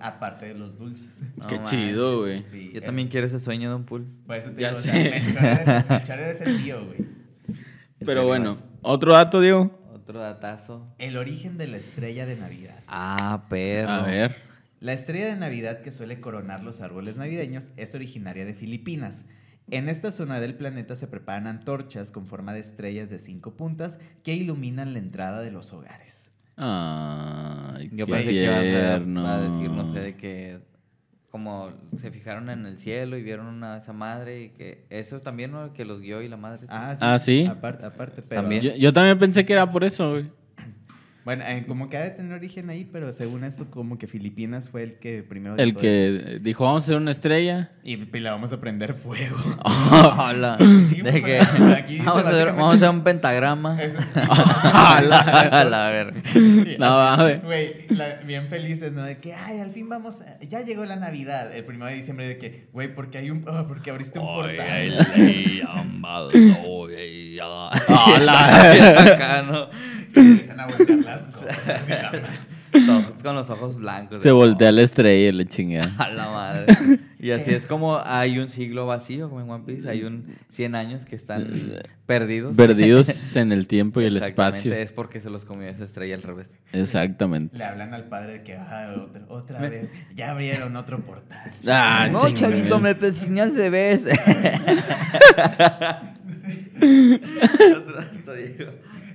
Aparte 0.00 0.46
de 0.46 0.54
los 0.54 0.78
dulces. 0.78 1.20
No 1.36 1.46
Qué 1.46 1.56
manches. 1.56 1.70
chido, 1.70 2.20
güey. 2.20 2.44
Sí, 2.50 2.70
Yo 2.72 2.78
es- 2.80 2.84
también 2.84 3.08
quiero 3.08 3.26
ese 3.26 3.38
sueño, 3.38 3.70
Don 3.70 3.84
Pool. 3.84 4.06
Por 4.26 4.36
eso 4.36 4.50
te 4.50 4.62
Ya 4.62 4.68
digo, 4.70 4.78
o 4.80 4.82
sé. 4.82 5.32
sea, 5.32 5.86
Melchor 5.88 6.18
era 6.18 6.30
ese 6.30 6.44
tío, 6.58 6.84
güey. 6.86 6.98
Pero 8.04 8.26
bueno, 8.26 8.58
otro 8.82 9.12
dato, 9.12 9.40
Diego. 9.40 9.70
Otro 9.92 10.20
datazo. 10.20 10.86
El 10.98 11.16
origen 11.16 11.58
de 11.58 11.66
la 11.66 11.76
estrella 11.76 12.24
de 12.26 12.36
Navidad. 12.36 12.80
Ah, 12.86 13.44
perro. 13.50 13.90
A 13.90 14.02
ver. 14.02 14.36
La 14.80 14.92
estrella 14.92 15.26
de 15.26 15.36
Navidad 15.36 15.80
que 15.80 15.90
suele 15.90 16.20
coronar 16.20 16.62
los 16.62 16.80
árboles 16.80 17.16
navideños 17.16 17.68
es 17.76 17.94
originaria 17.94 18.44
de 18.44 18.54
Filipinas. 18.54 19.24
En 19.70 19.88
esta 19.88 20.12
zona 20.12 20.40
del 20.40 20.54
planeta 20.54 20.94
se 20.94 21.08
preparan 21.08 21.46
antorchas 21.46 22.10
con 22.12 22.26
forma 22.26 22.54
de 22.54 22.60
estrellas 22.60 23.10
de 23.10 23.18
cinco 23.18 23.54
puntas 23.56 23.98
que 24.22 24.34
iluminan 24.34 24.92
la 24.94 25.00
entrada 25.00 25.42
de 25.42 25.50
los 25.50 25.72
hogares. 25.72 26.27
Ay, 26.58 27.90
Yo 27.92 28.06
qué 28.06 28.12
pensé 28.12 28.30
que 28.30 28.44
ibas 28.44 28.58
a, 28.58 28.62
tierno. 28.62 29.26
a 29.26 29.40
decir, 29.40 29.70
no 29.70 29.92
sé, 29.92 30.00
de 30.00 30.16
que 30.16 30.58
como 31.30 31.70
se 31.96 32.10
fijaron 32.10 32.50
en 32.50 32.66
el 32.66 32.78
cielo 32.78 33.16
y 33.16 33.22
vieron 33.22 33.46
una 33.46 33.76
esa 33.78 33.92
madre 33.92 34.42
y 34.42 34.48
que 34.50 34.86
eso 34.90 35.20
también, 35.20 35.52
¿no? 35.52 35.72
Que 35.72 35.84
los 35.84 36.00
guió 36.00 36.22
y 36.22 36.28
la 36.28 36.36
madre. 36.36 36.66
Ah, 36.68 36.94
sí. 36.96 37.00
Ah, 37.04 37.18
¿sí? 37.18 37.46
Aparte, 37.46 37.86
aparte 37.86 38.22
pero... 38.22 38.42
También. 38.42 38.62
Yo, 38.62 38.74
yo 38.74 38.92
también 38.92 39.18
pensé 39.18 39.44
que 39.44 39.52
era 39.52 39.70
por 39.70 39.84
eso, 39.84 40.10
güey. 40.12 40.30
Bueno, 41.28 41.44
eh, 41.46 41.62
como 41.68 41.90
que 41.90 41.98
ha 41.98 42.04
de 42.04 42.10
tener 42.12 42.32
origen 42.32 42.70
ahí, 42.70 42.88
pero 42.90 43.12
según 43.12 43.44
esto, 43.44 43.70
como 43.70 43.98
que 43.98 44.06
Filipinas 44.06 44.70
fue 44.70 44.82
el 44.82 44.94
que 44.94 45.22
primero... 45.22 45.56
El 45.58 45.72
dijo- 45.72 45.80
que 45.82 46.38
dijo, 46.40 46.64
vamos 46.64 46.84
a 46.84 46.86
hacer 46.86 46.96
una 46.96 47.10
estrella. 47.10 47.70
Y, 47.84 47.96
y 47.96 48.06
le 48.20 48.30
vamos 48.30 48.50
a 48.54 48.60
prender 48.62 48.94
fuego. 48.94 49.36
Hola. 50.18 50.56
Sí, 50.88 51.02
de 51.02 51.22
que 51.22 51.38
aquí 51.38 51.92
dice 51.96 52.06
vamos, 52.06 52.24
a 52.24 52.28
hacer, 52.30 52.46
básicamente- 52.46 52.52
vamos 52.52 52.72
a 52.72 52.76
hacer 52.76 52.88
un 52.88 53.04
pentagrama. 53.04 53.82
Eso. 53.82 53.98
a 54.14 55.02
la, 55.06 55.18
a 55.20 55.64
la 55.64 55.90
verga. 55.90 56.22
No, 56.78 56.88
mames. 56.88 57.42
Güey, 57.42 57.88
la- 57.90 58.14
bien 58.24 58.48
felices, 58.48 58.94
¿no? 58.94 59.02
De 59.02 59.18
que, 59.18 59.34
ay, 59.34 59.60
al 59.60 59.70
fin 59.72 59.86
vamos, 59.86 60.22
a- 60.22 60.38
ya 60.40 60.62
llegó 60.62 60.86
la 60.86 60.96
Navidad, 60.96 61.54
el 61.54 61.62
primero 61.66 61.90
de 61.90 61.96
diciembre, 61.96 62.26
de 62.26 62.38
que, 62.38 62.68
güey, 62.72 62.94
porque 62.94 63.18
hay 63.18 63.30
un, 63.30 63.44
oh, 63.46 63.66
porque 63.68 63.90
abriste 63.90 64.18
un 64.18 64.24
portal. 64.28 65.06
Hola. 67.88 69.68
Empiezan 70.18 70.60
a 70.60 70.66
voltear 70.66 70.98
las 70.98 71.28
cosas. 71.28 71.56
Todos 72.70 73.22
con 73.22 73.34
los 73.34 73.48
ojos 73.50 73.76
blancos. 73.76 74.20
Se 74.22 74.30
voltea 74.30 74.70
la 74.72 74.82
estrella 74.82 75.28
y 75.28 75.32
la 75.32 75.44
chingada. 75.46 75.94
A 75.98 76.10
la 76.10 76.30
madre. 76.30 76.66
Y 77.18 77.30
así 77.30 77.52
es 77.52 77.66
como 77.66 77.98
hay 78.04 78.38
un 78.38 78.48
siglo 78.48 78.86
vacío, 78.86 79.28
como 79.28 79.40
en 79.40 79.50
One 79.50 79.64
Piece. 79.64 79.88
Hay 79.88 80.04
un 80.04 80.36
100 80.50 80.74
años 80.74 81.04
que 81.04 81.16
están 81.16 81.46
perdidos. 82.06 82.54
Perdidos 82.54 83.36
en 83.36 83.52
el 83.52 83.66
tiempo 83.66 84.00
y 84.00 84.04
el 84.04 84.16
espacio. 84.18 84.74
Es 84.74 84.92
porque 84.92 85.20
se 85.20 85.30
los 85.30 85.44
comió 85.44 85.68
esa 85.68 85.84
estrella 85.84 86.14
al 86.14 86.22
revés. 86.22 86.50
Exactamente. 86.72 87.56
Le 87.56 87.64
hablan 87.64 87.94
al 87.94 88.04
padre 88.04 88.34
de 88.34 88.42
que, 88.42 88.54
ah, 88.54 88.94
otra, 89.02 89.22
otra 89.28 89.60
vez, 89.60 89.90
ya 90.14 90.30
abrieron 90.30 90.76
otro 90.76 91.00
portal. 91.00 91.52
Ah, 91.66 92.08
no, 92.12 92.30
chavito, 92.34 92.78
me 92.78 92.94
persignó 92.94 93.42
al 93.42 93.56
revés. 93.56 94.04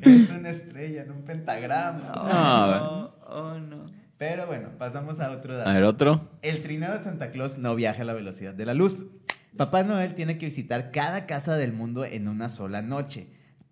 Es 0.03 0.29
una 0.37 0.49
estrella, 0.49 1.05
no 1.05 1.13
un 1.15 1.23
pentagrama. 1.23 1.99
No, 1.99 3.15
oh, 3.27 3.59
no. 3.59 3.91
Pero 4.17 4.47
bueno, 4.47 4.69
pasamos 4.77 5.19
a 5.19 5.31
otro 5.31 5.57
dato. 5.57 5.69
A 5.69 5.73
ver, 5.73 5.83
otro. 5.83 6.29
El 6.41 6.61
trineo 6.61 6.93
de 6.93 7.03
Santa 7.03 7.31
Claus 7.31 7.57
no 7.57 7.75
viaja 7.75 8.03
a 8.03 8.05
la 8.05 8.13
velocidad 8.13 8.53
de 8.53 8.65
la 8.65 8.73
luz. 8.73 9.05
Papá 9.57 9.83
Noel 9.83 10.15
tiene 10.15 10.37
que 10.37 10.45
visitar 10.45 10.91
cada 10.91 11.25
casa 11.25 11.57
del 11.57 11.73
mundo 11.73 12.05
en 12.05 12.27
una 12.27 12.49
sola 12.49 12.81
noche. 12.81 13.27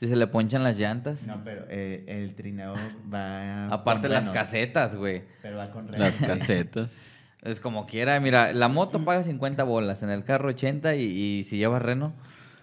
si 0.00 0.08
se 0.08 0.16
le 0.16 0.26
ponchan 0.26 0.62
las 0.64 0.78
llantas. 0.78 1.26
No, 1.26 1.44
pero 1.44 1.66
eh, 1.68 2.02
el 2.08 2.34
trineo 2.34 2.72
va 3.12 3.66
Aparte 3.66 4.06
con 4.08 4.14
las 4.14 4.24
renos, 4.24 4.34
casetas, 4.34 4.94
güey. 4.94 5.24
Pero 5.42 5.58
va 5.58 5.70
con 5.70 5.86
renos. 5.88 6.00
Las 6.00 6.18
casetas. 6.18 7.18
Es 7.42 7.60
como 7.60 7.84
quiera, 7.86 8.18
mira, 8.20 8.54
la 8.54 8.68
moto 8.68 9.04
paga 9.04 9.22
50 9.22 9.64
bolas, 9.64 10.02
en 10.02 10.08
el 10.08 10.24
carro 10.24 10.48
80 10.48 10.94
y, 10.94 11.02
y 11.02 11.44
si 11.44 11.58
lleva 11.58 11.78
reno, 11.78 12.14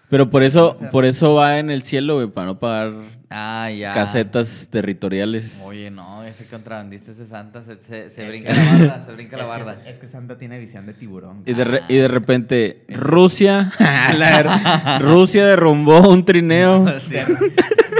Pero 0.08 0.30
por 0.30 0.42
eso, 0.44 0.76
por 0.92 1.04
eso 1.04 1.34
va 1.34 1.58
en 1.58 1.68
el 1.70 1.82
cielo, 1.82 2.14
güey, 2.14 2.28
para 2.28 2.46
no 2.46 2.58
pagar 2.60 2.92
ah, 3.28 3.68
ya. 3.76 3.92
casetas 3.92 4.68
territoriales. 4.70 5.60
Oye, 5.64 5.90
no, 5.90 6.22
ese 6.22 6.46
contrabandista 6.46 7.10
ese 7.10 7.26
Santa 7.26 7.64
se, 7.64 7.82
se, 7.82 8.10
se 8.10 8.22
Es 8.22 8.28
brinca 8.28 8.52
que- 8.52 8.58
la 8.60 8.70
barda, 8.88 9.04
se 9.06 9.12
brinca 9.12 9.36
la 9.36 9.42
Es 9.42 9.48
que- 9.58 9.64
barda. 9.64 9.82
Es 9.88 9.98
que 9.98 10.06
Santa 10.06 10.38
tiene 10.38 10.60
visión 10.60 10.86
de 10.86 10.94
tiburón. 10.94 11.42
Y 11.44 11.54
de, 11.54 11.64
re- 11.64 11.82
y 11.88 11.96
de 11.96 12.06
repente, 12.08 12.84
Rusia, 12.88 13.72
la- 13.80 14.98
Rusia 15.00 15.44
derrumbó 15.46 16.08
un 16.08 16.24
trineo, 16.24 16.86
Sí. 17.00 17.16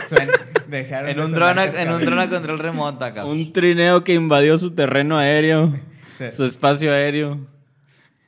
Suena- 0.08 0.32
dejaron 0.68 1.10
En 1.10 1.16
de 1.16 1.22
un 1.24 1.30
sonar 1.32 1.54
dron, 1.54 1.58
a- 1.58 1.64
en 1.64 1.70
un 1.70 1.74
cascabeles. 1.76 2.06
dron 2.06 2.18
a 2.20 2.28
control 2.30 2.58
remoto 2.60 3.04
acá. 3.04 3.24
un 3.24 3.52
trineo 3.52 4.04
que 4.04 4.14
invadió 4.14 4.56
su 4.58 4.70
terreno 4.72 5.16
aéreo, 5.18 5.74
Sí. 6.18 6.24
su 6.30 6.44
espacio 6.44 6.92
aéreo. 6.92 7.38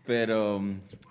Pero, 0.05 0.63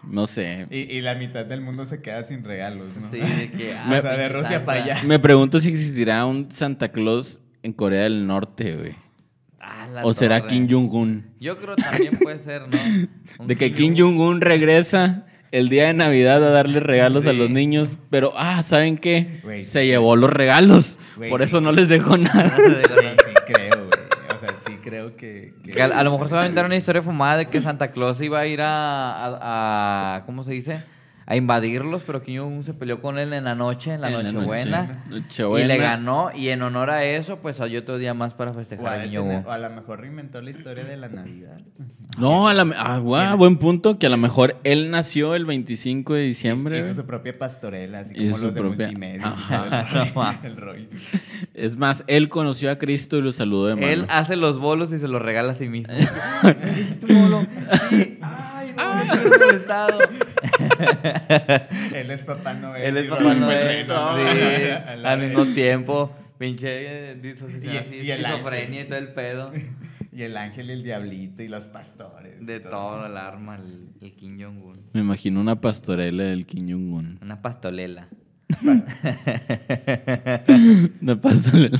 no 0.10 0.28
sé. 0.28 0.68
Y, 0.70 0.78
y 0.78 1.02
la 1.02 1.16
mitad 1.16 1.46
del 1.46 1.62
mundo 1.62 1.86
se 1.86 2.02
queda 2.02 2.24
sin 2.24 2.44
regalos, 2.44 2.90
¿no? 3.00 3.10
Sí, 3.12 3.20
de 3.20 3.52
que. 3.52 3.74
ah, 3.78 3.94
o 3.98 4.02
sea, 4.02 4.18
de 4.18 4.30
Rusia 4.30 4.50
Santa. 4.50 4.66
para 4.66 4.84
allá. 4.84 5.04
Me 5.06 5.20
pregunto 5.20 5.60
si 5.60 5.70
existirá 5.70 6.26
un 6.26 6.52
Santa 6.52 6.90
Claus 6.90 7.42
en 7.64 7.74
Corea 7.74 8.04
del 8.04 8.26
Norte, 8.28 8.76
güey. 8.76 8.96
Ah, 9.60 9.88
la 9.94 10.06
O 10.06 10.14
será 10.14 10.40
torre. 10.40 10.52
Kim 10.52 10.68
Jong-un. 10.70 11.32
Yo 11.40 11.58
creo 11.58 11.76
también 11.76 12.18
puede 12.18 12.40
ser, 12.40 12.68
¿no? 12.68 12.78
Un 13.40 13.48
De 13.48 13.56
que 13.56 13.74
Kim 13.74 13.96
Jong-un 13.98 14.42
regresa 14.42 15.26
el 15.52 15.70
día 15.70 15.88
de 15.88 15.94
Navidad 15.94 16.44
a 16.44 16.50
darle 16.50 16.80
regalos 16.80 17.26
a 17.26 17.34
los 17.34 17.50
niños, 17.50 17.98
pero, 18.10 18.34
ah, 18.36 18.64
¿saben 18.64 18.98
qué? 18.98 19.42
Se 19.64 19.86
llevó 19.86 20.16
los 20.16 20.30
regalos. 20.32 21.00
Por 21.30 21.42
eso 21.42 21.62
no 21.62 21.72
les 21.72 21.88
dejó 21.90 22.18
nada. 22.18 22.56
Sí 22.56 22.62
creo, 22.84 23.16
güey. 23.16 23.27
Que... 25.18 25.54
que- 25.64 25.72
Que 25.72 25.82
a, 25.82 25.86
a 25.86 26.04
lo 26.04 26.12
mejor 26.12 26.30
se 26.30 26.36
va 26.36 26.42
a 26.42 26.46
inventar 26.46 26.66
una 26.68 26.76
historia 26.78 27.02
fumada 27.02 27.38
de 27.38 27.48
que 27.48 27.62
Santa 27.62 27.90
Claus 27.92 28.22
iba 28.22 28.40
a 28.40 28.46
ir 28.48 28.62
a, 28.62 29.12
a- 29.12 30.16
a- 30.18 30.26
¿cómo 30.26 30.44
se 30.44 30.54
dice? 30.54 30.84
A 31.30 31.36
invadirlos, 31.36 32.04
pero 32.04 32.24
Kim 32.24 32.40
Jong-un 32.40 32.64
se 32.64 32.74
peleó 32.74 33.02
con 33.02 33.20
él 33.20 33.34
en 33.34 33.44
la 33.44 33.54
noche, 33.54 33.94
en 33.94 34.00
la 34.00 34.08
En 34.08 34.14
la 34.24 34.32
Nochebuena. 34.32 34.82
noche- 35.10 35.20
Nochebuena. 35.22 35.66
Y 35.66 35.68
le 35.68 35.78
ganó, 35.78 36.30
y 36.34 36.48
en 36.50 36.62
honor 36.62 36.90
a 36.90 37.04
eso, 37.04 37.40
pues 37.40 37.60
hay 37.60 37.76
otro 37.76 37.98
día 37.98 38.14
más 38.14 38.34
para 38.34 38.54
festejar 38.54 39.02
a, 39.02 39.04
Kim 39.04 39.16
Jong-un. 39.20 39.46
o 39.46 39.52
a 39.52 39.58
lo 39.58 39.70
mejor 39.70 40.00
reinventó 40.00 40.42
la 40.42 40.52
historia 40.52 40.86
de 40.86 40.96
la 40.96 41.10
Navidad. 41.10 41.60
No, 42.18 42.48
a 42.48 42.54
la, 42.54 42.66
ah, 42.78 42.98
guau, 43.00 43.36
buen 43.38 43.58
punto, 43.58 44.00
que 44.00 44.06
a 44.08 44.10
lo 44.10 44.16
mejor 44.18 44.56
él 44.64 44.90
nació 44.90 45.36
el 45.36 45.46
25 45.46 46.14
de 46.14 46.22
diciembre. 46.22 46.80
Hizo 46.80 46.94
su 46.94 47.06
propia 47.06 47.38
pastorela, 47.38 48.00
así 48.00 48.16
como 48.16 48.38
su 48.38 48.46
los 48.46 48.54
de 48.56 48.62
propia- 48.62 48.86
multimedia. 48.88 49.28
Ajá. 49.28 49.66
el 49.84 49.92
rollo, 50.16 50.38
el 50.44 50.58
rollo. 50.58 50.88
Es 51.54 51.76
más, 51.78 52.06
él 52.08 52.30
conoció 52.30 52.72
a 52.72 52.78
Cristo 52.78 53.18
y 53.18 53.22
lo 53.22 53.34
saludó 53.34 53.68
de 53.68 53.76
mano. 53.76 53.88
Él 53.88 54.06
hace 54.08 54.38
los 54.38 54.60
bolos 54.60 54.94
y 54.94 54.98
se 54.98 55.10
los 55.10 55.22
regala 55.22 55.52
a 55.52 55.56
sí 55.56 55.68
mismo. 55.68 55.94
¿Hiciste 56.80 57.14
un 57.14 57.22
bolo? 57.24 57.48
Sí. 57.90 58.18
Ay, 58.22 58.57
siento 58.78 59.40
molestado. 59.40 60.00
Él 61.94 62.12
es 62.12 62.22
Papá 62.26 62.54
Noel. 62.54 62.84
Él 62.84 62.98
es 62.98 63.08
Papá 63.08 63.34
Noel. 63.34 63.92
Al 65.06 65.20
mismo 65.20 65.46
tiempo. 65.54 66.16
Pinche 66.38 67.12
eh, 67.12 67.16
disociación 67.16 67.74
Y- 67.74 67.78
así, 67.78 68.12
esquizofrenia 68.12 68.82
y 68.82 68.86
todo 68.86 68.98
el 69.00 69.14
pedo. 69.14 69.52
Y 70.10 70.24
el 70.24 70.36
ángel 70.36 70.70
y 70.72 70.74
el 70.74 70.82
diablito 70.84 71.44
y 71.44 71.48
los 71.48 71.70
pastores. 71.70 72.44
De 72.44 72.56
y 72.56 72.60
todo 72.60 73.06
el 73.06 73.16
arma, 73.18 73.58
el, 73.58 73.90
el 74.02 74.16
Kim 74.16 74.42
Jong-un. 74.42 74.80
Me 74.94 75.02
imagino 75.02 75.40
una 75.40 75.62
pastorela 75.62 76.24
del 76.24 76.48
Kim 76.48 76.68
Jong-un. 76.68 77.20
Una 77.22 77.40
pastolela. 77.40 78.08
Pasó 81.22 81.56
el- 81.56 81.80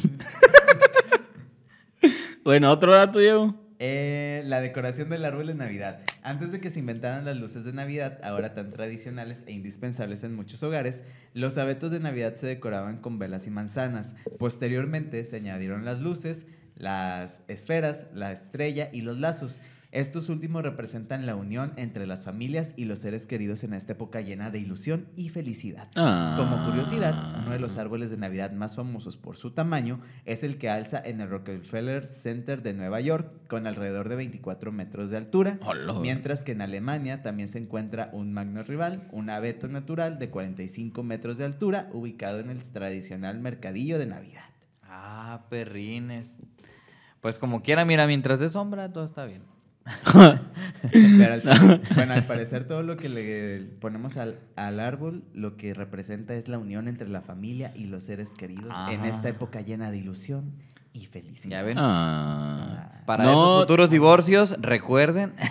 bueno, 2.44 2.72
otro 2.72 2.94
dato, 2.94 3.18
Diego. 3.18 3.56
Eh, 3.80 4.42
la 4.46 4.60
decoración 4.60 5.10
del 5.10 5.24
árbol 5.24 5.48
de 5.48 5.54
Navidad. 5.54 6.00
Antes 6.24 6.52
de 6.52 6.60
que 6.60 6.72
se 6.72 6.80
inventaran 6.80 7.26
las 7.26 7.38
luces 7.38 7.64
de 7.64 7.74
Navidad, 7.74 8.20
ahora 8.24 8.56
tan 8.56 8.72
tradicionales 8.72 9.44
e 9.46 9.52
indispensables 9.52 10.24
en 10.24 10.36
muchos 10.36 10.64
hogares, 10.64 11.04
los 11.36 11.60
abetos 11.60 11.92
de 11.92 12.00
Navidad 12.00 12.36
se 12.38 12.48
decoraban 12.48 12.98
con 12.98 13.20
velas 13.20 13.46
y 13.46 13.52
manzanas. 13.52 14.16
Posteriormente 14.40 15.24
se 15.26 15.36
añadieron 15.36 15.86
las 15.86 16.02
luces, 16.02 16.46
las 16.76 17.44
esferas, 17.48 18.06
la 18.14 18.32
estrella 18.32 18.90
y 18.92 19.02
los 19.02 19.20
lazos. 19.20 19.60
Estos 19.92 20.28
últimos 20.28 20.64
representan 20.64 21.26
la 21.26 21.36
unión 21.36 21.72
entre 21.78 22.08
las 22.08 22.26
familias 22.26 22.74
y 22.76 22.86
los 22.86 23.00
seres 23.00 23.26
queridos 23.26 23.64
en 23.64 23.74
esta 23.74 23.94
época 23.94 24.20
llena 24.20 24.50
de 24.50 24.60
ilusión 24.60 25.08
y 25.16 25.30
felicidad. 25.30 25.88
Ah. 25.96 26.36
Como 26.38 26.66
curiosidad, 26.66 27.42
uno 27.42 27.52
de 27.52 27.60
los 27.60 27.78
árboles 27.78 28.12
de 28.12 28.18
Navidad 28.18 28.52
más 28.52 28.76
famosos 28.76 29.16
por 29.16 29.38
su 29.38 29.52
tamaño 29.52 30.02
es 30.26 30.44
el 30.44 30.58
que 30.58 30.70
alza 30.70 31.02
en 31.04 31.22
el 31.22 31.30
Rockefeller 31.30 32.06
Center 32.06 32.62
de 32.64 32.74
Nueva 32.74 33.00
York, 33.00 33.32
con 33.48 33.66
alrededor 33.66 34.10
de 34.10 34.18
24 34.18 34.74
metros 34.74 35.10
de 35.10 35.18
altura. 35.18 35.58
Hola. 35.66 35.94
Mientras 36.02 36.44
que 36.44 36.52
en 36.52 36.62
Alemania 36.62 37.24
también 37.24 37.48
se 37.48 37.60
encuentra 37.60 38.10
un 38.12 38.34
magno 38.34 38.64
rival, 38.64 39.08
un 39.12 39.30
abeto 39.30 39.70
natural 39.70 40.20
de 40.20 40.30
45 40.30 41.02
metros 41.04 41.38
de 41.38 41.46
altura, 41.46 41.90
ubicado 41.94 42.40
en 42.40 42.50
el 42.50 42.60
tradicional 42.70 43.40
mercadillo 43.40 44.00
de 44.00 44.08
Navidad. 44.08 44.44
Ah, 44.84 45.46
perrines. 45.50 46.34
Pues 47.22 47.38
como 47.38 47.62
quiera, 47.62 47.86
mira, 47.86 48.06
mientras 48.06 48.40
de 48.40 48.50
sombra, 48.50 48.92
todo 48.92 49.06
está 49.06 49.26
bien. 49.26 49.57
Pero 50.92 51.34
al- 51.34 51.82
bueno, 51.96 52.14
al 52.14 52.24
parecer 52.26 52.66
todo 52.66 52.84
lo 52.84 52.98
que 52.98 53.10
le 53.10 53.60
ponemos 53.80 54.18
al, 54.18 54.40
al 54.56 54.80
árbol, 54.80 55.24
lo 55.34 55.58
que 55.58 55.74
representa 55.74 56.36
es 56.36 56.48
la 56.48 56.58
unión 56.58 56.88
entre 56.88 57.08
la 57.10 57.22
familia 57.22 57.72
y 57.76 57.86
los 57.88 58.04
seres 58.06 58.30
queridos 58.38 58.76
en 58.90 59.00
Ajá. 59.02 59.08
esta 59.10 59.30
época 59.30 59.62
llena 59.62 59.92
de 59.92 59.98
ilusión 59.98 60.54
y 60.94 61.06
felicidad. 61.06 61.60
Ya 61.60 61.64
ven. 61.64 61.78
Ah. 61.80 62.92
Para 63.06 63.24
No, 63.26 63.32
esos 63.32 63.60
futuros 63.62 63.90
divorcios, 63.90 64.56
recuerden. 64.60 65.34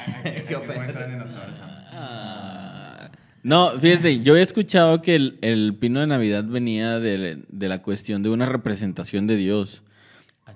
Ah. 1.93 3.11
No, 3.43 3.71
fíjate, 3.81 4.21
yo 4.23 4.37
he 4.37 4.43
escuchado 4.43 5.03
que 5.03 5.15
el, 5.15 5.39
el 5.41 5.77
pino 5.79 6.01
de 6.01 6.07
Navidad 6.09 6.45
venía 6.45 6.99
de, 6.99 7.43
de 7.49 7.69
la 7.69 7.81
cuestión 7.81 8.23
de 8.23 8.31
una 8.31 8.47
representación 8.47 9.27
de 9.27 9.37
Dios. 9.37 9.83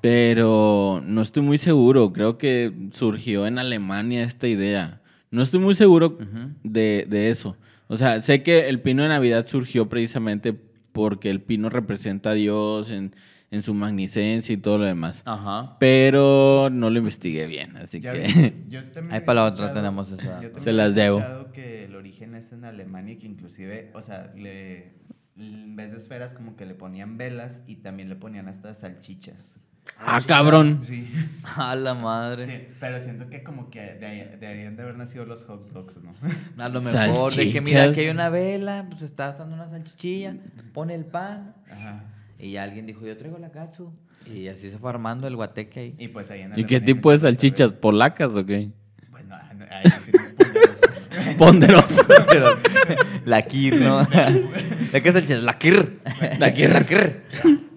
Pero 0.01 1.03
no 1.05 1.21
estoy 1.23 1.43
muy 1.43 1.59
seguro. 1.59 2.13
Creo 2.13 2.39
que 2.39 2.73
surgió 2.93 3.47
en 3.47 3.59
Alemania 3.59 4.23
esta 4.25 4.47
idea. 4.49 5.01
No 5.31 5.43
estoy 5.43 5.61
muy 5.61 5.75
seguro 5.75 6.19
de, 6.63 7.07
de 7.09 7.31
eso. 7.31 7.57
O 7.89 7.97
sea, 7.97 8.23
sé 8.23 8.43
que 8.43 8.69
el 8.69 8.81
pino 8.81 9.03
de 9.03 9.09
Navidad 9.09 9.47
surgió 9.47 9.89
precisamente 9.89 10.55
porque 10.93 11.31
el 11.31 11.41
pino 11.41 11.69
representa 11.71 12.31
a 12.31 12.35
Dios 12.35 12.91
en, 12.91 13.15
en 13.51 13.63
su 13.63 13.75
magnificencia 13.75 14.53
y 14.53 14.57
todo 14.57 14.79
lo 14.79 14.85
demás. 14.85 15.23
Ajá. 15.25 15.77
Pero 15.79 16.69
no 16.73 16.89
lo 16.91 16.99
investigué 16.99 17.47
bien, 17.47 17.77
así 17.77 18.01
Ya 18.01 18.13
que... 18.13 18.55
yo 18.69 18.81
Ahí 19.11 19.21
para 19.21 19.43
la 19.43 19.47
otra 19.47 19.73
tenemos 19.73 20.11
esa. 20.13 20.23
yo 20.41 20.51
también 20.51 20.61
Se 20.61 20.73
las 20.73 20.95
debo. 20.95 21.19
escuchado 21.19 21.53
que 21.53 21.85
el 21.85 21.95
origen 21.97 22.35
es 22.37 22.53
en 22.53 22.65
Alemania 22.65 23.15
y 23.15 23.17
que 23.19 23.27
inclusive, 23.27 23.91
o 23.95 24.03
sea, 24.03 24.33
le, 24.37 24.93
en 25.37 25.75
vez 25.77 25.91
de 25.91 25.97
esferas 25.99 26.33
como 26.33 26.57
que 26.57 26.67
le 26.67 26.75
ponían 26.75 27.19
velas 27.19 27.63
y 27.67 27.77
también 27.77 28.09
le 28.09 28.17
ponían 28.17 28.47
hasta 28.49 28.73
salchichas. 28.75 29.59
¡Ah, 29.99 30.21
cabrón! 30.27 30.81
Sí. 30.83 31.09
A 31.57 31.75
la 31.75 31.95
madre. 31.95 32.47
Sí, 32.47 32.75
pero 32.81 33.01
siento 33.01 33.29
que 33.29 33.43
como 33.43 33.71
que 33.71 33.81
de 33.95 34.07
ahí, 34.07 34.37
de 34.39 34.47
ahí 34.47 34.65
han 34.65 34.77
de 34.77 34.83
haber 34.83 34.97
nacido 34.97 35.25
los 35.25 35.45
hot 35.45 35.71
dogs, 35.73 35.99
¿no? 36.03 36.15
A 36.63 36.69
lo 36.69 36.81
mejor, 36.83 37.35
de 37.35 37.51
que 37.53 37.61
mira, 37.61 37.85
aquí 37.85 38.01
hay 38.01 38.09
una 38.09 38.29
vela, 38.29 38.87
pues 38.89 39.03
está 39.03 39.29
asando 39.29 39.55
una 39.55 39.69
salchichilla, 39.69 40.37
pone 40.73 40.95
el 40.95 41.05
pan. 41.05 41.55
Ajá. 41.71 42.05
Y 42.39 42.53
ya 42.53 42.63
alguien 42.63 42.87
dijo, 42.87 43.05
yo 43.07 43.17
traigo 43.19 43.39
la 43.39 43.51
katsu. 43.51 43.93
Y 44.27 44.49
así 44.49 44.71
se 44.71 44.79
fue 44.79 44.91
armando 44.91 45.27
el 45.27 45.37
guateque 45.37 45.81
ahí. 45.81 45.95
Y 45.99 46.09
pues 46.09 46.31
ahí 46.31 46.43
en 46.43 46.59
¿Y 46.59 46.65
qué 46.65 46.81
tipo 46.81 47.11
de 47.11 47.19
salchichas? 47.19 47.69
saber- 47.69 47.81
¿Polacas 47.81 48.31
o 48.35 48.45
qué? 48.47 48.71
Bueno, 49.11 49.35
ah, 49.35 49.53
no, 49.55 49.65
ahí 49.71 49.85
sí 50.05 50.13
Ponderoso. 51.37 52.07
Pero, 52.31 52.57
la 53.25 53.43
kir, 53.43 53.81
¿no? 53.81 54.05
¿De 54.05 55.03
qué 55.03 55.09
es 55.09 55.15
el 55.15 55.27
chile? 55.27 55.43
La 55.43 55.59
kir. 55.59 56.01
La 56.39 56.53
kir. 56.53 56.71
La 56.71 56.85
kir. 56.85 57.23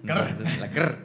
La 0.04 0.70
kir. 0.70 0.96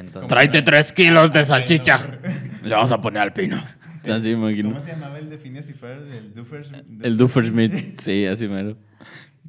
Entonces, 0.00 0.28
Tráete 0.28 0.62
tres 0.62 0.92
kilos 0.92 1.32
de 1.32 1.44
salchicha. 1.44 2.18
Le 2.62 2.74
vamos 2.74 2.90
a 2.92 3.00
poner 3.00 3.22
al 3.22 3.32
pino. 3.32 3.62
Así 4.02 4.28
me 4.34 4.48
imagino. 4.50 4.70
¿Cómo 4.72 4.82
se 4.84 4.92
llamaba 4.92 5.18
el 5.18 5.28
de 5.30 5.38
Phineas 5.38 5.68
y 5.68 5.72
Ferb? 5.74 6.10
El 6.12 6.34
Doofers. 6.34 6.72
El 7.02 7.16
Duffersmith. 7.16 8.00
Sí, 8.00 8.24
así 8.26 8.48
mero. 8.48 8.76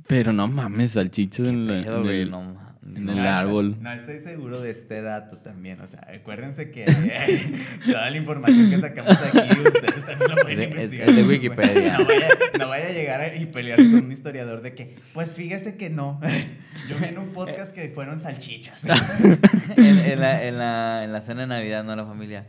Pero 0.07 0.33
no 0.33 0.47
mames, 0.47 0.91
salchichas 0.91 1.47
en, 1.47 1.67
la- 1.67 1.83
pedo, 1.83 1.97
en 1.97 2.03
güey, 2.03 2.21
el, 2.23 2.31
no 2.31 2.70
en 2.95 3.05
no. 3.05 3.11
el 3.11 3.17
No, 3.17 3.23
está- 3.23 3.39
árbol. 3.39 3.77
No, 3.81 3.91
estoy 3.93 4.19
seguro 4.19 4.61
de 4.61 4.71
este 4.71 5.01
dato 5.01 5.37
también. 5.37 5.79
O 5.81 5.87
sea, 5.87 6.07
acuérdense 6.13 6.71
que 6.71 6.85
eh, 6.87 7.53
toda 7.85 8.09
la 8.09 8.17
información 8.17 8.69
que 8.69 8.79
sacamos 8.79 9.17
aquí, 9.21 9.37
ustedes 9.59 10.05
también 10.05 10.29
la 10.29 10.35
pueden 10.41 10.59
Es 10.61 10.69
investigar. 10.71 11.09
es 11.09 11.15
de 11.15 11.23
Wikipedia. 11.27 11.97
No 11.97 12.05
vaya, 12.05 12.27
no 12.59 12.67
vaya 12.67 12.87
a 12.87 12.91
llegar 12.91 13.21
a- 13.21 13.35
y 13.35 13.45
pelearse 13.45 13.89
con 13.91 14.05
un 14.05 14.11
historiador 14.11 14.61
de 14.61 14.73
que, 14.75 14.95
pues 15.13 15.31
fíjese 15.31 15.75
que 15.75 15.89
no. 15.89 16.19
Yo 16.89 16.97
vi 16.99 17.05
en 17.05 17.17
un 17.17 17.29
podcast 17.29 17.73
que 17.73 17.89
fueron 17.89 18.21
salchichas. 18.21 18.83
en, 18.85 19.99
en 19.99 20.19
la, 20.19 20.43
en, 20.45 20.57
la, 20.57 21.03
en 21.03 21.13
la 21.13 21.21
cena 21.21 21.41
de 21.41 21.47
Navidad, 21.47 21.83
no 21.83 21.95
la 21.95 22.05
familia. 22.05 22.45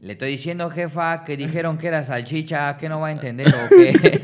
Le 0.00 0.12
estoy 0.12 0.32
diciendo, 0.32 0.68
jefa, 0.70 1.24
que 1.24 1.36
dijeron 1.36 1.78
que 1.78 1.86
era 1.88 2.04
salchicha, 2.04 2.76
que 2.76 2.88
no 2.88 3.00
va 3.00 3.08
a 3.08 3.12
entender 3.12 3.48
o 3.48 3.68
qué. 3.70 4.20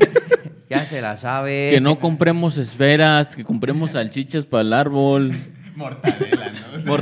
ya 0.69 0.85
se 0.85 1.01
la 1.01 1.17
sabe. 1.17 1.69
Que 1.71 1.81
no 1.81 1.97
compremos 1.97 2.57
esferas, 2.59 3.35
que 3.35 3.43
compremos 3.43 3.91
salchichas 3.91 4.45
para 4.45 4.61
el 4.61 4.73
árbol. 4.73 5.33
Mortadela, 5.81 6.53
¿no? 6.83 6.97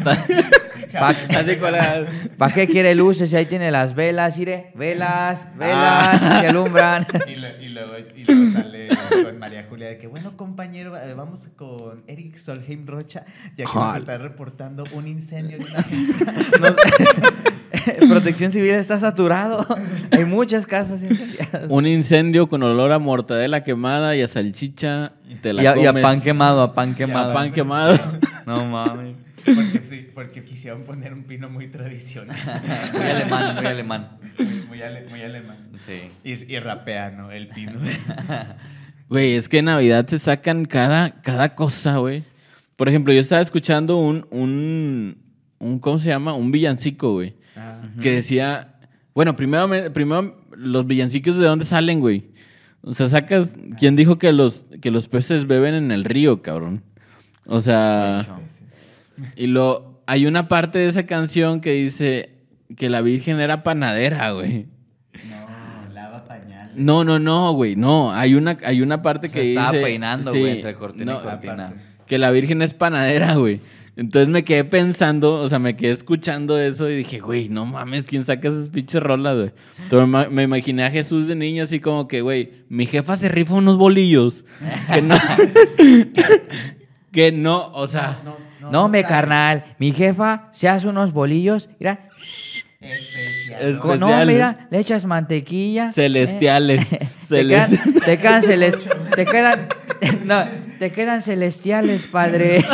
Morta- 0.93 1.27
Pa- 1.59 2.27
¿Para 2.37 2.53
qué 2.53 2.67
quiere 2.67 2.95
luces? 2.95 3.33
Ahí 3.33 3.45
tiene 3.45 3.69
las 3.71 3.93
velas, 3.95 4.37
mire. 4.37 4.71
Velas, 4.75 5.41
velas 5.57 6.41
que 6.41 6.47
alumbran. 6.47 7.05
Y, 7.27 7.35
lo- 7.35 7.61
y 7.61 7.69
luego, 7.69 7.93
y 8.15 8.23
luego 8.23 8.51
sale 8.59 8.87
con 9.23 9.37
María 9.39 9.65
Julia 9.69 9.87
de 9.89 9.97
que, 9.97 10.07
bueno, 10.07 10.35
compañero, 10.35 10.95
eh, 10.97 11.13
vamos 11.15 11.47
con 11.55 12.03
Eric 12.07 12.37
Solheim 12.37 12.87
Rocha, 12.87 13.25
ya 13.57 13.65
que 13.65 13.71
nos 13.75 13.97
está 13.97 14.17
reportando 14.17 14.83
un 14.93 15.07
incendio 15.07 15.57
en 15.57 15.63
una 15.63 15.75
casa. 16.73 18.07
Protección 18.07 18.51
Civil 18.51 18.71
está 18.71 18.99
saturado. 18.99 19.65
Hay 20.11 20.25
muchas 20.25 20.65
casas 20.65 21.01
incendiadas. 21.03 21.65
Un 21.69 21.85
incendio 21.85 22.47
con 22.47 22.63
olor 22.63 22.91
a 22.91 22.99
mortadela 22.99 23.63
quemada 23.63 24.15
y 24.15 24.21
a 24.21 24.27
salchicha. 24.27 25.11
Te 25.41 25.53
la 25.53 25.63
Y 25.63 25.67
a, 25.67 25.77
y 25.77 25.85
a 25.85 25.93
pan 25.93 26.21
quemado, 26.21 26.61
a 26.61 26.73
pan 26.73 26.91
A 26.93 26.95
quemado. 26.95 27.33
pan 27.33 27.51
quemado. 27.51 27.99
No 28.45 28.65
mames. 28.65 29.15
Porque 29.55 29.81
sí, 29.87 30.07
porque 30.13 30.43
quisieron 30.43 30.83
poner 30.83 31.13
un 31.13 31.23
pino 31.23 31.49
muy 31.49 31.67
tradicional. 31.67 32.35
Muy 32.93 33.01
alemán, 33.01 33.55
muy 33.55 33.65
alemán. 33.65 34.17
Muy, 34.37 34.47
muy 34.69 34.81
ale- 34.81 35.05
muy 35.09 35.21
alemán. 35.21 35.69
Sí. 35.85 36.09
Y, 36.23 36.53
y 36.55 36.59
rapea, 36.59 37.11
¿no? 37.11 37.31
El 37.31 37.47
pino. 37.49 37.73
Güey, 39.09 39.33
es 39.33 39.49
que 39.49 39.57
en 39.59 39.65
Navidad 39.65 40.05
se 40.07 40.19
sacan 40.19 40.65
cada, 40.65 41.21
cada 41.21 41.55
cosa, 41.55 41.97
güey. 41.97 42.23
Por 42.77 42.87
ejemplo, 42.89 43.11
yo 43.11 43.19
estaba 43.19 43.41
escuchando 43.41 43.97
un, 43.97 44.27
un, 44.29 45.17
un 45.57 45.79
¿cómo 45.79 45.97
se 45.97 46.09
llama? 46.09 46.33
Un 46.33 46.51
villancico, 46.51 47.13
güey. 47.13 47.35
Que 48.01 48.11
decía, 48.11 48.75
bueno, 49.15 49.35
primero, 49.35 49.67
me- 49.67 49.89
primero 49.89 50.39
los 50.55 50.85
villancicos 50.85 51.37
de 51.39 51.45
dónde 51.47 51.65
salen, 51.65 51.99
güey. 52.01 52.29
O 52.81 52.93
sea, 52.93 53.09
sacas, 53.09 53.55
¿quién 53.79 53.95
dijo 53.95 54.19
que 54.19 54.31
los, 54.31 54.67
que 54.79 54.91
los 54.91 55.07
peces 55.07 55.47
beben 55.47 55.73
en 55.73 55.91
el 55.91 56.05
río, 56.05 56.41
cabrón? 56.43 56.83
O 57.47 57.61
sea, 57.61 58.25
y 59.35 59.47
lo, 59.47 60.01
hay 60.05 60.25
una 60.25 60.47
parte 60.47 60.79
de 60.79 60.87
esa 60.87 61.05
canción 61.05 61.61
que 61.61 61.73
dice 61.73 62.31
que 62.77 62.89
la 62.89 63.01
Virgen 63.01 63.39
era 63.39 63.63
panadera, 63.63 64.31
güey. 64.31 64.67
No, 65.29 65.93
lava 65.93 66.25
pañales. 66.25 66.75
No, 66.75 67.03
no, 67.03 67.19
no, 67.19 67.53
güey, 67.53 67.75
no. 67.75 68.11
Hay 68.11 68.35
una, 68.35 68.57
hay 68.63 68.81
una 68.81 69.01
parte 69.01 69.29
que 69.29 69.49
estaba 69.49 69.71
dice... 69.71 69.83
peinando, 69.83 70.31
sí, 70.31 70.39
güey, 70.39 70.51
entre 70.57 70.75
cortina 70.75 71.13
no, 71.13 71.19
y 71.19 71.23
cortina. 71.23 71.73
que 72.05 72.17
la 72.17 72.31
Virgen 72.31 72.61
es 72.61 72.73
panadera, 72.73 73.35
güey. 73.35 73.61
Entonces 73.99 74.29
me 74.29 74.45
quedé 74.45 74.63
pensando, 74.63 75.33
o 75.33 75.49
sea, 75.49 75.59
me 75.59 75.75
quedé 75.75 75.91
escuchando 75.91 76.57
eso 76.57 76.89
y 76.89 76.95
dije, 76.95 77.19
güey, 77.19 77.49
no 77.49 77.65
mames, 77.65 78.05
¿quién 78.05 78.23
saca 78.23 78.47
esas 78.47 78.69
pinches 78.69 79.03
rolas, 79.03 79.35
güey? 79.35 79.51
Entonces 79.83 80.07
me, 80.07 80.29
me 80.29 80.43
imaginé 80.43 80.85
a 80.85 80.91
Jesús 80.91 81.27
de 81.27 81.35
niño 81.35 81.65
así 81.65 81.81
como 81.81 82.07
que, 82.07 82.21
güey, 82.21 82.63
mi 82.69 82.85
jefa 82.85 83.17
se 83.17 83.27
rifa 83.27 83.55
unos 83.55 83.77
bolillos. 83.77 84.45
Que 84.93 85.01
no, 85.01 85.17
que 87.11 87.31
no, 87.33 87.71
o 87.73 87.87
sea, 87.87 88.21
No, 88.23 88.37
me 88.87 89.01
sabe. 89.01 89.09
carnal. 89.13 89.75
Mi 89.79 89.91
jefa 89.91 90.49
se 90.51 90.69
hace 90.69 90.87
unos 90.87 91.11
bolillos. 91.13 91.69
Mira. 91.79 91.99
Especial. 92.79 93.61
Es- 93.61 93.83
¿no? 93.83 93.95
no, 93.97 94.25
mira, 94.25 94.67
le 94.71 94.79
echas 94.79 95.03
mantequilla. 95.05 95.91
celestiales. 95.91 96.91
eh, 96.93 96.99
te, 97.27 97.43
celes- 97.43 97.67
quedan, 97.69 97.93
te 98.05 98.17
quedan 98.17 98.43
celes- 98.43 98.77
te 99.15 99.25
quedan, 99.25 99.67
no, 100.23 100.45
te 100.79 100.91
quedan 100.91 101.21
celestiales, 101.21 102.07
padre. 102.07 102.63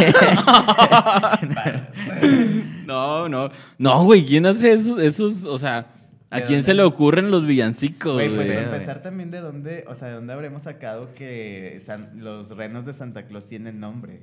No, 2.85 3.27
no, 3.27 3.49
no, 3.79 4.03
güey, 4.03 4.25
¿quién 4.25 4.45
hace 4.45 4.73
esos, 4.73 4.99
esos 5.01 5.43
o 5.45 5.57
sea, 5.57 5.87
a 6.29 6.37
¿De 6.37 6.41
quién 6.43 6.59
dónde? 6.59 6.63
se 6.63 6.73
le 6.75 6.83
ocurren 6.83 7.31
los 7.31 7.45
villancicos, 7.45 8.13
Güey, 8.13 8.27
güey? 8.29 8.45
pues 8.45 8.57
para 8.63 8.75
empezar 8.75 9.01
también 9.01 9.31
de 9.31 9.39
dónde, 9.41 9.85
o 9.87 9.95
sea, 9.95 10.09
de 10.09 10.13
dónde 10.15 10.33
habremos 10.33 10.63
sacado 10.63 11.13
que 11.15 11.81
San- 11.83 12.11
los 12.23 12.55
renos 12.55 12.85
de 12.85 12.93
Santa 12.93 13.25
Claus 13.25 13.47
tienen 13.47 13.79
nombre. 13.79 14.21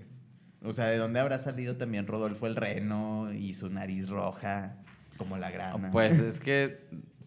O 0.64 0.72
sea, 0.72 0.86
¿de 0.86 0.96
dónde 0.96 1.20
habrá 1.20 1.38
salido 1.38 1.76
también 1.76 2.06
Rodolfo 2.06 2.46
el 2.46 2.56
Reno 2.56 3.32
y 3.32 3.54
su 3.54 3.68
nariz 3.68 4.08
roja, 4.08 4.76
como 5.18 5.36
la 5.36 5.50
grana? 5.50 5.90
Pues 5.90 6.18
es 6.18 6.38
que 6.38 6.80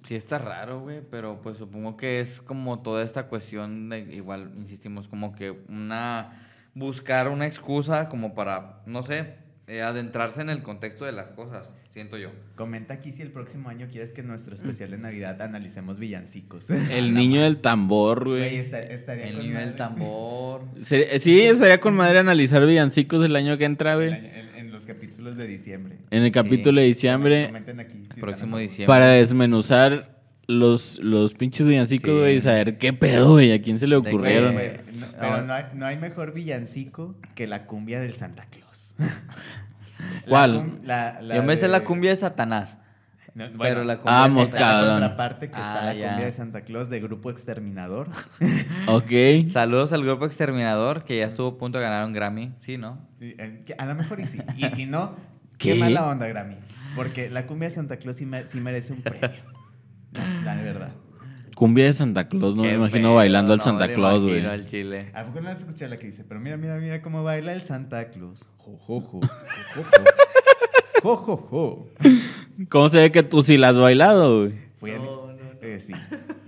sí 0.03 0.15
está 0.15 0.37
raro, 0.37 0.81
güey, 0.81 1.01
pero 1.09 1.41
pues 1.41 1.57
supongo 1.57 1.97
que 1.97 2.19
es 2.19 2.41
como 2.41 2.79
toda 2.79 3.03
esta 3.03 3.27
cuestión 3.27 3.89
de, 3.89 3.99
igual, 3.99 4.51
insistimos, 4.57 5.07
como 5.07 5.35
que 5.35 5.51
una, 5.67 6.47
buscar 6.73 7.27
una 7.27 7.45
excusa 7.45 8.07
como 8.07 8.33
para, 8.33 8.81
no 8.85 9.01
sé, 9.01 9.35
eh, 9.67 9.81
adentrarse 9.81 10.41
en 10.41 10.49
el 10.51 10.61
contexto 10.61 11.05
de 11.05 11.11
las 11.11 11.31
cosas, 11.31 11.73
siento 11.89 12.17
yo. 12.17 12.29
Comenta 12.55 12.93
aquí 12.93 13.11
si 13.11 13.21
el 13.23 13.31
próximo 13.31 13.69
año 13.69 13.87
quieres 13.91 14.11
que 14.13 14.21
en 14.21 14.27
nuestro 14.27 14.53
especial 14.53 14.91
de 14.91 14.97
Navidad 14.99 15.41
analicemos 15.41 15.97
villancicos. 15.97 16.69
El 16.69 17.13
niño 17.15 17.41
del 17.41 17.57
tambor, 17.57 18.25
Güey, 18.25 18.39
güey. 18.41 18.55
esta- 18.57 18.79
estaría 18.83 19.25
El 19.27 19.35
con 19.37 19.43
niño 19.45 19.59
del 19.59 19.75
tambor. 19.75 20.61
Sí, 20.81 21.39
estaría 21.41 21.79
con 21.81 21.95
madre 21.95 22.19
analizar 22.19 22.65
villancicos 22.65 23.25
el 23.25 23.35
año 23.35 23.57
que 23.57 23.65
entra, 23.65 23.93
El 23.93 23.97
güey. 23.97 24.13
En, 24.13 24.55
en 24.55 24.71
los 24.71 24.85
capítulos 24.85 25.35
de 25.35 25.47
diciembre. 25.47 25.97
En 26.11 26.23
el 26.23 26.31
capítulo 26.31 26.79
de 26.81 26.87
diciembre, 26.87 27.45
Comenten 27.47 27.79
aquí. 27.79 28.03
si 28.13 28.21
Próximo 28.21 28.57
diciembre. 28.59 28.85
para 28.87 29.07
desmenuzar 29.07 30.13
los, 30.47 30.99
los 30.99 31.33
pinches 31.33 31.65
villancicos, 31.67 32.11
Sí. 32.11 32.17
güey, 32.19 32.35
y 32.35 32.41
saber 32.41 32.77
qué 32.77 32.93
pedo, 32.93 33.31
güey, 33.31 33.51
a 33.51 33.61
quién 33.63 33.79
se 33.79 33.87
le 33.87 33.95
ocurrieron. 33.95 34.53
Pues, 34.53 34.73
no- 35.11 35.17
pero 35.19 35.41
no 35.43 35.53
hay, 35.53 35.65
no 35.73 35.85
hay 35.85 35.97
mejor 35.97 36.33
villancico 36.33 37.15
que 37.35 37.47
la 37.47 37.65
cumbia 37.65 37.99
del 37.99 38.15
Santa 38.15 38.45
Claus. 38.45 38.95
La 40.25 40.29
¿Cuál? 40.29 40.55
cum- 40.55 40.79
la- 40.83 41.21
la 41.21 41.35
Yo 41.35 41.43
me 41.43 41.55
sé 41.55 41.63
de- 41.63 41.71
la 41.71 41.83
cumbia 41.83 42.09
de 42.11 42.15
Satanás. 42.17 42.77
No, 43.33 43.45
pero 43.59 43.83
la 43.83 43.97
cumbia 43.97 44.13
Vamos, 44.13 44.43
está 44.47 44.59
la 44.59 44.65
cabrón. 44.67 44.89
contraparte 44.93 45.47
que 45.49 45.55
está 45.57 45.79
Ah, 45.81 45.85
la 45.85 45.93
ya. 45.93 46.07
cumbia 46.09 46.25
de 46.27 46.31
Santa 46.31 46.61
Claus 46.61 46.89
de 46.89 46.99
Grupo 47.01 47.29
Exterminador. 47.31 48.09
Ok. 48.87 49.11
Saludos 49.51 49.91
al 49.93 50.03
grupo 50.03 50.25
Exterminador, 50.25 51.03
que 51.03 51.17
ya 51.17 51.25
estuvo 51.25 51.49
a 51.49 51.57
punto 51.57 51.77
de 51.79 51.83
ganar 51.83 52.05
un 52.05 52.13
Grammy. 52.13 52.53
Sí, 52.59 52.77
¿no? 52.77 52.99
Eh, 53.19 53.65
A 53.77 53.85
lo 53.85 53.95
mejor 53.95 54.19
y 54.21 54.25
sí. 54.25 54.39
Y 54.57 54.69
si 54.69 54.85
no, 54.85 55.15
qué, 55.57 55.73
¿Qué? 55.73 55.79
mala 55.79 56.07
onda, 56.07 56.27
Grammy. 56.27 56.55
Porque 56.95 57.29
la 57.29 57.45
cumbia 57.45 57.67
de 57.69 57.75
Santa 57.75 57.97
Claus 57.97 58.15
sí, 58.17 58.25
me- 58.25 58.45
sí 58.47 58.59
merece 58.61 58.93
un 58.93 59.01
premio. 59.01 59.43
La 60.45 60.55
verdad. 60.55 60.91
Cumbia 61.55 61.85
de 61.85 61.93
Santa 61.93 62.27
Claus, 62.27 62.55
no 62.55 62.63
me 62.63 62.69
Qué 62.69 62.75
imagino 62.75 62.99
pedo, 63.09 63.15
bailando 63.15 63.53
al 63.53 63.57
no 63.59 63.63
Santa 63.63 63.87
me 63.87 63.93
Claus, 63.93 64.23
imagino 64.23 64.49
güey. 64.49 64.53
al 64.53 64.65
chile. 64.67 65.11
¿A 65.13 65.25
poco 65.25 65.41
no 65.41 65.49
has 65.49 65.59
escuchado 65.59 65.89
la 65.89 65.97
que 65.97 66.07
dice? 66.07 66.23
Pero 66.27 66.39
mira, 66.41 66.57
mira, 66.57 66.75
mira 66.77 67.01
cómo 67.01 67.23
baila 67.23 67.53
el 67.53 67.63
Santa 67.63 68.09
Claus. 68.11 68.47
Jo, 68.57 68.77
jo, 68.77 69.01
jo. 69.01 69.19
Jo, 71.01 71.15
jo, 71.17 71.37
jo. 71.37 71.89
¿Cómo 72.69 72.89
se 72.89 72.97
ve 72.97 73.11
que 73.11 73.23
tú 73.23 73.41
sí 73.43 73.57
la 73.57 73.69
has 73.69 73.77
bailado, 73.77 74.39
güey? 74.41 74.53
Fui, 74.79 74.91
ani- 74.91 75.07
eh, 75.61 75.79
sí. 75.79 75.93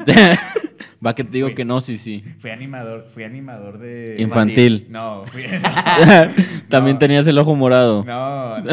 Va 1.05 1.13
que 1.13 1.23
te 1.23 1.29
digo 1.31 1.53
que 1.53 1.63
no, 1.63 1.79
sí, 1.79 1.97
sí. 1.99 2.23
Fui 2.39 2.49
animador, 2.49 3.05
fui 3.13 3.23
animador 3.23 3.77
de... 3.77 4.15
Infantil. 4.17 4.87
No, 4.89 5.25
fui... 5.31 5.43
También 6.69 6.95
No. 6.95 6.99
tenías 6.99 7.27
el 7.27 7.37
ojo 7.37 7.55
morado. 7.55 8.03
No, 8.03 8.59
no. 8.61 8.71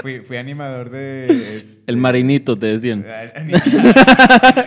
fui, 0.00 0.20
fui 0.20 0.38
animador 0.38 0.88
de... 0.90 1.26
este, 1.58 1.82
El 1.86 1.98
marinito, 1.98 2.58
te 2.58 2.66
decían. 2.78 3.04
Anima- 3.36 3.58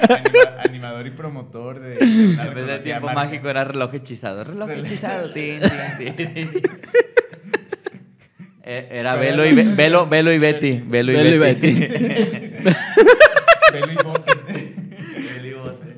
anima- 0.10 0.62
animador 0.64 1.08
y 1.08 1.10
promotor 1.12 1.80
de... 1.80 1.98
En 1.98 2.54
vez 2.54 2.68
de 2.68 2.78
tiempo 2.84 3.08
marca. 3.08 3.24
mágico 3.26 3.50
era 3.50 3.64
reloj 3.64 3.94
hechizado. 3.96 4.44
Reloj 4.44 4.70
hechizado. 4.70 5.32
tin, 5.34 5.60
tin. 5.98 6.50
Eh, 8.68 8.88
Era 8.94 9.14
Velo 9.16 9.46
y, 9.46 9.54
Be- 9.54 9.76
Velo, 9.76 10.08
Velo 10.08 10.34
y 10.34 10.40
Betty. 10.40 10.82
Velo 10.88 11.12
y 11.12 11.16
Velo 11.16 11.36
y 11.36 11.38
Betty. 11.38 11.74
Pelo 13.72 13.92
y 13.92 13.96
bote. 14.04 14.32
Velo 15.36 15.48
y 15.48 15.54
Bote. 15.54 15.96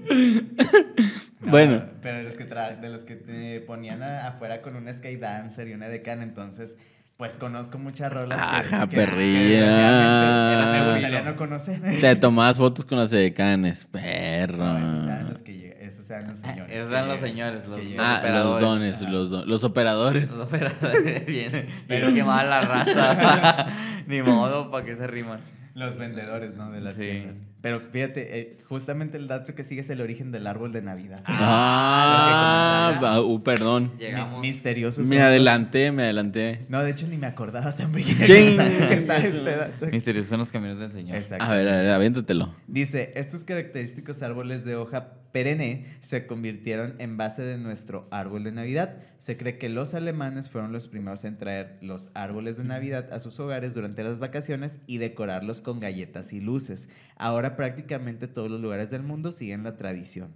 No, 1.36 1.36
Bueno. 1.49 1.83
Pero 2.01 2.17
de 2.17 2.23
los 2.23 2.33
que, 2.33 2.47
tra- 2.49 2.79
de 2.79 2.89
los 2.89 3.01
que 3.01 3.15
te 3.15 3.59
ponían 3.61 4.01
afuera 4.03 4.61
con 4.61 4.75
una 4.75 4.93
sky 4.93 5.15
dancer 5.17 5.67
y 5.67 5.73
una 5.73 5.87
decana, 5.89 6.23
entonces, 6.23 6.75
pues 7.17 7.35
conozco 7.37 7.77
muchas 7.79 8.11
rolas. 8.13 8.37
que- 8.37 8.43
Ajá, 8.75 8.87
que, 8.87 8.95
perrilla. 8.95 9.39
que 9.49 9.55
desgraciadamente 9.55 10.79
me 10.79 10.91
gustaría 10.93 11.21
no 11.23 11.35
conocer. 11.35 11.81
Te 12.01 12.15
tomabas 12.15 12.57
fotos 12.57 12.85
con 12.85 12.97
las 12.99 13.11
edecanes, 13.13 13.85
perro. 13.85 14.57
No, 14.57 14.77
esos 14.77 15.03
eran 15.05 15.29
los 15.29 15.41
que 15.41 15.77
esos 15.81 16.09
eran 16.09 16.27
los 16.27 16.39
señores. 16.39 16.75
Esos 16.77 16.89
eran 16.91 17.07
los 17.07 17.19
señores, 17.19 17.67
los- 17.67 17.81
Ah. 17.97 18.21
Ah, 18.23 18.29
los 18.29 18.61
dones, 18.61 19.01
los, 19.01 19.29
do- 19.29 19.45
los 19.45 19.63
operadores. 19.63 20.29
Los 20.31 20.41
operadores. 20.41 21.25
Bien, 21.27 21.67
bien 21.87 22.13
quemada 22.13 22.43
la 22.43 22.61
raza. 22.61 23.67
Ni 24.07 24.21
modo, 24.21 24.69
¿para 24.69 24.85
qué 24.85 24.95
se 24.95 25.07
riman? 25.07 25.39
Los 25.73 25.97
vendedores, 25.97 26.55
¿no? 26.55 26.71
De 26.71 26.81
las 26.81 26.95
Sí. 26.95 27.01
tiendas. 27.03 27.37
Pero 27.61 27.81
fíjate, 27.91 28.39
eh, 28.39 28.57
justamente 28.69 29.17
el 29.17 29.27
dato 29.27 29.55
que 29.55 29.63
sigue 29.63 29.81
es 29.81 29.89
el 29.89 29.99
origen 30.01 30.31
del 30.31 30.45
árbol 30.47 30.71
de 30.71 30.81
Navidad. 30.83 31.23
Ah, 31.25 32.91
lo 32.91 32.93
que 32.93 32.99
comentaba. 33.01 33.19
va- 33.19 33.25
uh, 33.25 33.43
perdón. 33.43 33.91
Llegamos. 33.97 34.41
Mi- 34.41 34.47
misteriosos. 34.49 34.99
Me 35.07 35.15
son 35.15 35.17
los- 35.17 35.25
adelanté, 35.25 35.91
me 35.91 36.03
adelanté. 36.03 36.65
No, 36.69 36.83
de 36.83 36.91
hecho 36.91 37.07
ni 37.07 37.17
me 37.17 37.27
acordaba 37.27 37.75
también 37.75 38.07
Ching. 38.07 38.25
que 38.25 38.49
está, 38.51 38.87
que 38.87 38.93
está 38.93 39.17
este 39.25 39.55
dato. 39.55 39.87
Misteriosos 39.91 40.29
son 40.29 40.39
los 40.39 40.51
caminos 40.51 40.79
del 40.79 40.91
Señor. 40.91 41.17
Exacto. 41.17 41.43
A 41.43 41.49
ver, 41.49 41.67
a 41.67 41.77
ver, 41.77 41.89
aviéntatelo. 41.89 42.55
Dice, 42.67 43.11
estos 43.15 43.43
característicos 43.43 44.21
árboles 44.21 44.63
de 44.63 44.75
hoja 44.75 45.13
perenne 45.31 45.85
se 46.01 46.25
convirtieron 46.25 46.95
en 46.99 47.17
base 47.17 47.41
de 47.41 47.57
nuestro 47.57 48.07
árbol 48.11 48.43
de 48.43 48.51
Navidad. 48.51 48.95
Se 49.19 49.35
cree 49.35 49.57
que 49.57 49.67
los 49.69 49.93
alemanes 49.93 50.49
fueron 50.49 50.71
los 50.71 50.87
primeros 50.87 51.25
en 51.25 51.37
traer 51.37 51.77
los 51.81 52.11
árboles 52.13 52.57
de 52.57 52.63
Navidad 52.63 53.11
a 53.11 53.19
sus 53.19 53.39
hogares 53.39 53.73
durante 53.73 54.03
las 54.03 54.19
vacaciones 54.19 54.79
y 54.87 54.97
decorarlos 54.99 55.61
con 55.61 55.79
galletas 55.79 56.33
y 56.33 56.39
luces. 56.39 56.87
Ahora 57.17 57.46
prácticamente 57.55 58.27
todos 58.27 58.49
los 58.51 58.59
lugares 58.59 58.89
del 58.89 59.03
mundo 59.03 59.31
siguen 59.31 59.63
la 59.63 59.77
tradición. 59.77 60.29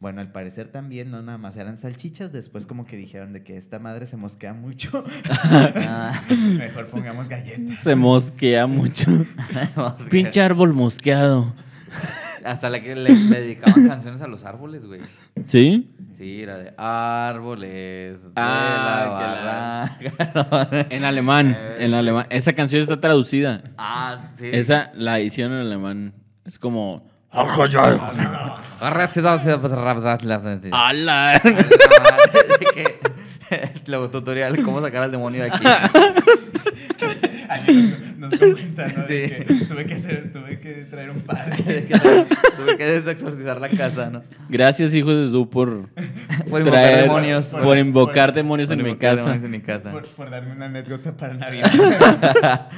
Bueno, 0.00 0.22
al 0.22 0.32
parecer 0.32 0.68
también 0.68 1.10
no 1.10 1.20
nada 1.22 1.36
más 1.36 1.56
eran 1.58 1.76
salchichas, 1.76 2.32
después 2.32 2.66
como 2.66 2.86
que 2.86 2.96
dijeron 2.96 3.34
de 3.34 3.42
que 3.44 3.58
esta 3.58 3.78
madre 3.78 4.06
se 4.06 4.16
mosquea 4.16 4.54
mucho, 4.54 5.04
Ah, 5.30 6.22
mejor 6.58 6.86
pongamos 6.86 7.28
galletas. 7.28 7.78
Se 7.80 7.94
mosquea 7.94 8.66
mucho. 8.66 9.06
Pinche 10.10 10.40
árbol 10.40 10.72
mosqueado. 10.72 11.54
Hasta 12.44 12.70
le, 12.70 12.80
le, 12.96 13.10
le 13.14 13.40
dedicaban 13.40 13.86
canciones 13.86 14.22
a 14.22 14.26
los 14.26 14.44
árboles, 14.46 14.86
güey. 14.86 15.02
¿Sí? 15.44 15.90
Sí, 16.16 16.40
era 16.40 16.56
de 16.56 16.72
árboles. 16.78 18.18
Ah, 18.36 19.98
de 20.00 20.06
la. 20.06 20.86
En 20.88 21.04
alemán, 21.04 21.54
en 21.78 21.92
alemán. 21.92 22.26
Esa 22.30 22.54
canción 22.54 22.80
está 22.80 22.98
traducida. 23.00 23.62
ah, 23.76 24.30
sí. 24.36 24.48
Esa 24.50 24.90
la 24.94 25.20
hicieron 25.20 25.52
en 25.52 25.60
alemán. 25.60 26.14
Es 26.50 26.58
como... 26.58 27.08
¡Hala! 30.72 31.40
Luego 33.86 34.10
tutorial, 34.10 34.60
cómo 34.64 34.80
sacar 34.80 35.04
al 35.04 35.12
demonio 35.12 35.44
de 35.44 35.48
aquí. 35.52 35.64
Nos, 38.18 38.30
nos 38.30 38.38
comenta, 38.38 38.86
¿no? 38.88 39.02
De 39.04 39.28
Sí. 39.28 39.44
que 39.58 39.64
tuve 39.66 39.86
que 39.86 39.94
hacer, 39.94 40.32
tuve 40.32 40.60
que 40.60 40.70
traer 40.90 41.10
un 41.10 41.20
padre. 41.22 41.56
Tuve 42.56 42.76
que 42.78 42.84
desexorcizar 42.84 43.60
la 43.60 43.68
casa, 43.68 44.08
¿no? 44.10 44.22
Gracias, 44.48 44.94
hijo 44.94 45.12
de 45.12 45.30
tú, 45.32 45.48
por 45.50 45.88
Por 45.88 46.60
invocar 46.60 46.64
traer... 46.70 47.02
demonios. 47.04 47.46
Por 47.46 47.78
invocar 47.78 48.28
por- 48.28 48.34
demonios 48.36 48.68
Por 48.68 48.78
en 48.78 48.84
mi 48.84 48.90
invocar 48.90 49.16
casa. 49.16 49.22
demonios 49.30 49.44
en 49.44 49.50
mi 49.50 49.60
casa. 49.60 49.90
Por, 49.90 50.06
por 50.08 50.30
darme 50.30 50.52
una 50.52 50.66
anécdota 50.66 51.16
para 51.16 51.34
Navidad. 51.34 52.68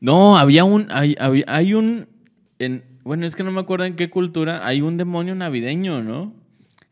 No, 0.00 0.36
había 0.38 0.64
un... 0.64 0.86
Hay 0.92 1.74
un... 1.74 2.06
En, 2.60 2.84
bueno, 3.04 3.26
es 3.26 3.34
que 3.34 3.42
no 3.42 3.50
me 3.52 3.60
acuerdo 3.60 3.86
en 3.86 3.96
qué 3.96 4.10
cultura. 4.10 4.64
Hay 4.66 4.82
un 4.82 4.96
demonio 4.96 5.34
navideño, 5.34 6.02
¿no? 6.02 6.32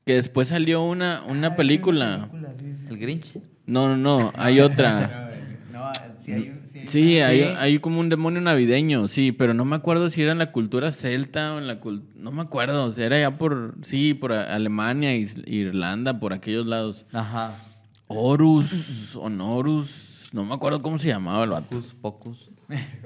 Que 0.04 0.14
después 0.14 0.48
salió 0.48 0.82
una, 0.82 1.22
una 1.28 1.48
Ah, 1.48 1.56
película. 1.56 2.18
película, 2.30 2.54
sí, 2.56 2.74
sí, 2.74 2.86
¿El. 2.90 2.98
Grinch? 2.98 3.38
No, 3.66 3.86
no, 3.88 3.96
no. 3.98 4.32
Hay 4.36 4.60
otra. 4.60 5.14
No, 5.70 5.80
no, 5.80 5.92
sí 6.18 6.32
hay 6.32 6.48
un... 6.48 6.66
Sí, 6.66 6.78
hay 6.78 6.88
Sí, 6.88 7.16
una- 7.18 7.26
hay, 7.28 7.42
hay 7.72 7.78
como 7.80 8.00
un 8.00 8.08
demonio 8.08 8.40
navideño, 8.40 9.06
sí, 9.08 9.32
pero 9.32 9.52
no 9.52 9.66
me 9.66 9.76
acuerdo 9.76 10.08
si 10.08 10.22
era 10.22 10.32
en 10.32 10.38
la 10.38 10.50
cultura 10.52 10.90
celta 10.92 11.52
o 11.54 11.58
en 11.58 11.66
la 11.66 11.78
cultura... 11.80 12.10
No 12.16 12.32
me 12.32 12.40
acuerdo, 12.40 12.86
o 12.86 12.92
sea, 12.92 13.04
era 13.04 13.20
ya 13.20 13.36
por... 13.36 13.74
Sí, 13.82 14.14
por 14.14 14.32
Alemania, 14.32 15.14
Is- 15.14 15.36
Irlanda, 15.46 16.18
por 16.18 16.32
aquellos 16.32 16.66
lados. 16.66 17.04
Ajá. 17.12 17.54
Horus, 18.06 19.14
Honorus, 19.16 20.30
no 20.32 20.42
me 20.44 20.54
acuerdo 20.54 20.80
cómo 20.80 20.96
se 20.96 21.08
llamaba 21.08 21.44
el 21.44 21.50
vato. 21.50 21.68
Pocus, 21.76 21.94
pocus. 22.00 22.50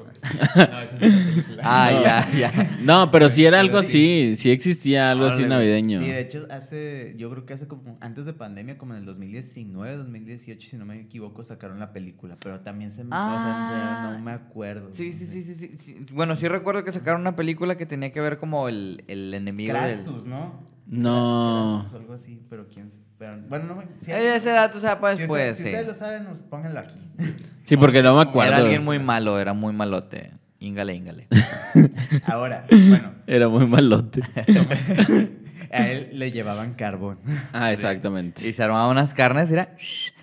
No, 0.55 0.81
esa 0.83 0.83
es 0.83 0.93
otra 0.95 1.09
película. 1.09 1.63
Ah, 1.65 1.91
ya, 2.33 2.39
ya. 2.53 2.71
No, 2.83 3.11
pero 3.11 3.29
sí 3.29 3.45
era 3.45 3.61
algo 3.61 3.79
así, 3.79 4.35
sí 4.37 4.51
existía 4.51 5.11
algo 5.11 5.27
así 5.27 5.45
navideño. 5.45 6.01
Sí, 6.01 6.07
de 6.07 6.21
hecho, 6.21 6.47
hace, 6.51 7.15
yo 7.17 7.31
creo 7.31 7.47
que 7.47 7.55
hace 7.55 7.69
como, 7.69 7.97
antes 8.01 8.27
de 8.27 8.33
pandemia, 8.33 8.77
como 8.79 8.95
en 8.95 9.01
el 9.01 9.05
2019, 9.07 9.97
2018, 9.97 10.69
si 10.69 10.77
no 10.77 10.85
me 10.85 11.01
equivoco, 11.01 11.43
sacaron 11.43 11.79
la 11.79 11.93
película, 11.93 12.37
pero 12.43 12.61
también 12.61 12.91
se 12.91 13.05
me, 13.05 13.11
Ah. 13.13 14.11
no 14.13 14.19
me 14.19 14.33
acuerdo. 14.33 14.91
Sí, 14.93 15.13
sí, 15.13 15.27
sí, 15.27 15.43
sí, 15.43 15.55
sí, 15.55 15.77
sí. 15.79 16.07
Bueno, 16.13 16.35
sí 16.37 16.49
recuerdo 16.49 16.85
que 16.85 16.93
sacaron 16.93 17.21
una 17.21 17.37
película 17.37 17.77
que 17.77 17.87
tenía 17.87 18.11
que 18.13 18.21
ver 18.21 18.39
como 18.39 18.69
el, 18.69 19.05
el 19.07 19.33
enemigo 19.35 19.71
Crastus, 19.73 20.25
del... 20.25 20.31
¿no? 20.33 20.72
No. 20.93 21.85
O 21.91 21.97
algo 21.97 22.13
así, 22.15 22.41
pero 22.51 22.69
quién 22.69 22.91
sabe. 22.91 23.03
Pero, 23.19 23.37
bueno, 23.49 23.65
no 23.67 23.77
me... 23.77 23.85
si 24.01 24.11
Eh, 24.11 24.35
ese 24.37 24.51
dato, 24.51 24.79
o 24.79 24.81
sea, 24.81 24.99
pues, 25.01 25.17
si, 25.17 25.27
pues, 25.27 25.53
usted- 25.53 25.63
si 25.65 25.71
ustedes 25.71 25.87
lo 25.87 25.95
saben, 25.95 26.25
nos 26.25 26.39
pónganlo 26.43 26.81
aquí. 26.81 26.99
Sí, 27.65 27.77
porque 27.77 28.03
no 28.03 28.15
me 28.17 28.23
acuerdo. 28.23 28.49
Era 28.53 28.59
alguien 28.63 28.85
muy 28.85 28.99
malo, 28.99 29.39
era 29.39 29.53
muy 29.55 29.73
malote. 29.73 30.33
Íngale, 30.59 30.95
íngale. 30.95 31.29
Ahora, 32.27 32.67
bueno, 32.71 33.15
Era 33.27 33.49
muy 33.49 33.67
malote. 33.67 34.21
A 35.73 35.89
él 35.89 36.11
le 36.13 36.31
llevaban 36.31 36.75
carbón. 36.75 37.19
Ah, 37.55 37.73
exactamente. 37.73 38.47
Y 38.47 38.53
se 38.53 38.63
armaban 38.63 38.91
unas 38.91 39.15
carnes, 39.15 39.51
era 39.51 39.75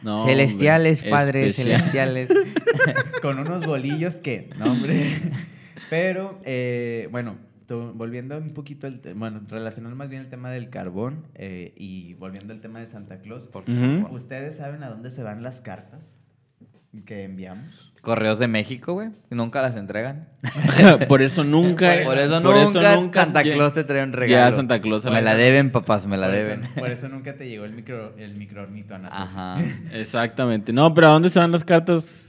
No, 0.03 0.23
celestiales, 0.25 0.99
hombre, 0.99 1.09
padres, 1.11 1.57
especial. 1.59 1.79
celestiales. 1.81 2.29
con 3.23 3.39
unos 3.39 3.65
bolillos 3.65 4.17
que, 4.17 4.51
no, 4.59 4.73
hombre. 4.73 5.09
Pero, 5.89 6.39
eh, 6.43 7.07
bueno, 7.11 7.37
to- 7.69 7.93
volviendo 7.93 8.37
un 8.37 8.53
poquito 8.53 8.85
al 8.87 8.99
tema, 8.99 9.19
bueno, 9.29 9.41
relacionando 9.47 9.95
más 9.95 10.09
bien 10.09 10.23
el 10.23 10.29
tema 10.29 10.49
del 10.51 10.69
carbón 10.69 11.25
eh, 11.35 11.73
y 11.77 12.15
volviendo 12.15 12.51
al 12.51 12.59
tema 12.59 12.79
de 12.79 12.85
Santa 12.87 13.19
Claus. 13.19 13.49
Ujú. 13.53 14.07
¿Ustedes 14.13 14.57
saben 14.57 14.83
a 14.83 14.89
dónde 14.89 15.09
se 15.11 15.23
van 15.23 15.41
las 15.43 15.61
cartas 15.61 16.17
que 17.05 17.23
enviamos? 17.23 17.93
Correos 18.01 18.39
de 18.39 18.47
México, 18.47 18.93
güey. 18.93 19.09
Nunca 19.29 19.61
las 19.61 19.75
entregan. 19.75 20.29
por 21.07 21.21
eso 21.21 21.43
nunca. 21.43 21.97
Por 22.05 22.17
eso, 22.17 22.41
por 22.41 22.55
nunca, 22.55 22.79
eso 22.93 23.01
nunca 23.01 23.23
Santa 23.25 23.43
Claus 23.43 23.73
te 23.73 23.83
trae 23.83 24.03
un 24.03 24.13
regalo. 24.13 24.49
Ya 24.51 24.55
Santa 24.55 24.79
Claus 24.81 25.05
a 25.05 25.11
Me 25.11 25.21
la 25.21 25.35
deben, 25.35 25.69
papás, 25.71 26.07
me 26.07 26.17
la 26.17 26.27
por 26.27 26.35
deben. 26.35 26.63
Eso, 26.63 26.73
por 26.75 26.89
eso 26.91 27.09
nunca 27.09 27.35
te 27.35 27.47
llegó 27.49 27.65
el 27.65 27.73
micro 27.73 28.15
el 28.17 28.35
microornito 28.35 28.95
a 28.95 28.99
nosotros. 28.99 29.27
Ajá. 29.29 29.59
Exactamente. 29.91 30.73
No, 30.73 30.93
pero 30.93 31.07
¿a 31.07 31.09
dónde 31.11 31.29
se 31.29 31.39
van 31.39 31.51
las 31.51 31.63
cartas? 31.63 32.28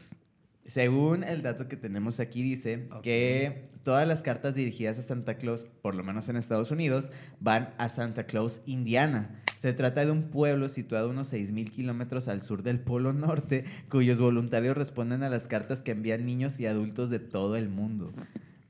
Según 0.70 1.24
el 1.24 1.42
dato 1.42 1.66
que 1.66 1.76
tenemos 1.76 2.20
aquí, 2.20 2.42
dice 2.44 2.86
que 3.02 3.68
todas 3.82 4.06
las 4.06 4.22
cartas 4.22 4.54
dirigidas 4.54 5.00
a 5.00 5.02
Santa 5.02 5.34
Claus, 5.34 5.66
por 5.82 5.96
lo 5.96 6.04
menos 6.04 6.28
en 6.28 6.36
Estados 6.36 6.70
Unidos, 6.70 7.10
van 7.40 7.70
a 7.76 7.88
Santa 7.88 8.22
Claus, 8.24 8.62
Indiana. 8.66 9.30
Se 9.56 9.72
trata 9.72 10.04
de 10.04 10.12
un 10.12 10.30
pueblo 10.30 10.68
situado 10.68 11.08
a 11.08 11.10
unos 11.10 11.32
6.000 11.32 11.70
kilómetros 11.72 12.28
al 12.28 12.40
sur 12.40 12.62
del 12.62 12.78
Polo 12.78 13.12
Norte, 13.12 13.64
cuyos 13.90 14.20
voluntarios 14.20 14.76
responden 14.76 15.24
a 15.24 15.28
las 15.28 15.48
cartas 15.48 15.82
que 15.82 15.90
envían 15.90 16.24
niños 16.24 16.60
y 16.60 16.66
adultos 16.66 17.10
de 17.10 17.18
todo 17.18 17.56
el 17.56 17.68
mundo. 17.68 18.12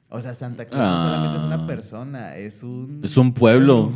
O 0.08 0.22
sea, 0.22 0.32
Santa 0.34 0.64
Claus 0.64 0.82
no 0.82 0.98
solamente 1.00 1.36
es 1.36 1.44
Ah. 1.44 1.46
una 1.48 1.66
persona, 1.66 2.36
es 2.36 2.62
un... 2.62 3.02
Es 3.04 3.16
un 3.18 3.34
pueblo. 3.34 3.92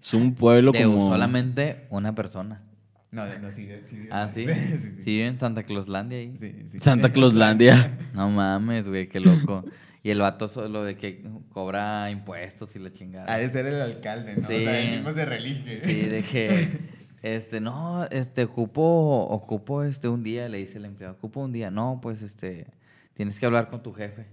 Es 0.00 0.14
un 0.14 0.34
pueblo 0.34 0.72
De 0.72 0.82
como. 0.82 1.08
solamente 1.10 1.86
una 1.90 2.14
persona. 2.14 2.62
No, 3.10 3.24
no, 3.38 3.50
sí, 3.50 3.68
sí. 3.86 4.06
Ah, 4.10 4.28
¿sí? 4.32 4.46
Sí, 4.46 4.78
sí, 4.78 5.02
Sí, 5.02 5.20
en 5.22 5.38
Santa 5.38 5.62
Clauslandia 5.62 6.18
ahí. 6.18 6.34
Sí, 6.38 6.54
sí. 6.70 6.78
Santa 6.78 7.10
Clauslandia. 7.12 7.98
No 8.14 8.30
mames, 8.30 8.88
güey, 8.88 9.08
qué 9.08 9.20
loco. 9.20 9.64
Y 10.02 10.10
el 10.10 10.20
vato 10.20 10.48
solo 10.48 10.84
de 10.84 10.96
que 10.96 11.24
cobra 11.52 12.10
impuestos 12.10 12.74
y 12.76 12.78
la 12.78 12.92
chingada. 12.92 13.32
Ha 13.32 13.38
de 13.38 13.50
ser 13.50 13.66
el 13.66 13.80
alcalde, 13.80 14.36
¿no? 14.36 14.46
Sí. 14.48 14.54
O 14.54 14.58
sea, 14.60 14.80
él 14.80 14.90
mismo 14.96 15.12
se 15.12 15.24
relige. 15.24 15.80
Sí, 15.84 16.00
de 16.02 16.22
que, 16.22 16.68
este, 17.22 17.60
no, 17.60 18.04
este, 18.10 18.44
ocupo, 18.44 18.82
ocupo, 19.30 19.82
este, 19.82 20.08
un 20.08 20.22
día, 20.22 20.48
le 20.48 20.58
dice 20.58 20.78
el 20.78 20.84
empleado, 20.84 21.14
ocupo 21.14 21.40
un 21.40 21.52
día. 21.52 21.70
No, 21.70 21.98
pues, 22.02 22.22
este, 22.22 22.66
tienes 23.14 23.38
que 23.40 23.46
hablar 23.46 23.68
con 23.70 23.82
tu 23.82 23.92
jefe. 23.92 24.26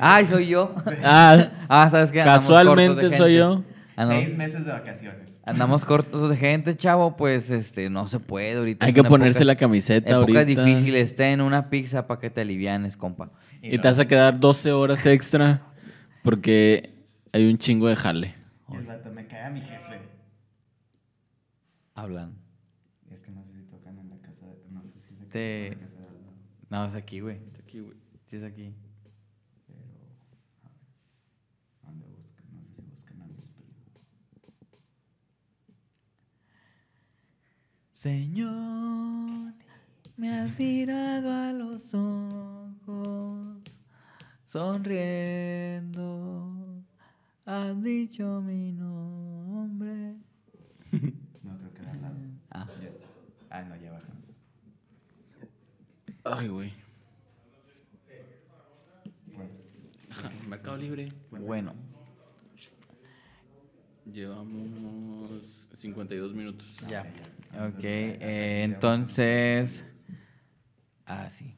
Ay, 0.00 0.26
soy 0.26 0.48
yo. 0.48 0.74
ah, 1.04 1.50
Ah, 1.68 1.88
¿sabes 1.90 2.10
qué? 2.10 2.20
Andamos 2.22 2.42
casualmente 2.48 3.10
soy 3.16 3.36
yo. 3.36 3.62
Andamos, 3.96 4.24
Seis 4.24 4.36
meses 4.36 4.64
de 4.64 4.72
vacaciones. 4.72 5.31
Andamos 5.44 5.84
cortos 5.86 6.28
de 6.30 6.36
gente, 6.36 6.76
chavo, 6.76 7.16
pues, 7.16 7.50
este, 7.50 7.88
no 7.90 8.06
se 8.08 8.18
puede 8.20 8.56
ahorita. 8.56 8.86
Hay 8.86 8.92
que 8.92 9.02
ponerse 9.02 9.40
épocas- 9.40 9.46
la 9.46 9.56
camiseta 9.56 10.10
Épocas 10.10 10.36
ahorita. 10.36 10.64
difíciles, 10.64 11.14
ten 11.16 11.40
una 11.40 11.68
pizza 11.70 12.06
para 12.06 12.20
que 12.20 12.30
te 12.30 12.40
alivianes, 12.42 12.96
compa. 12.96 13.30
Y 13.62 13.78
te 13.78 13.88
vas 13.88 13.98
a 13.98 14.06
quedar 14.06 14.38
12 14.40 14.72
horas 14.72 15.04
extra 15.06 15.62
porque 16.24 17.06
hay 17.32 17.48
un 17.50 17.58
chingo 17.58 17.88
de 17.88 17.96
jale. 17.96 18.34
El 18.72 18.84
vato, 18.86 19.10
me 19.12 19.26
cae 19.26 19.42
a 19.44 19.50
mi 19.50 19.60
jefe. 19.60 20.00
Hablan. 21.94 22.34
Es 23.10 23.20
que 23.20 23.30
no 23.30 23.44
sé 23.44 23.52
si 23.54 23.62
tocan 23.64 23.98
en 23.98 24.08
la 24.08 24.16
casa 24.18 24.46
de... 24.46 24.56
No 24.70 24.82
sé 24.84 24.98
si 24.98 25.14
se 25.14 25.26
Te- 25.26 25.66
en 25.68 25.74
la 25.74 25.80
casa 25.80 25.96
de 25.98 26.06
al 26.06 26.14
lado, 26.14 26.32
No, 26.70 26.84
es 26.86 26.94
aquí, 26.94 27.20
güey. 27.20 27.38
Sí, 28.26 28.36
es 28.36 28.42
aquí. 28.44 28.74
pero... 29.66 29.78
a 30.64 30.68
ver, 30.70 30.78
¿Dónde 31.84 32.06
buscan? 32.06 32.46
No 32.52 32.62
sé 32.64 32.74
si 32.74 32.82
buscan 32.82 33.20
a 33.20 33.26
mis 33.26 33.48
primos. 33.50 33.76
Señor, 38.02 39.54
me 40.16 40.28
has 40.28 40.58
mirado 40.58 41.30
a 41.30 41.52
los 41.52 41.94
ojos, 41.94 43.58
sonriendo, 44.44 46.02
has 47.46 47.80
dicho 47.80 48.40
mi 48.40 48.72
nombre. 48.72 50.16
No, 51.44 51.56
creo 51.56 51.74
que 51.74 51.82
era 51.82 51.92
al 51.92 52.02
lado. 52.02 52.16
Ah. 52.50 52.66
Ya 52.82 52.88
está. 52.88 53.06
Ah, 53.50 53.62
no, 53.62 53.76
ya 53.76 53.92
bajan. 53.92 54.16
Ay, 56.24 56.48
güey. 56.48 56.72
Bueno, 59.26 59.50
Mercado 60.48 60.76
Libre. 60.76 61.08
Bueno. 61.30 61.72
Llevamos 64.12 65.30
52 65.76 66.34
minutos. 66.34 66.66
Ya. 66.88 67.06
Ok, 67.54 67.84
eh, 67.84 68.62
entonces. 68.64 69.84
Ah, 71.06 71.28
sí. 71.30 71.54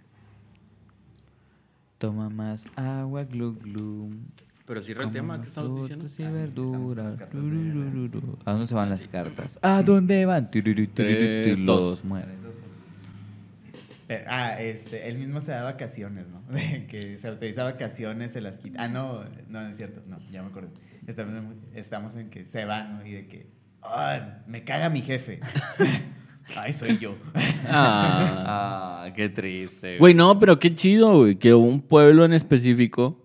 Toma 1.98 2.28
más 2.28 2.68
agua, 2.76 3.24
glu 3.24 3.54
glu. 3.54 4.10
Pero 4.66 4.80
cierra 4.80 5.04
el 5.04 5.12
tema 5.12 5.34
que 5.34 5.38
más 5.40 5.46
estamos 5.48 5.82
diciendo. 5.82 6.06
y 6.18 6.22
Ah, 6.22 6.30
verduras. 6.30 7.18
¿A 8.44 8.52
dónde 8.52 8.66
se 8.66 8.74
van 8.74 8.90
las 8.90 9.06
cartas? 9.06 9.58
¿A 9.62 9.82
dónde 9.82 10.24
van? 10.24 10.50
Los 11.58 12.04
mueren. 12.04 12.44
Eh, 14.08 14.24
ah, 14.26 14.60
este, 14.60 15.08
él 15.08 15.16
mismo 15.18 15.40
se 15.40 15.52
da 15.52 15.62
vacaciones, 15.62 16.26
¿no? 16.28 16.42
De 16.52 16.86
que 16.86 17.16
se 17.16 17.28
autoriza 17.28 17.64
vacaciones, 17.64 18.32
se 18.32 18.40
las 18.40 18.58
quita. 18.58 18.84
Ah, 18.84 18.88
no, 18.88 19.24
no, 19.48 19.62
no 19.62 19.68
es 19.68 19.76
cierto, 19.76 20.02
no, 20.06 20.18
ya 20.30 20.42
me 20.42 20.48
acordé. 20.48 20.68
Estamos 21.06 21.34
en, 21.34 21.60
estamos 21.74 22.14
en 22.16 22.30
que 22.30 22.44
se 22.44 22.64
va, 22.64 22.84
¿no? 22.84 23.06
Y 23.06 23.12
de 23.12 23.26
que, 23.26 23.46
me 24.46 24.64
caga 24.64 24.90
mi 24.90 25.02
jefe. 25.02 25.40
Ay, 26.56 26.72
soy 26.72 26.98
yo. 26.98 27.16
Ah. 27.66 29.04
Ah, 29.06 29.12
qué 29.14 29.28
triste. 29.28 29.98
Güey, 29.98 30.14
no, 30.14 30.38
pero 30.38 30.58
qué 30.58 30.74
chido, 30.74 31.18
güey, 31.18 31.36
que 31.36 31.54
un 31.54 31.80
pueblo 31.80 32.24
en 32.24 32.32
específico 32.32 33.18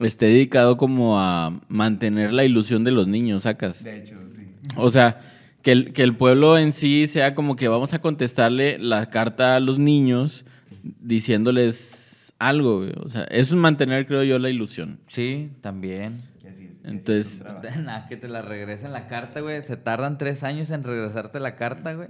esté 0.00 0.26
dedicado 0.26 0.76
como 0.76 1.18
a 1.18 1.60
mantener 1.68 2.32
la 2.32 2.44
ilusión 2.44 2.84
de 2.84 2.90
los 2.90 3.08
niños, 3.08 3.44
sacas. 3.44 3.82
De 3.84 3.98
hecho, 3.98 4.16
sí. 4.28 4.42
O 4.76 4.90
sea, 4.90 5.20
que 5.62 5.72
el, 5.72 5.92
que 5.92 6.02
el 6.02 6.14
pueblo 6.14 6.58
en 6.58 6.72
sí 6.72 7.06
sea 7.06 7.34
como 7.34 7.56
que 7.56 7.68
vamos 7.68 7.94
a 7.94 8.00
contestarle 8.00 8.78
la 8.78 9.06
carta 9.06 9.56
a 9.56 9.60
los 9.60 9.78
niños 9.78 10.44
diciéndoles 10.82 12.32
algo, 12.38 12.78
güey. 12.78 12.92
O 13.02 13.08
sea, 13.08 13.24
eso 13.24 13.54
es 13.54 13.60
mantener, 13.60 14.06
creo 14.06 14.22
yo, 14.22 14.38
la 14.38 14.50
ilusión. 14.50 15.00
Sí, 15.08 15.50
también. 15.60 16.20
Entonces-. 16.88 17.44
Nada, 17.82 18.06
que 18.08 18.16
te 18.16 18.28
la 18.28 18.42
regresen 18.42 18.92
la 18.92 19.06
carta, 19.08 19.40
güey. 19.40 19.62
Se 19.66 19.76
tardan 19.76 20.18
tres 20.18 20.42
años 20.42 20.70
en 20.70 20.84
regresarte 20.84 21.40
la 21.40 21.56
carta, 21.56 21.94
güey. 21.94 22.08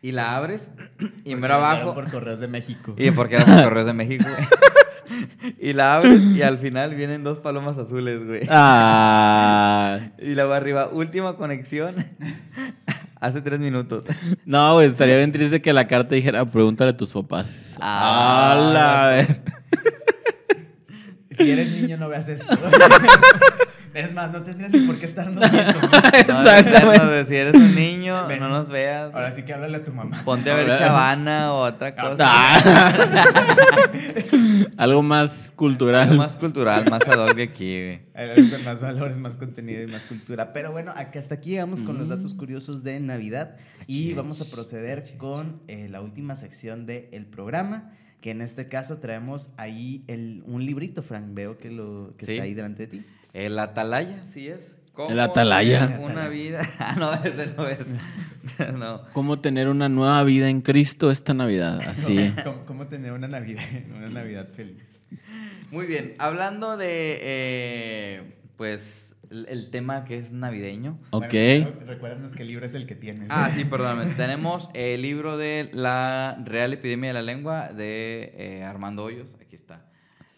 Y 0.00 0.12
la 0.12 0.36
abres 0.36 0.70
y 1.24 1.34
mero 1.36 1.54
abajo. 1.54 1.94
por 1.94 2.10
correos 2.10 2.40
de 2.40 2.48
México. 2.48 2.94
Y 2.98 3.10
porque 3.12 3.36
era 3.36 3.44
por 3.44 3.62
correos 3.64 3.86
de 3.86 3.92
México, 3.92 4.24
güey. 4.28 5.54
y 5.60 5.72
la 5.74 5.96
abres 5.96 6.20
y 6.20 6.42
al 6.42 6.58
final 6.58 6.94
vienen 6.94 7.22
dos 7.24 7.38
palomas 7.40 7.78
azules, 7.78 8.24
güey. 8.26 8.40
Ah, 8.48 10.10
Y 10.18 10.34
luego 10.34 10.52
arriba, 10.54 10.88
última 10.92 11.36
conexión. 11.36 11.94
Hace 13.20 13.40
tres 13.40 13.60
minutos. 13.60 14.04
no, 14.44 14.74
güey, 14.74 14.88
estaría 14.88 15.16
bien 15.16 15.30
triste 15.30 15.62
que 15.62 15.72
la 15.72 15.86
carta 15.86 16.14
dijera, 16.16 16.44
pregúntale 16.50 16.90
a 16.90 16.96
tus 16.96 17.10
papás. 17.12 17.76
Ah, 17.80 18.52
Ah, 18.54 18.72
la 18.72 19.06
ver- 19.10 19.42
Si 21.36 21.48
eres 21.50 21.70
niño, 21.70 21.96
no 21.98 22.08
veas 22.08 22.28
esto. 22.28 22.58
Es 23.94 24.12
más, 24.14 24.32
no 24.32 24.42
tendrías 24.42 24.70
ni 24.72 24.80
por 24.86 24.96
qué 24.98 25.06
estarnos 25.06 25.50
viendo. 25.50 25.78
Exactamente. 26.12 26.98
No, 27.22 27.24
si 27.28 27.34
eres 27.36 27.54
un 27.54 27.74
niño, 27.74 28.26
Ven. 28.26 28.40
no 28.40 28.48
nos 28.48 28.68
veas. 28.70 29.12
Ahora 29.14 29.32
sí 29.32 29.42
que 29.42 29.52
háblale 29.52 29.76
a 29.78 29.84
tu 29.84 29.92
mamá. 29.92 30.22
Ponte 30.24 30.50
a 30.50 30.54
ver 30.54 30.66
Ahora- 30.70 30.78
Chavana 30.78 31.52
o 31.54 31.60
otra 31.64 31.94
cosa. 31.94 32.16
Ah. 32.20 32.92
Algo 34.76 35.02
más 35.02 35.46
Algo 35.50 35.56
cultural. 35.56 36.16
más 36.16 36.36
cultural, 36.36 36.88
más 36.90 37.06
ad 37.08 37.18
hoc 37.18 37.34
de 37.34 37.42
aquí, 37.44 37.76
güey. 37.82 38.00
Algo 38.14 38.50
con 38.50 38.64
más 38.64 38.80
valores, 38.82 39.16
más 39.18 39.36
contenido 39.36 39.82
y 39.82 39.86
más 39.86 40.04
cultura. 40.04 40.52
Pero 40.52 40.72
bueno, 40.72 40.92
acá 40.94 41.18
hasta 41.18 41.34
aquí 41.36 41.50
llegamos 41.50 41.82
con 41.82 41.98
los 41.98 42.06
Mm. 42.06 42.10
datos 42.10 42.34
curiosos 42.34 42.82
de 42.82 42.98
Navidad 43.00 43.56
y 43.86 44.12
vamos 44.14 44.40
a 44.40 44.44
proceder 44.46 45.16
con 45.18 45.62
eh, 45.68 45.88
la 45.90 46.00
última 46.00 46.34
sección 46.34 46.86
del 46.86 47.26
programa, 47.26 47.90
que 48.20 48.30
en 48.30 48.40
este 48.40 48.68
caso 48.68 48.98
traemos 48.98 49.50
ahí 49.56 50.04
el, 50.08 50.42
un 50.46 50.64
librito, 50.64 51.02
Frank. 51.02 51.26
Veo 51.34 51.58
que, 51.58 51.70
lo, 51.70 52.14
que 52.16 52.26
Sí. 52.26 52.32
está 52.32 52.44
ahí 52.44 52.54
delante 52.54 52.86
de 52.86 52.98
ti. 52.98 53.04
El 53.32 53.58
Atalaya, 53.58 54.22
sí 54.32 54.48
es. 54.48 54.76
¿Cómo 54.92 55.08
El 55.08 55.20
Atalaya. 55.20 55.86
tener 55.86 56.00
Una 56.00 56.28
vida. 56.28 56.60
Ah, 56.78 56.94
no, 56.98 57.14
ese 57.14 57.46
no 57.56 57.66
es. 57.66 57.78
No. 58.74 59.02
¿Cómo 59.12 59.40
tener 59.40 59.68
una 59.68 59.88
nueva 59.88 60.22
vida 60.24 60.48
en 60.48 60.60
Cristo 60.60 61.10
esta 61.10 61.32
Navidad? 61.32 61.80
Así. 61.88 62.34
¿Cómo, 62.44 62.64
cómo 62.66 62.86
tener 62.88 63.12
una 63.12 63.28
Navidad, 63.28 63.64
una 63.96 64.08
Navidad 64.08 64.48
feliz? 64.54 64.82
Muy 65.70 65.86
bien, 65.86 66.14
hablando 66.18 66.76
de, 66.76 67.18
eh, 67.22 68.22
pues, 68.56 69.14
el, 69.30 69.46
el 69.48 69.70
tema 69.70 70.04
que 70.04 70.18
es 70.18 70.32
navideño. 70.32 70.98
Ok. 71.10 71.32
Bueno, 71.32 71.72
recuérdanos 71.86 72.32
qué 72.32 72.44
libro 72.44 72.66
es 72.66 72.74
el 72.74 72.86
que 72.86 72.94
tienes. 72.94 73.28
Ah, 73.30 73.48
sí, 73.54 73.64
perdóname. 73.64 74.12
Tenemos 74.14 74.68
el 74.74 75.00
libro 75.00 75.38
de 75.38 75.70
la 75.72 76.36
Real 76.44 76.74
Epidemia 76.74 77.08
de 77.08 77.14
la 77.14 77.22
Lengua 77.22 77.68
de 77.72 78.34
eh, 78.36 78.64
Armando 78.64 79.04
Hoyos. 79.04 79.38
Aquí 79.40 79.56
está. 79.56 79.86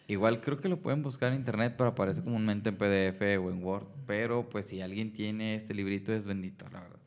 Igual 0.07 0.39
creo 0.41 0.59
que 0.59 0.69
lo 0.69 0.77
pueden 0.77 1.01
buscar 1.01 1.31
en 1.31 1.39
internet, 1.39 1.73
pero 1.77 1.89
aparece 1.89 2.23
comúnmente 2.23 2.69
en 2.69 2.77
PDF 2.77 3.21
o 3.43 3.49
en 3.49 3.63
Word. 3.63 3.87
Pero 4.05 4.47
pues 4.49 4.67
si 4.67 4.81
alguien 4.81 5.11
tiene 5.11 5.55
este 5.55 5.73
librito 5.73 6.13
es 6.13 6.25
bendito, 6.25 6.65
la 6.71 6.81
verdad. 6.81 6.99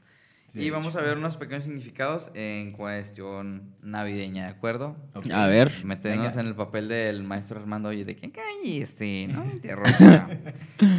Sí, 0.48 0.60
y 0.62 0.70
vamos 0.70 0.94
hecho. 0.94 1.00
a 1.00 1.02
ver 1.02 1.18
unos 1.18 1.36
pequeños 1.36 1.64
significados 1.64 2.30
en 2.34 2.72
cuestión 2.72 3.74
navideña, 3.82 4.44
¿de 4.44 4.50
acuerdo? 4.50 4.96
A 5.30 5.46
ver. 5.46 5.70
Meternos 5.84 6.28
Venga. 6.28 6.40
en 6.40 6.46
el 6.46 6.54
papel 6.54 6.88
del 6.88 7.22
maestro 7.22 7.60
Armando, 7.60 7.90
oye, 7.90 8.06
de 8.06 8.16
que 8.16 8.32
cállese, 8.32 9.28
no 9.32 9.44
me 9.44 9.52
interrumpa. 9.52 10.28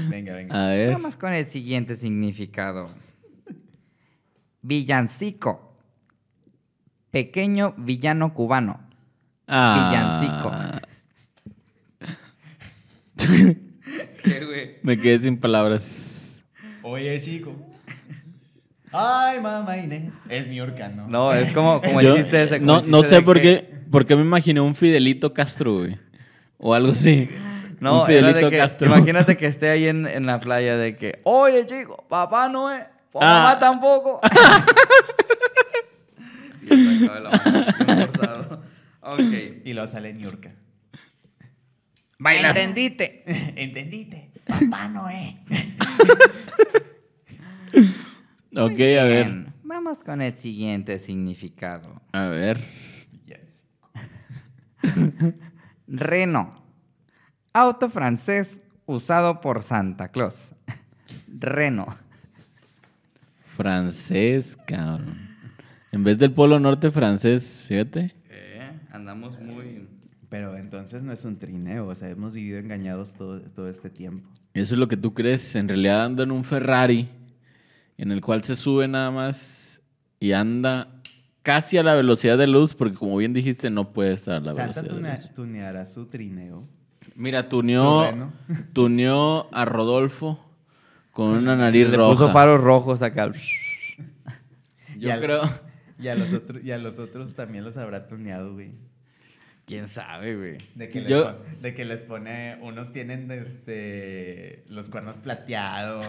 Venga, 0.08 0.36
venga. 0.36 0.68
A 0.68 0.70
ver. 0.70 0.92
Vamos 0.92 1.18
con 1.18 1.34
el 1.34 1.48
siguiente 1.48 1.96
significado. 1.96 2.90
Villancico. 4.62 5.76
Pequeño 7.10 7.74
villano 7.76 8.36
cubano. 8.36 8.88
Ah, 9.48 10.82
¿Qué, 14.24 14.46
güey? 14.46 14.79
Me 14.90 14.98
quedé 15.00 15.20
sin 15.20 15.38
palabras. 15.38 16.36
Oye, 16.82 17.20
chico. 17.22 17.54
Ay, 18.92 19.40
mamá 19.40 19.78
Inés. 19.78 20.12
Es 20.28 20.48
New 20.48 20.56
Yorkano. 20.56 21.08
No, 21.08 21.32
es 21.32 21.54
como, 21.54 21.80
como 21.80 22.02
Yo- 22.02 22.16
el 22.16 22.24
chiste 22.24 22.42
ese. 22.44 22.60
como 22.60 22.66
no, 22.74 22.80
chiste 22.80 22.92
no 22.92 23.04
sé 23.04 23.22
por 23.22 23.36
que- 23.36 23.42
qué, 23.68 23.76
por 23.92 24.06
qué 24.08 24.16
me 24.16 24.24
imaginé 24.24 24.60
un 24.62 24.74
Fidelito 24.74 25.32
Castro, 25.32 25.78
güey. 25.80 25.98
O 26.58 26.74
algo 26.74 26.94
así. 26.94 27.30
No, 27.80 28.04
un 28.04 28.10
era 28.12 28.20
Fidelito 28.30 28.46
de 28.48 28.52
que, 28.52 28.58
Castro. 28.58 28.88
imagínate 28.88 29.38
que 29.38 29.46
esté 29.46 29.70
ahí 29.70 29.86
en, 29.88 30.08
en 30.08 30.26
la 30.26 30.40
playa 30.40 30.76
de 30.76 30.98
que, 30.98 31.20
oye, 31.24 31.66
chico, 31.68 32.04
papá 32.10 32.50
no 32.50 32.72
es, 32.72 32.82
o 33.14 33.20
Ah. 33.22 33.56
tampoco. 33.60 34.20
Y 36.72 37.08
forzado. 37.08 38.64
Ok. 39.02 39.34
Y 39.66 39.74
luego 39.74 39.88
sale 39.88 40.14
New 40.14 40.24
York. 40.24 40.50
Bailas. 42.20 42.56
¿Entendiste? 42.56 43.24
¿Entendiste? 43.56 44.29
Papá 44.50 44.90
Noé. 44.90 45.38
Ok, 48.56 48.72
a 48.72 49.04
ver. 49.04 49.26
Bien, 49.26 49.54
Vamos 49.64 50.02
con 50.02 50.22
el 50.24 50.34
siguiente 50.34 50.98
significado. 50.98 52.02
A 52.12 52.24
ver. 52.24 52.60
Yes. 53.26 53.64
Reno. 55.88 56.64
Auto 57.54 57.90
francés 57.90 58.62
usado 58.88 59.40
por 59.40 59.62
Santa 59.62 60.10
Claus. 60.10 60.56
Reno. 61.28 61.86
Francés, 63.56 64.58
cabrón. 64.66 65.30
En 65.92 66.04
vez 66.04 66.18
del 66.18 66.34
Polo 66.34 66.60
Norte 66.60 66.90
francés, 66.90 67.66
fíjate. 67.68 68.16
Eh, 68.30 68.72
andamos 68.92 69.40
muy... 69.40 69.79
Pero 70.30 70.56
entonces 70.58 71.02
no 71.02 71.12
es 71.12 71.26
un 71.26 71.38
trineo, 71.40 71.88
o 71.88 71.96
sea, 71.96 72.10
hemos 72.10 72.34
vivido 72.34 72.60
engañados 72.60 73.14
todo, 73.14 73.42
todo 73.42 73.68
este 73.68 73.90
tiempo. 73.90 74.30
Eso 74.54 74.76
es 74.76 74.80
lo 74.80 74.88
que 74.88 74.98
tú 74.98 75.14
crees. 75.14 75.56
En 75.56 75.68
realidad 75.68 76.06
anda 76.06 76.24
en 76.24 76.32
un 76.32 76.44
Ferrari 76.44 77.10
en 77.98 78.12
el 78.12 78.22
cual 78.22 78.44
se 78.44 78.56
sube 78.56 78.88
nada 78.88 79.10
más 79.12 79.82
y 80.20 80.32
anda 80.34 80.88
casi 81.42 81.78
a 81.78 81.84
la 81.84 81.96
velocidad 81.96 82.38
de 82.38 82.46
luz, 82.48 82.76
porque 82.76 82.96
como 82.96 83.18
bien 83.18 83.34
dijiste, 83.34 83.70
no 83.72 83.92
puede 83.92 84.14
estar 84.14 84.36
a 84.36 84.40
la 84.40 84.54
Santa 84.54 84.82
velocidad 84.82 85.14
de 85.18 85.24
luz. 85.24 85.34
tuneará 85.34 85.86
su 85.86 86.06
trineo. 86.06 86.68
Mira, 87.16 87.50
tuneó, 87.50 88.04
a 89.52 89.66
Rodolfo 89.66 90.40
con 91.12 91.30
una 91.30 91.56
nariz 91.56 91.90
Le 91.90 91.98
roja. 91.98 92.12
puso 92.14 92.30
faros 92.32 92.62
rojos 92.62 93.02
acá. 93.02 93.32
Y 94.96 95.00
Yo 95.02 95.14
al- 95.14 95.22
creo. 95.22 95.42
Y 96.02 96.08
a 96.08 96.16
los 96.16 96.32
otros, 96.32 96.64
y 96.64 96.72
a 96.72 96.78
los 96.78 96.98
otros 96.98 97.34
también 97.34 97.66
los 97.66 97.76
habrá 97.76 98.08
tuneado, 98.08 98.54
güey. 98.54 98.72
¿Quién 99.70 99.88
sabe, 99.88 100.36
güey? 100.36 100.58
De 100.74 100.90
que, 100.90 101.00
les 101.02 101.10
Yo- 101.10 101.24
pon- 101.26 101.62
de 101.62 101.74
que 101.76 101.86
les 101.86 102.04
pone, 102.04 102.58
unos 102.62 102.92
tienen 102.92 103.30
este 103.32 104.64
los 104.68 104.90
cuernos 104.90 105.18
plateados. 105.18 106.06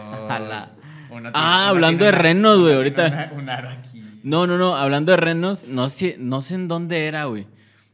Uno 1.11 1.29
Ah, 1.33 1.67
uno 1.67 1.75
hablando 1.75 1.99
tiene 1.99 2.11
de 2.11 2.17
renos, 2.23 2.59
güey, 2.59 2.73
ahorita. 2.73 3.07
una- 3.07 3.31
un 3.43 3.49
aro 3.49 3.69
aquí. 3.69 4.03
No, 4.23 4.47
no, 4.47 4.57
no. 4.57 4.75
Hablando 4.75 5.11
de 5.11 5.17
renos, 5.17 5.67
no 5.67 5.89
sé, 5.89 6.15
no 6.17 6.41
sé 6.41 6.55
en 6.55 6.67
dónde 6.67 7.05
era, 7.05 7.25
güey. 7.25 7.45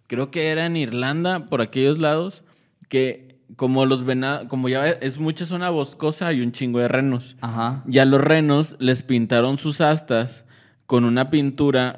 Creo 0.07 0.31
que 0.31 0.47
era 0.47 0.65
en 0.65 0.77
Irlanda, 0.77 1.47
por 1.47 1.61
aquellos 1.61 1.99
lados, 1.99 2.43
que 2.87 3.35
como 3.57 3.85
los 3.85 4.05
venados, 4.05 4.47
como 4.47 4.69
ya 4.69 4.87
es 4.87 5.17
mucha 5.17 5.45
zona 5.45 5.69
boscosa, 5.69 6.27
hay 6.27 6.39
un 6.41 6.53
chingo 6.53 6.79
de 6.79 6.87
renos. 6.87 7.35
Ajá. 7.41 7.83
Y 7.89 7.99
a 7.99 8.05
los 8.05 8.21
renos 8.21 8.77
les 8.79 9.03
pintaron 9.03 9.57
sus 9.57 9.81
astas 9.81 10.45
con 10.85 11.03
una 11.03 11.29
pintura 11.29 11.97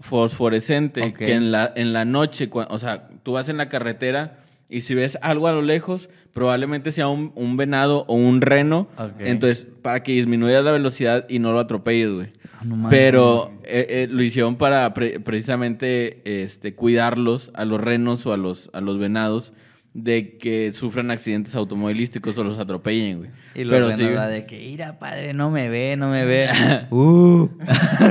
fosforescente 0.00 1.00
que 1.12 1.32
en 1.34 1.52
la, 1.52 1.72
en 1.76 1.92
la 1.92 2.04
noche, 2.04 2.48
o 2.52 2.78
sea, 2.78 3.08
tú 3.22 3.32
vas 3.32 3.48
en 3.48 3.56
la 3.56 3.68
carretera 3.68 4.38
y 4.68 4.80
si 4.80 4.94
ves 4.94 5.18
algo 5.22 5.46
a 5.46 5.52
lo 5.52 5.62
lejos, 5.62 6.10
probablemente 6.32 6.90
sea 6.92 7.08
un, 7.08 7.32
un 7.36 7.56
venado 7.56 8.04
o 8.08 8.14
un 8.14 8.40
reno. 8.40 8.88
Entonces, 9.20 9.66
para 9.82 10.02
que 10.02 10.12
disminuya 10.12 10.60
la 10.62 10.72
velocidad 10.72 11.24
y 11.28 11.38
no 11.38 11.52
lo 11.52 11.60
atropelles, 11.60 12.10
güey. 12.12 12.28
Ah, 12.58 12.64
no. 12.64 12.88
Pero 12.88 13.52
eh, 13.64 13.86
eh, 13.88 14.08
lo 14.10 14.22
hicieron 14.22 14.56
para 14.56 14.92
pre- 14.92 15.20
precisamente 15.20 16.42
este, 16.42 16.74
cuidarlos 16.74 17.50
a 17.54 17.64
los 17.64 17.80
renos 17.80 18.26
o 18.26 18.32
a 18.32 18.36
los, 18.36 18.70
a 18.72 18.80
los 18.80 18.98
venados 18.98 19.52
de 19.96 20.36
que 20.36 20.72
sufran 20.74 21.10
accidentes 21.10 21.54
automovilísticos 21.54 22.36
o 22.36 22.44
los 22.44 22.58
atropellen, 22.58 23.18
güey. 23.18 23.30
Y 23.54 23.64
lo 23.64 23.70
Pero 23.70 23.96
sí, 23.96 24.04
de 24.04 24.44
que, 24.44 24.58
mira, 24.58 24.98
padre, 24.98 25.32
no 25.32 25.50
me 25.50 25.70
ve, 25.70 25.96
no 25.96 26.10
me 26.10 26.26
ve. 26.26 26.50
uh, 26.90 27.48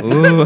uh. 0.04 0.46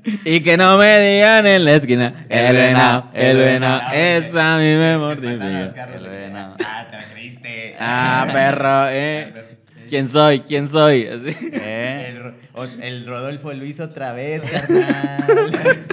Y 0.24 0.40
que 0.40 0.56
no 0.56 0.78
me 0.78 0.98
digan 0.98 1.46
en 1.46 1.62
la 1.64 1.74
esquina, 1.74 2.24
el 2.30 2.56
venado, 2.56 3.10
el 3.12 3.36
venado, 3.36 3.82
Ah, 3.84 3.94
esa 3.94 4.54
a 4.54 4.58
mí 4.58 4.64
me 4.64 4.96
mortifica. 4.96 5.94
El 5.94 6.08
venado. 6.08 6.56
Ah, 6.64 6.86
te 6.90 6.96
la 6.96 7.10
creíste. 7.10 7.76
Ah, 7.78 8.26
perro, 8.32 8.88
eh. 8.90 9.58
¿Quién 9.90 10.08
soy? 10.08 10.40
¿Quién 10.40 10.70
soy? 10.70 11.06
Así. 11.06 11.36
¿Eh? 11.52 12.32
El, 12.54 12.82
el 12.82 13.06
Rodolfo 13.06 13.52
hizo 13.52 13.84
otra 13.84 14.14
vez, 14.14 14.42
carnal. 14.42 15.84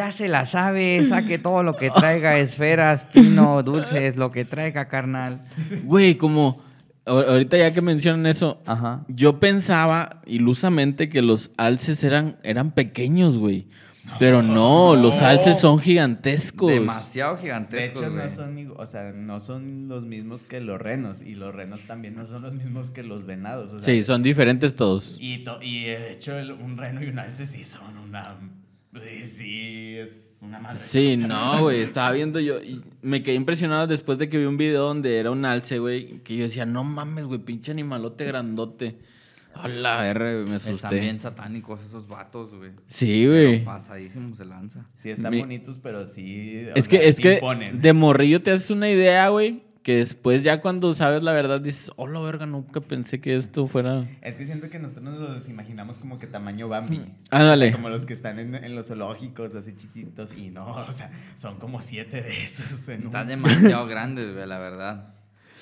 Ya 0.00 0.12
se 0.12 0.28
la 0.28 0.46
sabe, 0.46 1.04
saque 1.06 1.38
todo 1.48 1.62
lo 1.62 1.76
que 1.76 1.90
traiga, 1.90 2.38
esferas, 2.38 3.04
pino, 3.04 3.62
dulces, 3.62 4.16
lo 4.16 4.30
que 4.30 4.46
traiga, 4.46 4.88
carnal. 4.88 5.42
Güey, 5.84 6.14
como 6.16 6.62
ahorita 7.04 7.58
ya 7.58 7.70
que 7.72 7.82
mencionan 7.82 8.24
eso, 8.24 8.62
Ajá. 8.64 9.04
yo 9.08 9.38
pensaba 9.40 10.22
ilusamente 10.24 11.10
que 11.10 11.20
los 11.20 11.50
alces 11.58 12.02
eran, 12.02 12.38
eran 12.42 12.70
pequeños, 12.70 13.36
güey. 13.36 13.66
Pero 14.18 14.42
no, 14.42 14.96
los 14.96 15.20
alces 15.20 15.58
son 15.60 15.78
gigantescos. 15.78 16.72
Demasiado 16.72 17.36
De 17.36 17.42
gigantescos, 17.42 18.02
hecho, 18.02 18.10
no 18.10 18.28
son, 18.30 18.56
igu- 18.56 18.74
o 18.76 18.86
sea, 18.86 19.12
no 19.12 19.38
son 19.38 19.86
los 19.88 20.04
mismos 20.04 20.44
que 20.44 20.60
los 20.60 20.80
renos. 20.80 21.20
Y 21.22 21.34
los 21.34 21.54
renos 21.54 21.82
también 21.84 22.16
no 22.16 22.26
son 22.26 22.42
los 22.42 22.52
mismos 22.54 22.90
que 22.90 23.02
los 23.04 23.26
venados. 23.26 23.72
o 23.74 23.80
sea, 23.80 23.84
Sí, 23.94 24.02
son 24.02 24.22
diferentes 24.22 24.74
todos. 24.74 25.16
Y, 25.20 25.44
to- 25.44 25.62
y 25.62 25.84
de 25.84 26.12
hecho, 26.12 26.36
el- 26.38 26.50
un 26.52 26.76
reno 26.78 27.04
y 27.04 27.08
un 27.08 27.18
alce 27.20 27.46
sí 27.46 27.62
son 27.64 27.98
una. 27.98 28.36
Sí, 28.92 29.26
sí, 29.26 29.94
es 29.98 30.38
una 30.42 30.58
madre. 30.58 30.78
Sí, 30.78 31.16
no, 31.16 31.62
güey, 31.62 31.80
estaba 31.80 32.10
viendo 32.12 32.40
yo 32.40 32.60
y 32.60 32.82
me 33.02 33.22
quedé 33.22 33.34
impresionado 33.36 33.86
después 33.86 34.18
de 34.18 34.28
que 34.28 34.38
vi 34.38 34.44
un 34.46 34.56
video 34.56 34.84
donde 34.86 35.18
era 35.18 35.30
un 35.30 35.44
alce, 35.44 35.78
güey, 35.78 36.18
que 36.24 36.36
yo 36.36 36.44
decía, 36.44 36.64
no 36.66 36.82
mames, 36.82 37.26
güey, 37.26 37.38
pinche 37.40 37.70
animalote 37.70 38.24
grandote. 38.24 38.98
A 39.54 39.66
la 39.68 40.00
verga, 40.00 40.30
me 40.48 40.56
Están 40.56 40.74
asusté. 40.76 41.00
bien 41.00 41.20
satánicos 41.20 41.82
esos 41.82 42.06
vatos, 42.06 42.54
güey. 42.54 42.70
Sí, 42.86 43.26
güey. 43.26 43.64
Pasadísimo 43.64 44.34
se 44.36 44.44
lanza. 44.44 44.84
Sí, 44.96 45.10
están 45.10 45.32
Mi- 45.32 45.40
bonitos, 45.40 45.78
pero 45.78 46.06
sí. 46.06 46.66
Es 46.74 46.84
sea, 46.84 46.98
que, 47.00 47.08
es 47.08 47.16
sí 47.16 47.22
que 47.22 47.34
imponen. 47.34 47.80
de 47.82 47.92
morrillo 47.92 48.40
te 48.42 48.52
haces 48.52 48.70
una 48.70 48.88
idea, 48.88 49.28
güey, 49.28 49.62
que 49.82 49.96
después 49.96 50.42
ya 50.42 50.60
cuando 50.60 50.92
sabes 50.94 51.22
la 51.22 51.32
verdad 51.32 51.60
dices, 51.60 51.90
oh, 51.96 52.06
la 52.06 52.20
verga, 52.20 52.44
nunca 52.46 52.80
pensé 52.80 53.20
que 53.20 53.34
esto 53.36 53.66
fuera... 53.66 54.06
Es 54.20 54.34
que 54.36 54.44
siento 54.44 54.68
que 54.68 54.78
nosotros 54.78 55.04
nos 55.04 55.18
los 55.18 55.48
imaginamos 55.48 55.98
como 55.98 56.18
que 56.18 56.26
tamaño 56.26 56.68
Bambi. 56.68 57.00
Ándale. 57.30 57.66
O 57.66 57.68
sea, 57.70 57.76
como 57.76 57.88
los 57.88 58.04
que 58.04 58.12
están 58.12 58.38
en, 58.38 58.54
en 58.54 58.74
los 58.74 58.88
zoológicos, 58.88 59.54
así 59.54 59.74
chiquitos. 59.74 60.36
Y 60.36 60.50
no, 60.50 60.66
o 60.66 60.92
sea, 60.92 61.10
son 61.36 61.58
como 61.58 61.80
siete 61.80 62.20
de 62.20 62.28
esos. 62.44 62.86
En 62.88 63.00
Están 63.06 63.22
un- 63.22 63.28
demasiado 63.28 63.86
grandes, 63.86 64.34
la 64.46 64.58
verdad. 64.58 65.14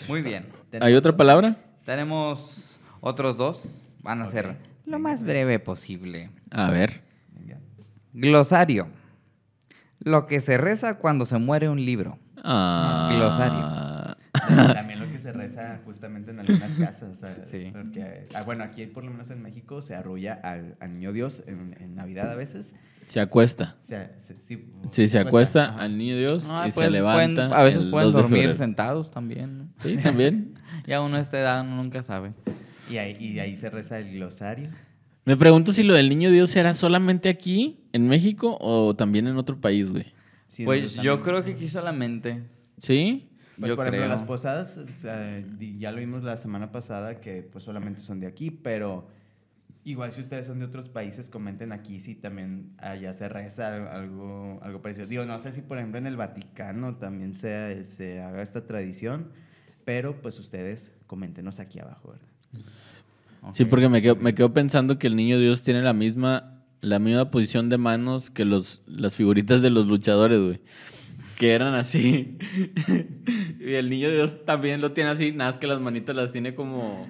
Muy 0.09 0.23
bien. 0.23 0.47
¿Hay 0.81 0.95
otra 0.95 1.16
palabra? 1.16 1.57
Tenemos 1.85 2.79
otros 3.01 3.37
dos. 3.37 3.62
Van 4.03 4.21
a 4.23 4.27
ser 4.29 4.57
lo 4.85 4.99
más 4.99 5.23
breve 5.23 5.59
posible. 5.61 6.31
A 6.51 6.71
ver. 6.71 7.03
Glosario. 8.12 8.89
Lo 10.01 10.27
que 10.27 10.41
se 10.41 10.57
reza 10.59 10.99
cuando 10.99 11.27
se 11.27 11.39
muere 11.39 11.69
un 11.69 11.85
libro. 11.85 12.19
Ah, 12.43 13.09
También 14.47 15.01
lo 15.01 15.11
que 15.11 15.18
se 15.18 15.32
reza 15.32 15.80
justamente 15.84 16.30
en 16.30 16.41
algunas 16.41 16.72
casas. 16.72 17.20
Sí. 17.51 17.70
Porque, 17.72 18.24
ah, 18.34 18.43
bueno, 18.45 18.64
aquí 18.64 18.86
por 18.86 19.05
lo 19.05 19.11
menos 19.11 19.30
en 19.30 19.43
México 19.43 19.80
se 19.82 19.95
arrulla 19.95 20.34
al, 20.34 20.76
al 20.80 20.95
niño 20.95 21.12
Dios 21.12 21.43
en, 21.47 21.76
en 21.80 21.95
Navidad 21.95 22.30
a 22.30 22.34
veces. 22.36 22.74
Se 23.07 23.20
acuesta. 23.20 23.76
O 23.82 23.86
sea, 23.86 24.11
se- 24.18 24.39
sí, 24.39 24.70
Sí, 24.91 25.09
se 25.09 25.18
acuesta 25.18 25.70
ajá. 25.70 25.82
al 25.82 25.97
niño 25.97 26.16
Dios 26.16 26.49
Ah, 26.51 26.66
y 26.68 26.70
se 26.70 26.76
pues, 26.80 26.91
levanta. 26.93 27.49
pueden- 27.49 27.53
a 27.61 27.62
veces 27.62 27.82
el 27.82 27.91
pueden 27.91 28.07
2 28.09 28.14
de 28.14 28.22
dormir 28.22 28.39
febrero. 28.41 28.59
sentados 28.59 29.11
también. 29.11 29.59
¿no? 29.59 29.68
Sí, 29.78 29.97
también. 29.97 30.55
Ya 30.86 31.01
uno 31.03 31.16
a 31.16 31.20
esta 31.20 31.39
edad 31.39 31.61
uno 31.62 31.76
nunca 31.76 32.03
sabe. 32.03 32.32
Y 32.91 32.97
ahí, 32.97 33.16
y 33.18 33.39
ahí 33.41 33.57
se 33.57 33.68
reza 33.68 33.99
el 33.99 34.11
glosario. 34.12 34.68
Me 35.26 35.36
pregunto 35.36 35.72
si 35.72 35.82
lo 35.82 35.93
del 35.95 36.09
niño 36.09 36.30
Dios 36.30 36.55
era 36.57 36.72
solamente 36.72 37.28
aquí, 37.28 37.80
en 37.93 38.09
México, 38.09 38.57
o 38.61 38.95
también 38.97 39.26
en 39.26 39.36
otro 39.36 39.61
país, 39.61 39.91
güey. 39.91 40.07
Sí, 40.47 40.64
Pues 40.64 40.95
yo 40.95 41.20
creo 41.20 41.45
que 41.45 41.53
aquí 41.53 41.68
solamente. 41.68 42.43
¿Sí? 42.80 43.28
Pues, 43.59 43.70
yo 43.70 43.76
por 43.76 43.86
creo. 43.86 43.94
ejemplo, 44.00 44.14
las 44.14 44.22
posadas, 44.22 44.76
o 44.78 44.86
sea, 44.96 45.40
ya 45.78 45.92
lo 45.92 45.98
vimos 45.98 46.22
la 46.22 46.36
semana 46.36 46.70
pasada 46.72 47.20
que 47.20 47.42
pues 47.42 47.64
solamente 47.64 48.00
son 48.00 48.20
de 48.20 48.26
aquí, 48.26 48.50
pero 48.50 49.09
igual 49.84 50.12
si 50.12 50.20
ustedes 50.20 50.46
son 50.46 50.59
de 50.59 50.66
otros 50.66 50.88
países, 50.88 51.30
comenten 51.30 51.72
aquí 51.72 51.98
si 52.00 52.14
también 52.14 52.74
allá 52.78 53.12
se 53.14 53.28
reza 53.28 53.74
al- 53.74 53.88
algo, 53.88 54.59
algo 54.62 54.82
parecido. 54.82 55.06
Digo, 55.06 55.24
no 55.24 55.38
sé 55.38 55.52
si 55.52 55.62
por 55.62 55.78
ejemplo 55.78 55.98
en 55.98 56.06
el 56.06 56.16
Vaticano 56.16 56.96
también 56.96 57.34
se, 57.34 57.84
se 57.84 58.20
haga 58.20 58.42
esta 58.42 58.66
tradición, 58.66 59.30
pero 59.84 60.20
pues 60.20 60.38
ustedes 60.38 60.92
coméntenos 61.06 61.59
aquí 61.61 61.78
abajo, 61.80 62.11
¿verdad? 62.12 62.28
Sí, 63.52 63.64
porque 63.64 63.88
me 63.88 64.02
quedo, 64.02 64.16
me 64.16 64.34
quedo 64.34 64.52
pensando 64.52 64.98
que 64.98 65.06
el 65.06 65.16
niño 65.16 65.38
Dios 65.38 65.62
tiene 65.62 65.80
la 65.82 65.92
misma, 65.94 66.61
la 66.80 66.98
misma 66.98 67.30
posición 67.30 67.68
de 67.68 67.78
manos 67.78 68.30
que 68.30 68.44
los, 68.44 68.82
las 68.86 69.14
figuritas 69.14 69.62
de 69.62 69.70
los 69.70 69.86
luchadores, 69.86 70.40
güey. 70.40 70.61
Que 71.39 71.53
eran 71.53 71.74
así. 71.74 72.36
y 73.61 73.74
el 73.74 73.89
niño 73.89 74.11
Dios 74.11 74.45
también 74.45 74.80
lo 74.80 74.93
tiene 74.93 75.11
así, 75.11 75.30
nada 75.32 75.51
más 75.51 75.59
que 75.59 75.68
las 75.68 75.80
manitas 75.80 76.16
las 76.16 76.32
tiene 76.32 76.55
como, 76.57 77.09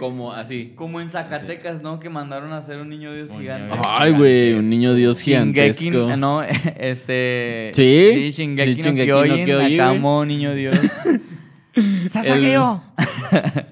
como 0.00 0.32
así. 0.32 0.72
Como 0.74 1.00
en 1.00 1.08
Zacatecas, 1.08 1.80
¿no? 1.80 2.00
Que 2.00 2.10
mandaron 2.10 2.52
a 2.52 2.58
hacer 2.58 2.78
un 2.80 2.88
niño 2.88 3.14
Dios 3.14 3.30
Un 3.30 3.38
gigante. 3.40 3.68
niño. 3.76 3.82
Ay, 3.88 4.12
güey, 4.12 4.54
un 4.54 4.68
niño 4.68 4.94
Dios 4.94 5.20
Shingeki, 5.22 5.74
gigantesco. 5.74 6.16
no, 6.16 6.42
este... 6.76 7.70
¿Sí? 7.74 8.10
Sí, 8.14 8.30
Shingeki 8.32 8.72
Sí, 8.72 8.78
no 8.78 8.84
Shingeki 8.84 9.08
no 9.10 9.22
Kyojin, 9.22 9.44
Kyojin, 9.46 9.80
Akamo, 9.80 10.24
niño 10.24 10.54
Dios. 10.54 10.76
¡Sasageo! 12.10 12.82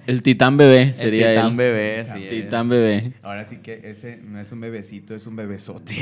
El 0.06 0.22
titán 0.22 0.56
bebé 0.56 0.94
sería 0.94 1.30
el 1.32 1.36
titán 1.36 1.50
él. 1.50 1.56
bebé, 1.56 2.06
sí. 2.06 2.24
es. 2.24 2.30
Titán 2.30 2.68
bebé. 2.68 3.12
Ahora 3.22 3.44
sí 3.44 3.56
que 3.58 3.80
ese 3.84 4.16
no 4.22 4.40
es 4.40 4.50
un 4.52 4.60
bebecito, 4.60 5.14
es 5.14 5.26
un 5.26 5.36
bebesote. 5.36 5.96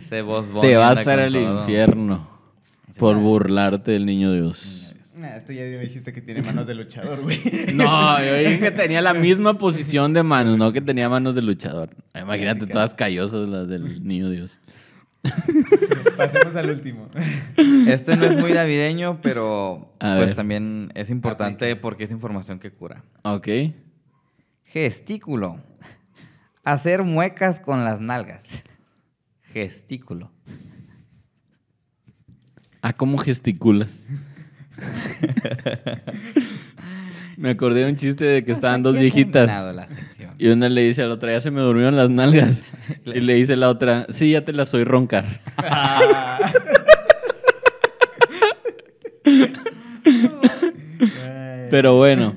Ese 0.00 0.22
voz 0.22 0.46
Te 0.60 0.76
vas 0.76 1.06
a 1.06 1.14
ir 1.14 1.20
al 1.20 1.32
todo. 1.32 1.60
infierno 1.60 2.28
por 2.98 3.16
burlarte 3.16 3.92
del 3.92 4.06
niño 4.06 4.32
Dios. 4.32 4.84
Nah, 5.14 5.40
tú 5.44 5.52
ya 5.52 5.62
me 5.62 5.78
dijiste 5.80 6.12
que 6.12 6.20
tiene 6.20 6.42
manos 6.42 6.66
de 6.66 6.74
luchador, 6.76 7.22
güey. 7.22 7.40
No, 7.74 8.22
yo 8.24 8.34
dije 8.36 8.60
que 8.60 8.70
tenía 8.70 9.00
la 9.02 9.14
misma 9.14 9.58
posición 9.58 10.14
de 10.14 10.22
manos, 10.22 10.56
no 10.58 10.72
que 10.72 10.80
tenía 10.80 11.08
manos 11.08 11.34
de 11.34 11.42
luchador. 11.42 11.90
Imagínate 12.20 12.66
todas 12.66 12.94
callosas 12.94 13.48
las 13.48 13.68
del 13.68 14.04
niño 14.04 14.30
Dios. 14.30 14.58
Pasemos 16.16 16.54
al 16.54 16.70
último. 16.70 17.08
Este 17.88 18.16
no 18.16 18.26
es 18.26 18.36
muy 18.40 18.52
navideño, 18.52 19.18
pero 19.20 19.92
A 19.98 20.14
pues 20.16 20.26
ver. 20.28 20.34
también 20.36 20.92
es 20.94 21.10
importante 21.10 21.74
porque 21.76 22.04
es 22.04 22.12
información 22.12 22.60
que 22.60 22.70
cura. 22.70 23.02
Ok. 23.22 23.48
Gestículo. 24.68 25.58
Hacer 26.62 27.02
muecas 27.02 27.58
con 27.58 27.84
las 27.84 28.00
nalgas. 28.00 28.44
Gestículo. 29.42 30.30
Ah, 32.82 32.92
¿cómo 32.92 33.16
gesticulas? 33.16 34.08
Me 37.38 37.50
acordé 37.50 37.84
de 37.84 37.90
un 37.90 37.96
chiste 37.96 38.24
de 38.24 38.44
que 38.44 38.52
estaban 38.52 38.82
dos 38.82 38.98
viejitas. 38.98 39.50
Y 40.36 40.48
una 40.48 40.68
le 40.68 40.82
dice 40.82 41.02
a 41.02 41.06
la 41.06 41.14
otra, 41.14 41.32
ya 41.32 41.40
se 41.40 41.50
me 41.50 41.60
durmieron 41.60 41.96
las 41.96 42.10
nalgas. 42.10 42.62
Y 43.06 43.20
le 43.20 43.34
dice 43.34 43.56
la 43.56 43.70
otra, 43.70 44.06
sí, 44.10 44.32
ya 44.32 44.44
te 44.44 44.52
las 44.52 44.74
oí 44.74 44.84
roncar. 44.84 45.40
Pero 51.70 51.96
bueno, 51.96 52.34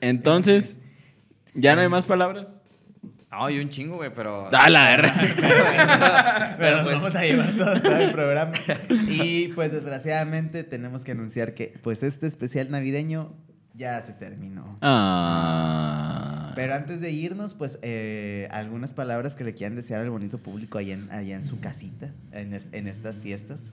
entonces, 0.00 0.78
¿ya 1.54 1.74
no 1.74 1.82
hay 1.82 1.88
más 1.88 2.04
palabras? 2.06 2.48
No, 3.30 3.50
y 3.50 3.58
un 3.58 3.68
chingo, 3.68 3.96
güey, 3.96 4.12
pero... 4.14 4.48
¡A 4.54 4.70
la 4.70 4.94
R! 4.94 5.10
Pero 6.58 6.82
nos 6.82 6.92
vamos 6.92 7.14
a 7.16 7.22
llevar 7.22 7.56
todo, 7.56 7.82
todo 7.82 7.96
el 7.96 8.12
programa. 8.12 8.52
Y 9.08 9.48
pues 9.48 9.72
desgraciadamente 9.72 10.62
tenemos 10.62 11.02
que 11.02 11.10
anunciar 11.12 11.52
que 11.54 11.74
pues 11.82 12.04
este 12.04 12.28
especial 12.28 12.70
navideño 12.70 13.32
ya 13.74 14.00
se 14.02 14.12
terminó. 14.12 14.78
Ah. 14.82 16.52
Pero 16.54 16.74
antes 16.74 17.00
de 17.00 17.10
irnos, 17.10 17.54
pues 17.54 17.80
eh, 17.82 18.46
algunas 18.52 18.92
palabras 18.94 19.34
que 19.34 19.42
le 19.42 19.52
quieran 19.54 19.74
desear 19.74 20.00
al 20.00 20.10
bonito 20.10 20.38
público 20.38 20.78
allá 20.78 20.94
en, 20.94 21.10
allá 21.10 21.34
en 21.34 21.44
su 21.44 21.58
casita, 21.58 22.10
en, 22.30 22.54
es- 22.54 22.68
en 22.70 22.86
estas 22.86 23.20
fiestas. 23.20 23.72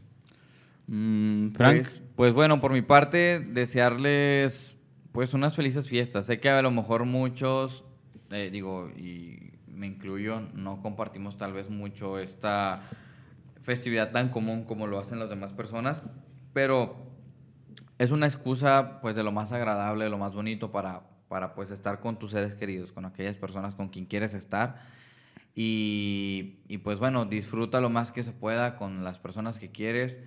Mm, 0.88 1.52
Frank. 1.52 1.82
Pues, 1.84 2.02
pues 2.16 2.34
bueno, 2.34 2.60
por 2.62 2.74
mi 2.74 2.82
parte, 2.82 3.40
desearles 3.52 4.76
pues 5.12 5.34
unas 5.34 5.56
felices 5.56 5.88
fiestas. 5.88 6.26
Sé 6.26 6.40
que 6.40 6.50
a 6.50 6.62
lo 6.62 6.72
mejor 6.72 7.06
muchos, 7.06 7.84
eh, 8.30 8.50
digo, 8.52 8.90
y 8.90 9.54
me 9.68 9.88
incluyo, 9.88 10.42
no 10.54 10.82
compartimos 10.82 11.38
tal 11.38 11.54
vez 11.54 11.70
mucho 11.70 12.20
esta 12.20 12.84
festividad 13.62 14.12
tan 14.12 14.30
común 14.30 14.64
como 14.64 14.88
lo 14.88 15.00
hacen 15.00 15.20
las 15.20 15.30
demás 15.30 15.54
personas, 15.54 16.04
pero 16.54 16.96
es 17.98 18.12
una 18.12 18.26
excusa 18.26 19.00
pues 19.02 19.16
de 19.16 19.24
lo 19.24 19.32
más 19.32 19.52
agradable, 19.52 20.06
de 20.06 20.10
lo 20.10 20.18
más 20.18 20.34
bonito 20.34 20.72
para, 20.72 21.02
para 21.28 21.54
pues 21.54 21.72
estar 21.72 22.00
con 22.00 22.18
tus 22.18 22.32
seres 22.32 22.56
queridos, 22.56 22.92
con 22.92 23.06
aquellas 23.06 23.38
personas 23.38 23.76
con 23.76 23.90
quien 23.90 24.06
quieres 24.06 24.34
estar. 24.34 24.82
Y, 25.54 26.78
pues 26.84 26.98
bueno, 26.98 27.26
disfruta 27.26 27.82
lo 27.82 27.90
más 27.90 28.12
que 28.12 28.24
se 28.24 28.32
pueda 28.32 28.78
con 28.78 29.04
las 29.04 29.20
personas 29.20 29.60
que 29.60 29.70
quieres. 29.70 30.20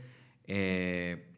eh, 0.47 1.34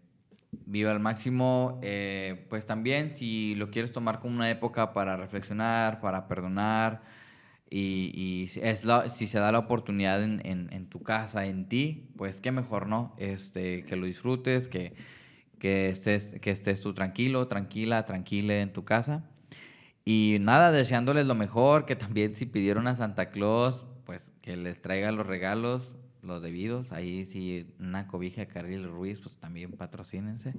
viva 0.67 0.91
al 0.93 1.01
máximo. 1.01 1.81
eh, 1.83 2.47
pues 2.51 2.67
también 2.67 3.11
si 3.13 3.55
lo 3.57 3.71
quieres 3.71 3.93
tomar 3.93 4.21
como 4.21 4.35
una 4.37 4.51
época 4.51 4.93
para 4.93 5.17
reflexionar, 5.17 6.01
para 6.01 6.29
perdonar. 6.29 7.03
Y, 7.71 8.13
y 8.15 8.61
es 8.63 8.85
la- 8.85 9.11
si 9.11 9.27
se 9.27 9.39
da 9.41 9.51
la 9.53 9.59
oportunidad 9.61 10.23
en, 10.23 10.41
en- 10.47 10.73
en 10.73 10.87
tu 10.89 11.03
casa, 11.03 11.47
en 11.47 11.69
ti, 11.69 12.09
pues 12.17 12.41
qué 12.41 12.53
mejor, 12.53 12.87
¿no? 12.87 13.15
Este, 13.19 13.85
que 13.85 13.97
lo 13.97 14.07
disfrutes, 14.07 14.69
que, 14.69 14.95
que, 15.59 15.89
estés, 15.91 16.37
que 16.41 16.51
estés 16.53 16.81
tú 16.81 16.95
tranquilo, 16.95 17.49
tranquila, 17.49 18.07
tranquila 18.07 18.57
en 18.61 18.73
tu 18.73 18.85
casa. 18.85 19.25
Y 20.05 20.39
nada, 20.41 20.71
deseándoles 20.73 21.27
lo 21.27 21.35
mejor, 21.35 21.85
que 21.87 21.97
también 21.97 22.35
si 22.35 22.47
pidieron 22.47 22.87
a 22.87 22.97
Santa 22.97 23.31
Claus, 23.31 23.85
pues 24.05 24.33
que 24.43 24.57
les 24.57 24.81
traiga 24.81 25.11
los 25.13 25.27
regalos, 25.27 25.97
los 26.27 26.43
debidos. 26.43 26.93
Ahí 26.93 27.25
si 27.25 27.67
una 27.81 28.07
cobija 28.07 28.47
Carril 28.47 28.85
Ruiz, 28.89 29.21
pues 29.21 29.37
también 29.37 29.73
patrocínense. 29.73 30.53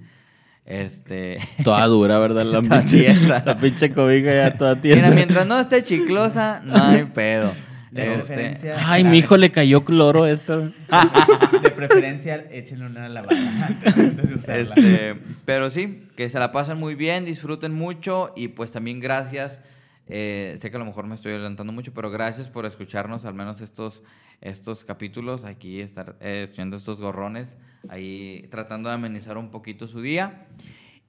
Este, 0.66 1.38
Toda 1.64 1.86
dura, 1.88 2.20
¿verdad? 2.20 2.46
La 2.46 2.62
Toda 2.62 2.82
pinche, 2.82 3.14
la 3.28 3.58
pinche 3.58 3.92
cobija 3.92 4.34
ya 4.34 4.58
toda 4.58 4.76
mira, 4.76 4.82
tiesa. 4.82 5.12
mientras 5.12 5.48
no 5.48 5.60
esté 5.60 5.84
chiclosa, 5.84 6.62
no 6.64 6.76
hay 6.76 7.06
pedo. 7.06 7.54
De 7.92 8.16
Este, 8.16 8.18
preferencia, 8.34 8.76
Ay, 8.92 9.06
mi 9.06 9.20
hijo 9.20 9.38
le 9.38 9.50
cayó 9.50 9.86
cloro 9.86 10.24
a 10.24 10.32
esta. 10.32 10.58
De 11.64 11.72
preferencia, 11.74 12.36
échenle 12.52 12.86
una 12.86 13.08
lavada 13.08 13.66
antes, 13.66 13.98
antes 13.98 14.30
de 14.30 14.36
usarla. 14.36 14.62
Este, 14.76 15.16
pero 15.46 15.70
sí, 15.70 16.04
que 16.18 16.30
se 16.30 16.38
la 16.38 16.52
pasen 16.52 16.78
muy 16.78 16.96
bien, 16.96 17.24
disfruten 17.24 17.74
mucho 17.74 18.34
y 18.36 18.50
pues 18.50 18.74
también 18.74 19.00
gracias. 19.00 19.62
Eh, 20.10 20.56
sé 20.60 20.70
que 20.70 20.76
a 20.76 20.80
lo 20.80 20.86
mejor 20.86 21.06
me 21.08 21.16
estoy 21.16 21.34
adelantando 21.34 21.74
mucho, 21.74 21.94
pero 21.94 22.10
gracias 22.10 22.50
por 22.50 22.66
escucharnos 22.66 23.26
al 23.26 23.34
menos 23.34 23.62
estos, 23.62 24.04
estos 24.42 24.84
capítulos, 24.84 25.44
aquí 25.46 25.82
estar 25.82 26.16
eh, 26.22 26.42
estudiando 26.44 26.78
estos 26.78 27.00
gorrones, 27.00 27.58
ahí 27.90 28.48
tratando 28.52 28.90
de 28.90 28.96
amenizar 28.96 29.38
un 29.38 29.50
poquito 29.52 29.88
su 29.88 30.02
día. 30.02 30.48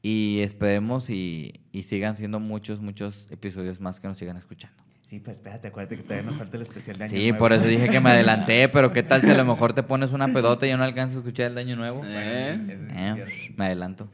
Y 0.00 0.40
esperemos 0.42 1.10
y, 1.10 1.60
y 1.72 1.82
sigan 1.82 2.14
siendo 2.14 2.38
muchos, 2.38 2.80
muchos 2.80 3.26
episodios 3.30 3.80
más 3.80 3.98
que 3.98 4.06
nos 4.06 4.16
sigan 4.16 4.36
escuchando. 4.36 4.76
Sí, 5.02 5.18
pues 5.20 5.38
espérate, 5.38 5.68
acuérdate 5.68 5.96
que 5.96 6.02
todavía 6.02 6.24
nos 6.26 6.36
falta 6.36 6.56
el 6.56 6.62
especial 6.62 6.98
de 6.98 7.04
año 7.04 7.10
Sí, 7.10 7.16
Nuevo. 7.30 7.38
por 7.38 7.52
eso 7.54 7.66
dije 7.66 7.88
que 7.88 7.98
me 7.98 8.10
adelanté, 8.12 8.68
pero 8.68 8.92
¿qué 8.92 9.02
tal 9.02 9.22
si 9.22 9.30
a 9.30 9.34
lo 9.36 9.44
mejor 9.44 9.72
te 9.72 9.82
pones 9.82 10.12
una 10.12 10.32
pedota 10.32 10.66
y 10.66 10.68
ya 10.68 10.76
no 10.76 10.84
alcanzas 10.84 11.16
a 11.16 11.18
escuchar 11.20 11.46
el 11.46 11.54
daño 11.54 11.76
nuevo? 11.76 12.02
¿Eh? 12.04 12.60
Sí 12.66 12.72
Eh, 12.94 13.52
me 13.56 13.64
adelanto. 13.66 14.08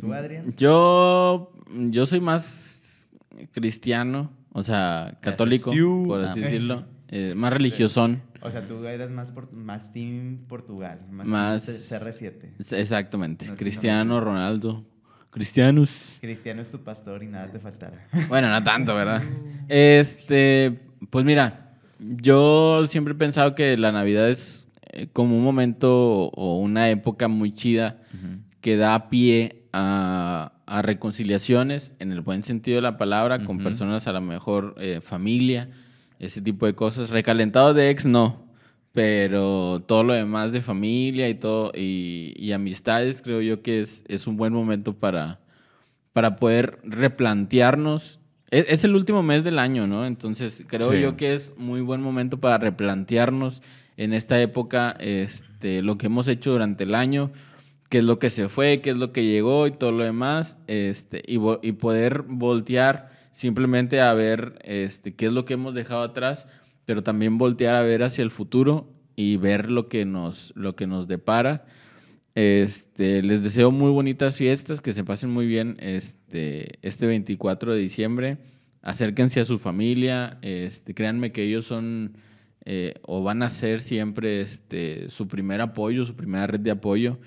¿Tú, 0.00 0.12
Adrián? 0.12 0.54
Yo, 0.56 1.52
yo 1.90 2.06
soy 2.06 2.20
más 2.20 2.73
cristiano, 3.52 4.30
o 4.52 4.62
sea, 4.62 5.18
católico, 5.20 5.72
por 6.06 6.20
así 6.22 6.40
Ah. 6.40 6.44
decirlo. 6.44 6.84
eh, 7.08 7.34
más 7.36 7.52
religiosón. 7.52 8.22
O 8.42 8.50
sea, 8.50 8.66
tú 8.66 8.84
eres 8.86 9.08
más, 9.10 9.30
por, 9.30 9.52
más 9.52 9.92
Team 9.92 10.38
Portugal, 10.48 11.00
más, 11.10 11.26
Más- 11.26 11.64
team 11.66 12.00
CR7. 12.00 12.76
Exactamente. 12.76 13.46
No, 13.46 13.56
Cristiano, 13.56 14.20
Ronaldo. 14.20 14.84
Cristianos. 15.30 16.18
Cristiano 16.20 16.60
es 16.62 16.70
tu 16.70 16.82
pastor 16.82 17.22
y 17.22 17.26
nada 17.28 17.50
te 17.52 17.58
faltará. 17.60 18.06
Bueno, 18.28 18.48
no 18.50 18.62
tanto, 18.64 18.94
¿verdad? 18.94 19.22
Este, 19.68 20.78
pues 21.10 21.24
mira, 21.24 21.76
yo 21.98 22.84
siempre 22.86 23.14
he 23.14 23.16
pensado 23.16 23.54
que 23.54 23.76
la 23.76 23.92
Navidad 23.92 24.28
es 24.30 24.68
eh, 24.92 25.08
como 25.12 25.36
un 25.36 25.44
momento 25.44 26.28
o 26.30 26.58
una 26.58 26.90
época 26.90 27.28
muy 27.28 27.52
chida 27.52 28.00
que 28.60 28.76
da 28.76 29.08
pie 29.10 29.66
a, 29.72 30.52
a 30.66 30.82
reconciliaciones, 30.82 31.94
en 31.98 32.12
el 32.12 32.20
buen 32.20 32.42
sentido 32.42 32.76
de 32.76 32.82
la 32.82 32.96
palabra, 32.96 33.44
con 33.44 33.58
personas 33.58 34.06
a 34.06 34.12
lo 34.12 34.20
mejor 34.20 34.74
eh, 34.78 35.00
familia, 35.02 35.68
ese 36.18 36.40
tipo 36.40 36.66
de 36.66 36.74
cosas. 36.74 37.10
Recalentado 37.10 37.74
de 37.74 37.90
ex, 37.90 38.06
no. 38.06 38.42
Pero 38.92 39.82
todo 39.86 40.04
lo 40.04 40.12
demás 40.14 40.52
de 40.52 40.60
familia 40.60 41.28
y 41.28 41.34
todo 41.34 41.72
y, 41.74 42.32
y 42.36 42.52
amistades 42.52 43.22
creo 43.22 43.40
yo 43.40 43.60
que 43.60 43.80
es, 43.80 44.04
es 44.06 44.26
un 44.28 44.36
buen 44.36 44.52
momento 44.52 44.94
para, 44.94 45.40
para 46.12 46.36
poder 46.36 46.78
replantearnos 46.84 48.20
Es, 48.52 48.66
es 48.68 48.84
el 48.84 48.94
último 48.94 49.24
mes 49.24 49.42
del 49.42 49.58
año, 49.58 49.88
¿no? 49.88 50.06
Entonces 50.06 50.62
creo 50.68 50.92
Sí. 50.92 51.00
yo 51.00 51.16
que 51.16 51.34
es 51.34 51.54
muy 51.56 51.80
buen 51.80 52.00
momento 52.02 52.38
para 52.38 52.56
replantearnos 52.58 53.62
en 53.96 54.12
esta 54.12 54.40
época 54.40 54.96
este, 55.00 55.82
lo 55.82 55.98
que 55.98 56.06
hemos 56.06 56.28
hecho 56.28 56.52
durante 56.52 56.84
el 56.84 56.94
año, 56.94 57.32
qué 57.94 57.98
es 57.98 58.04
lo 58.04 58.18
que 58.18 58.30
se 58.30 58.48
fue, 58.48 58.80
qué 58.80 58.90
es 58.90 58.96
lo 58.96 59.12
que 59.12 59.24
llegó 59.24 59.68
y 59.68 59.70
todo 59.70 59.92
lo 59.92 60.02
demás, 60.02 60.56
este, 60.66 61.22
y, 61.28 61.38
y 61.62 61.72
poder 61.74 62.24
voltear 62.26 63.12
simplemente 63.30 64.00
a 64.00 64.12
ver 64.14 64.58
este, 64.64 65.14
qué 65.14 65.26
es 65.26 65.32
lo 65.32 65.44
que 65.44 65.54
hemos 65.54 65.76
dejado 65.76 66.02
atrás, 66.02 66.48
pero 66.86 67.04
también 67.04 67.38
voltear 67.38 67.76
a 67.76 67.82
ver 67.82 68.02
hacia 68.02 68.24
el 68.24 68.32
futuro 68.32 68.92
y 69.14 69.36
ver 69.36 69.70
lo 69.70 69.88
que 69.88 70.04
nos, 70.06 70.52
lo 70.56 70.74
que 70.74 70.88
nos 70.88 71.06
depara. 71.06 71.66
Este, 72.34 73.22
les 73.22 73.44
deseo 73.44 73.70
muy 73.70 73.92
bonitas 73.92 74.34
fiestas, 74.34 74.80
que 74.80 74.92
se 74.92 75.04
pasen 75.04 75.30
muy 75.30 75.46
bien 75.46 75.76
este, 75.78 76.80
este 76.82 77.06
24 77.06 77.74
de 77.74 77.78
diciembre. 77.78 78.38
Acérquense 78.82 79.38
a 79.38 79.44
su 79.44 79.60
familia, 79.60 80.38
este, 80.42 80.94
créanme 80.94 81.30
que 81.30 81.44
ellos 81.44 81.64
son 81.64 82.16
eh, 82.64 82.94
o 83.02 83.22
van 83.22 83.44
a 83.44 83.50
ser 83.50 83.82
siempre 83.82 84.40
este, 84.40 85.10
su 85.10 85.28
primer 85.28 85.60
apoyo, 85.60 86.04
su 86.04 86.16
primera 86.16 86.48
red 86.48 86.58
de 86.58 86.72
apoyo. 86.72 87.20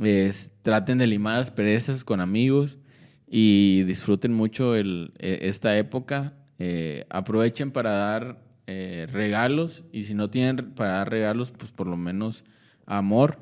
Es- 0.00 0.52
traten 0.62 0.98
de 0.98 1.06
limar 1.06 1.38
las 1.38 1.50
perezas 1.50 2.04
con 2.04 2.20
amigos 2.20 2.78
y 3.26 3.82
disfruten 3.82 4.32
mucho 4.32 4.74
el- 4.74 5.12
e- 5.18 5.40
esta 5.42 5.76
época. 5.78 6.34
Eh, 6.58 7.04
aprovechen 7.10 7.70
para 7.70 7.90
dar 7.92 8.42
eh, 8.70 9.06
regalos 9.10 9.82
y 9.92 10.02
si 10.02 10.12
no 10.14 10.28
tienen 10.28 10.72
para 10.74 10.92
dar 10.98 11.08
regalos, 11.10 11.50
pues 11.52 11.70
por 11.72 11.86
lo 11.86 11.96
menos 11.96 12.44
amor 12.84 13.38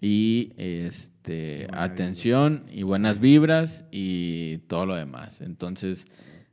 y 0.00 0.52
este, 0.56 1.66
atención 1.72 2.64
y 2.72 2.82
buenas 2.82 3.20
vibras 3.20 3.84
y 3.90 4.58
todo 4.66 4.86
lo 4.86 4.94
demás. 4.94 5.42
Entonces, 5.42 6.06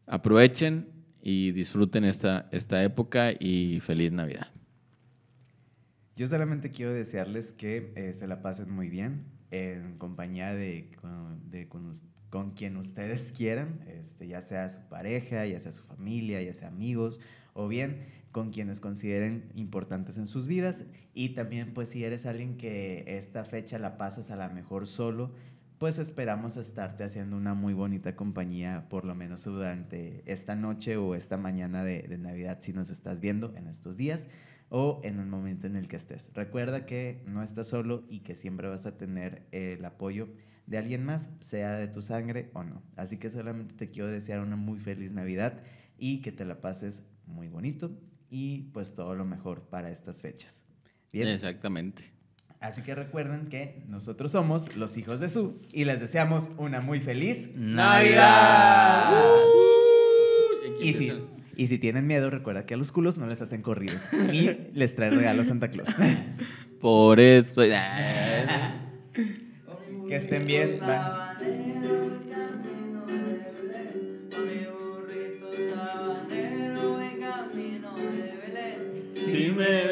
aprovechen 0.07 0.89
y 1.23 1.51
disfruten 1.51 2.03
esta, 2.03 2.49
esta 2.51 2.83
época 2.83 3.31
y 3.31 3.79
feliz 3.81 4.11
Navidad. 4.11 4.47
Yo 6.15 6.27
solamente 6.27 6.71
quiero 6.71 6.93
desearles 6.93 7.53
que 7.53 7.93
eh, 7.95 8.13
se 8.13 8.27
la 8.27 8.41
pasen 8.41 8.69
muy 8.69 8.89
bien 8.89 9.25
en 9.49 9.97
compañía 9.97 10.53
de, 10.53 10.89
con, 12.29 12.51
quien 12.51 12.77
ustedes 12.77 13.31
quieran, 13.37 13.81
este, 13.87 14.27
ya 14.27 14.41
sea 14.41 14.67
su 14.67 14.81
pareja, 14.81 15.45
ya 15.45 15.59
sea 15.59 15.71
su 15.71 15.83
familia, 15.83 16.41
ya 16.41 16.53
sea 16.53 16.67
amigos, 16.67 17.19
o 17.53 17.67
bien 17.67 18.05
con 18.31 18.51
quienes 18.51 18.79
consideren 18.79 19.51
importantes 19.55 20.17
en 20.17 20.27
sus 20.27 20.47
vidas. 20.47 20.85
Y 21.13 21.29
también, 21.29 21.73
pues, 21.73 21.89
si 21.89 22.03
eres 22.03 22.25
alguien 22.25 22.57
que 22.57 23.03
esta 23.07 23.45
fecha 23.45 23.79
la 23.79 23.97
pasas 23.97 24.31
a 24.31 24.35
la 24.35 24.49
mejor 24.49 24.87
solo, 24.87 25.31
pues 25.77 25.97
esperamos 25.97 26.57
estarte 26.57 27.03
haciendo 27.03 27.35
una 27.35 27.53
muy 27.53 27.73
bonita 27.73 28.15
compañía, 28.15 28.85
por 28.89 29.03
lo 29.03 29.15
menos 29.15 29.45
durante 29.45 30.21
esta 30.25 30.55
noche 30.55 30.95
o 30.97 31.15
esta 31.15 31.37
mañana 31.37 31.83
de, 31.83 32.03
de 32.03 32.17
Navidad, 32.17 32.59
si 32.61 32.71
nos 32.71 32.89
estás 32.89 33.19
viendo 33.19 33.53
en 33.55 33.67
estos 33.67 33.97
días 33.97 34.27
o 34.73 35.01
en 35.03 35.19
el 35.19 35.25
momento 35.25 35.67
en 35.67 35.75
el 35.75 35.89
que 35.89 35.97
estés. 35.97 36.31
Recuerda 36.33 36.85
que 36.85 37.21
no 37.27 37.43
estás 37.43 37.67
solo 37.67 38.05
y 38.09 38.21
que 38.21 38.35
siempre 38.35 38.69
vas 38.69 38.85
a 38.85 38.97
tener 38.97 39.45
el 39.51 39.83
apoyo 39.83 40.29
de 40.65 40.77
alguien 40.77 41.03
más, 41.03 41.27
sea 41.41 41.73
de 41.73 41.89
tu 41.89 42.01
sangre 42.01 42.49
o 42.53 42.63
no. 42.63 42.81
Así 42.95 43.17
que 43.17 43.29
solamente 43.29 43.75
te 43.75 43.89
quiero 43.89 44.07
desear 44.07 44.39
una 44.39 44.55
muy 44.55 44.79
feliz 44.79 45.11
Navidad 45.11 45.61
y 45.97 46.21
que 46.21 46.31
te 46.31 46.45
la 46.45 46.61
pases 46.61 47.03
muy 47.25 47.49
bonito 47.49 47.91
y 48.29 48.69
pues 48.73 48.95
todo 48.95 49.13
lo 49.13 49.25
mejor 49.25 49.63
para 49.63 49.91
estas 49.91 50.21
fechas. 50.21 50.63
Bien. 51.11 51.27
Exactamente. 51.27 52.03
Así 52.61 52.81
que 52.81 52.95
recuerden 52.95 53.47
que 53.47 53.83
nosotros 53.89 54.31
somos 54.31 54.73
los 54.77 54.95
hijos 54.95 55.19
de 55.19 55.27
Su 55.27 55.59
y 55.73 55.83
les 55.83 55.99
deseamos 55.99 56.49
una 56.57 56.79
muy 56.79 57.01
feliz 57.01 57.49
Navidad. 57.55 59.11
Y 60.81 60.93
si, 60.93 61.11
y 61.55 61.67
si 61.67 61.77
tienen 61.77 62.07
miedo, 62.07 62.29
recuerda 62.29 62.65
que 62.65 62.73
a 62.73 62.77
los 62.77 62.91
culos 62.91 63.17
no 63.17 63.27
les 63.27 63.41
hacen 63.41 63.61
corridos 63.61 64.01
y 64.31 64.49
les 64.73 64.95
trae 64.95 65.09
regalos 65.09 65.47
Santa 65.47 65.69
Claus. 65.69 65.89
Por 66.79 67.19
eso. 67.19 67.61
que 67.61 67.75
estén 70.15 70.45
bien. 70.45 70.79
Bye. 70.79 71.21
Si 79.31 79.51
me 79.51 79.90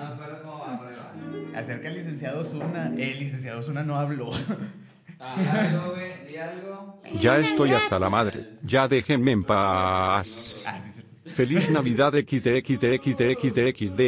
me 0.00 0.06
acuerdo 0.14 0.42
cómo 0.42 0.58
va, 0.58 0.80
pero 0.80 0.90
ahí 0.90 0.96
va. 1.52 1.58
Acerca 1.58 1.88
al 1.88 1.94
licenciado 1.94 2.44
Zuna. 2.44 2.92
El 2.96 3.18
licenciado 3.18 3.62
Zuna 3.62 3.82
no 3.82 3.96
habló. 3.96 4.30
Ya 7.20 7.38
estoy 7.38 7.72
hasta 7.72 7.98
la 7.98 8.08
madre. 8.08 8.50
Ya 8.62 8.86
déjenme 8.86 9.32
en 9.32 9.42
paz. 9.44 10.66
Feliz 11.34 11.68
Navidad 11.70 12.12
XD 12.14 12.62
XD 12.64 12.84
XD 13.02 13.22
XD 13.40 13.58
XD. 13.76 14.00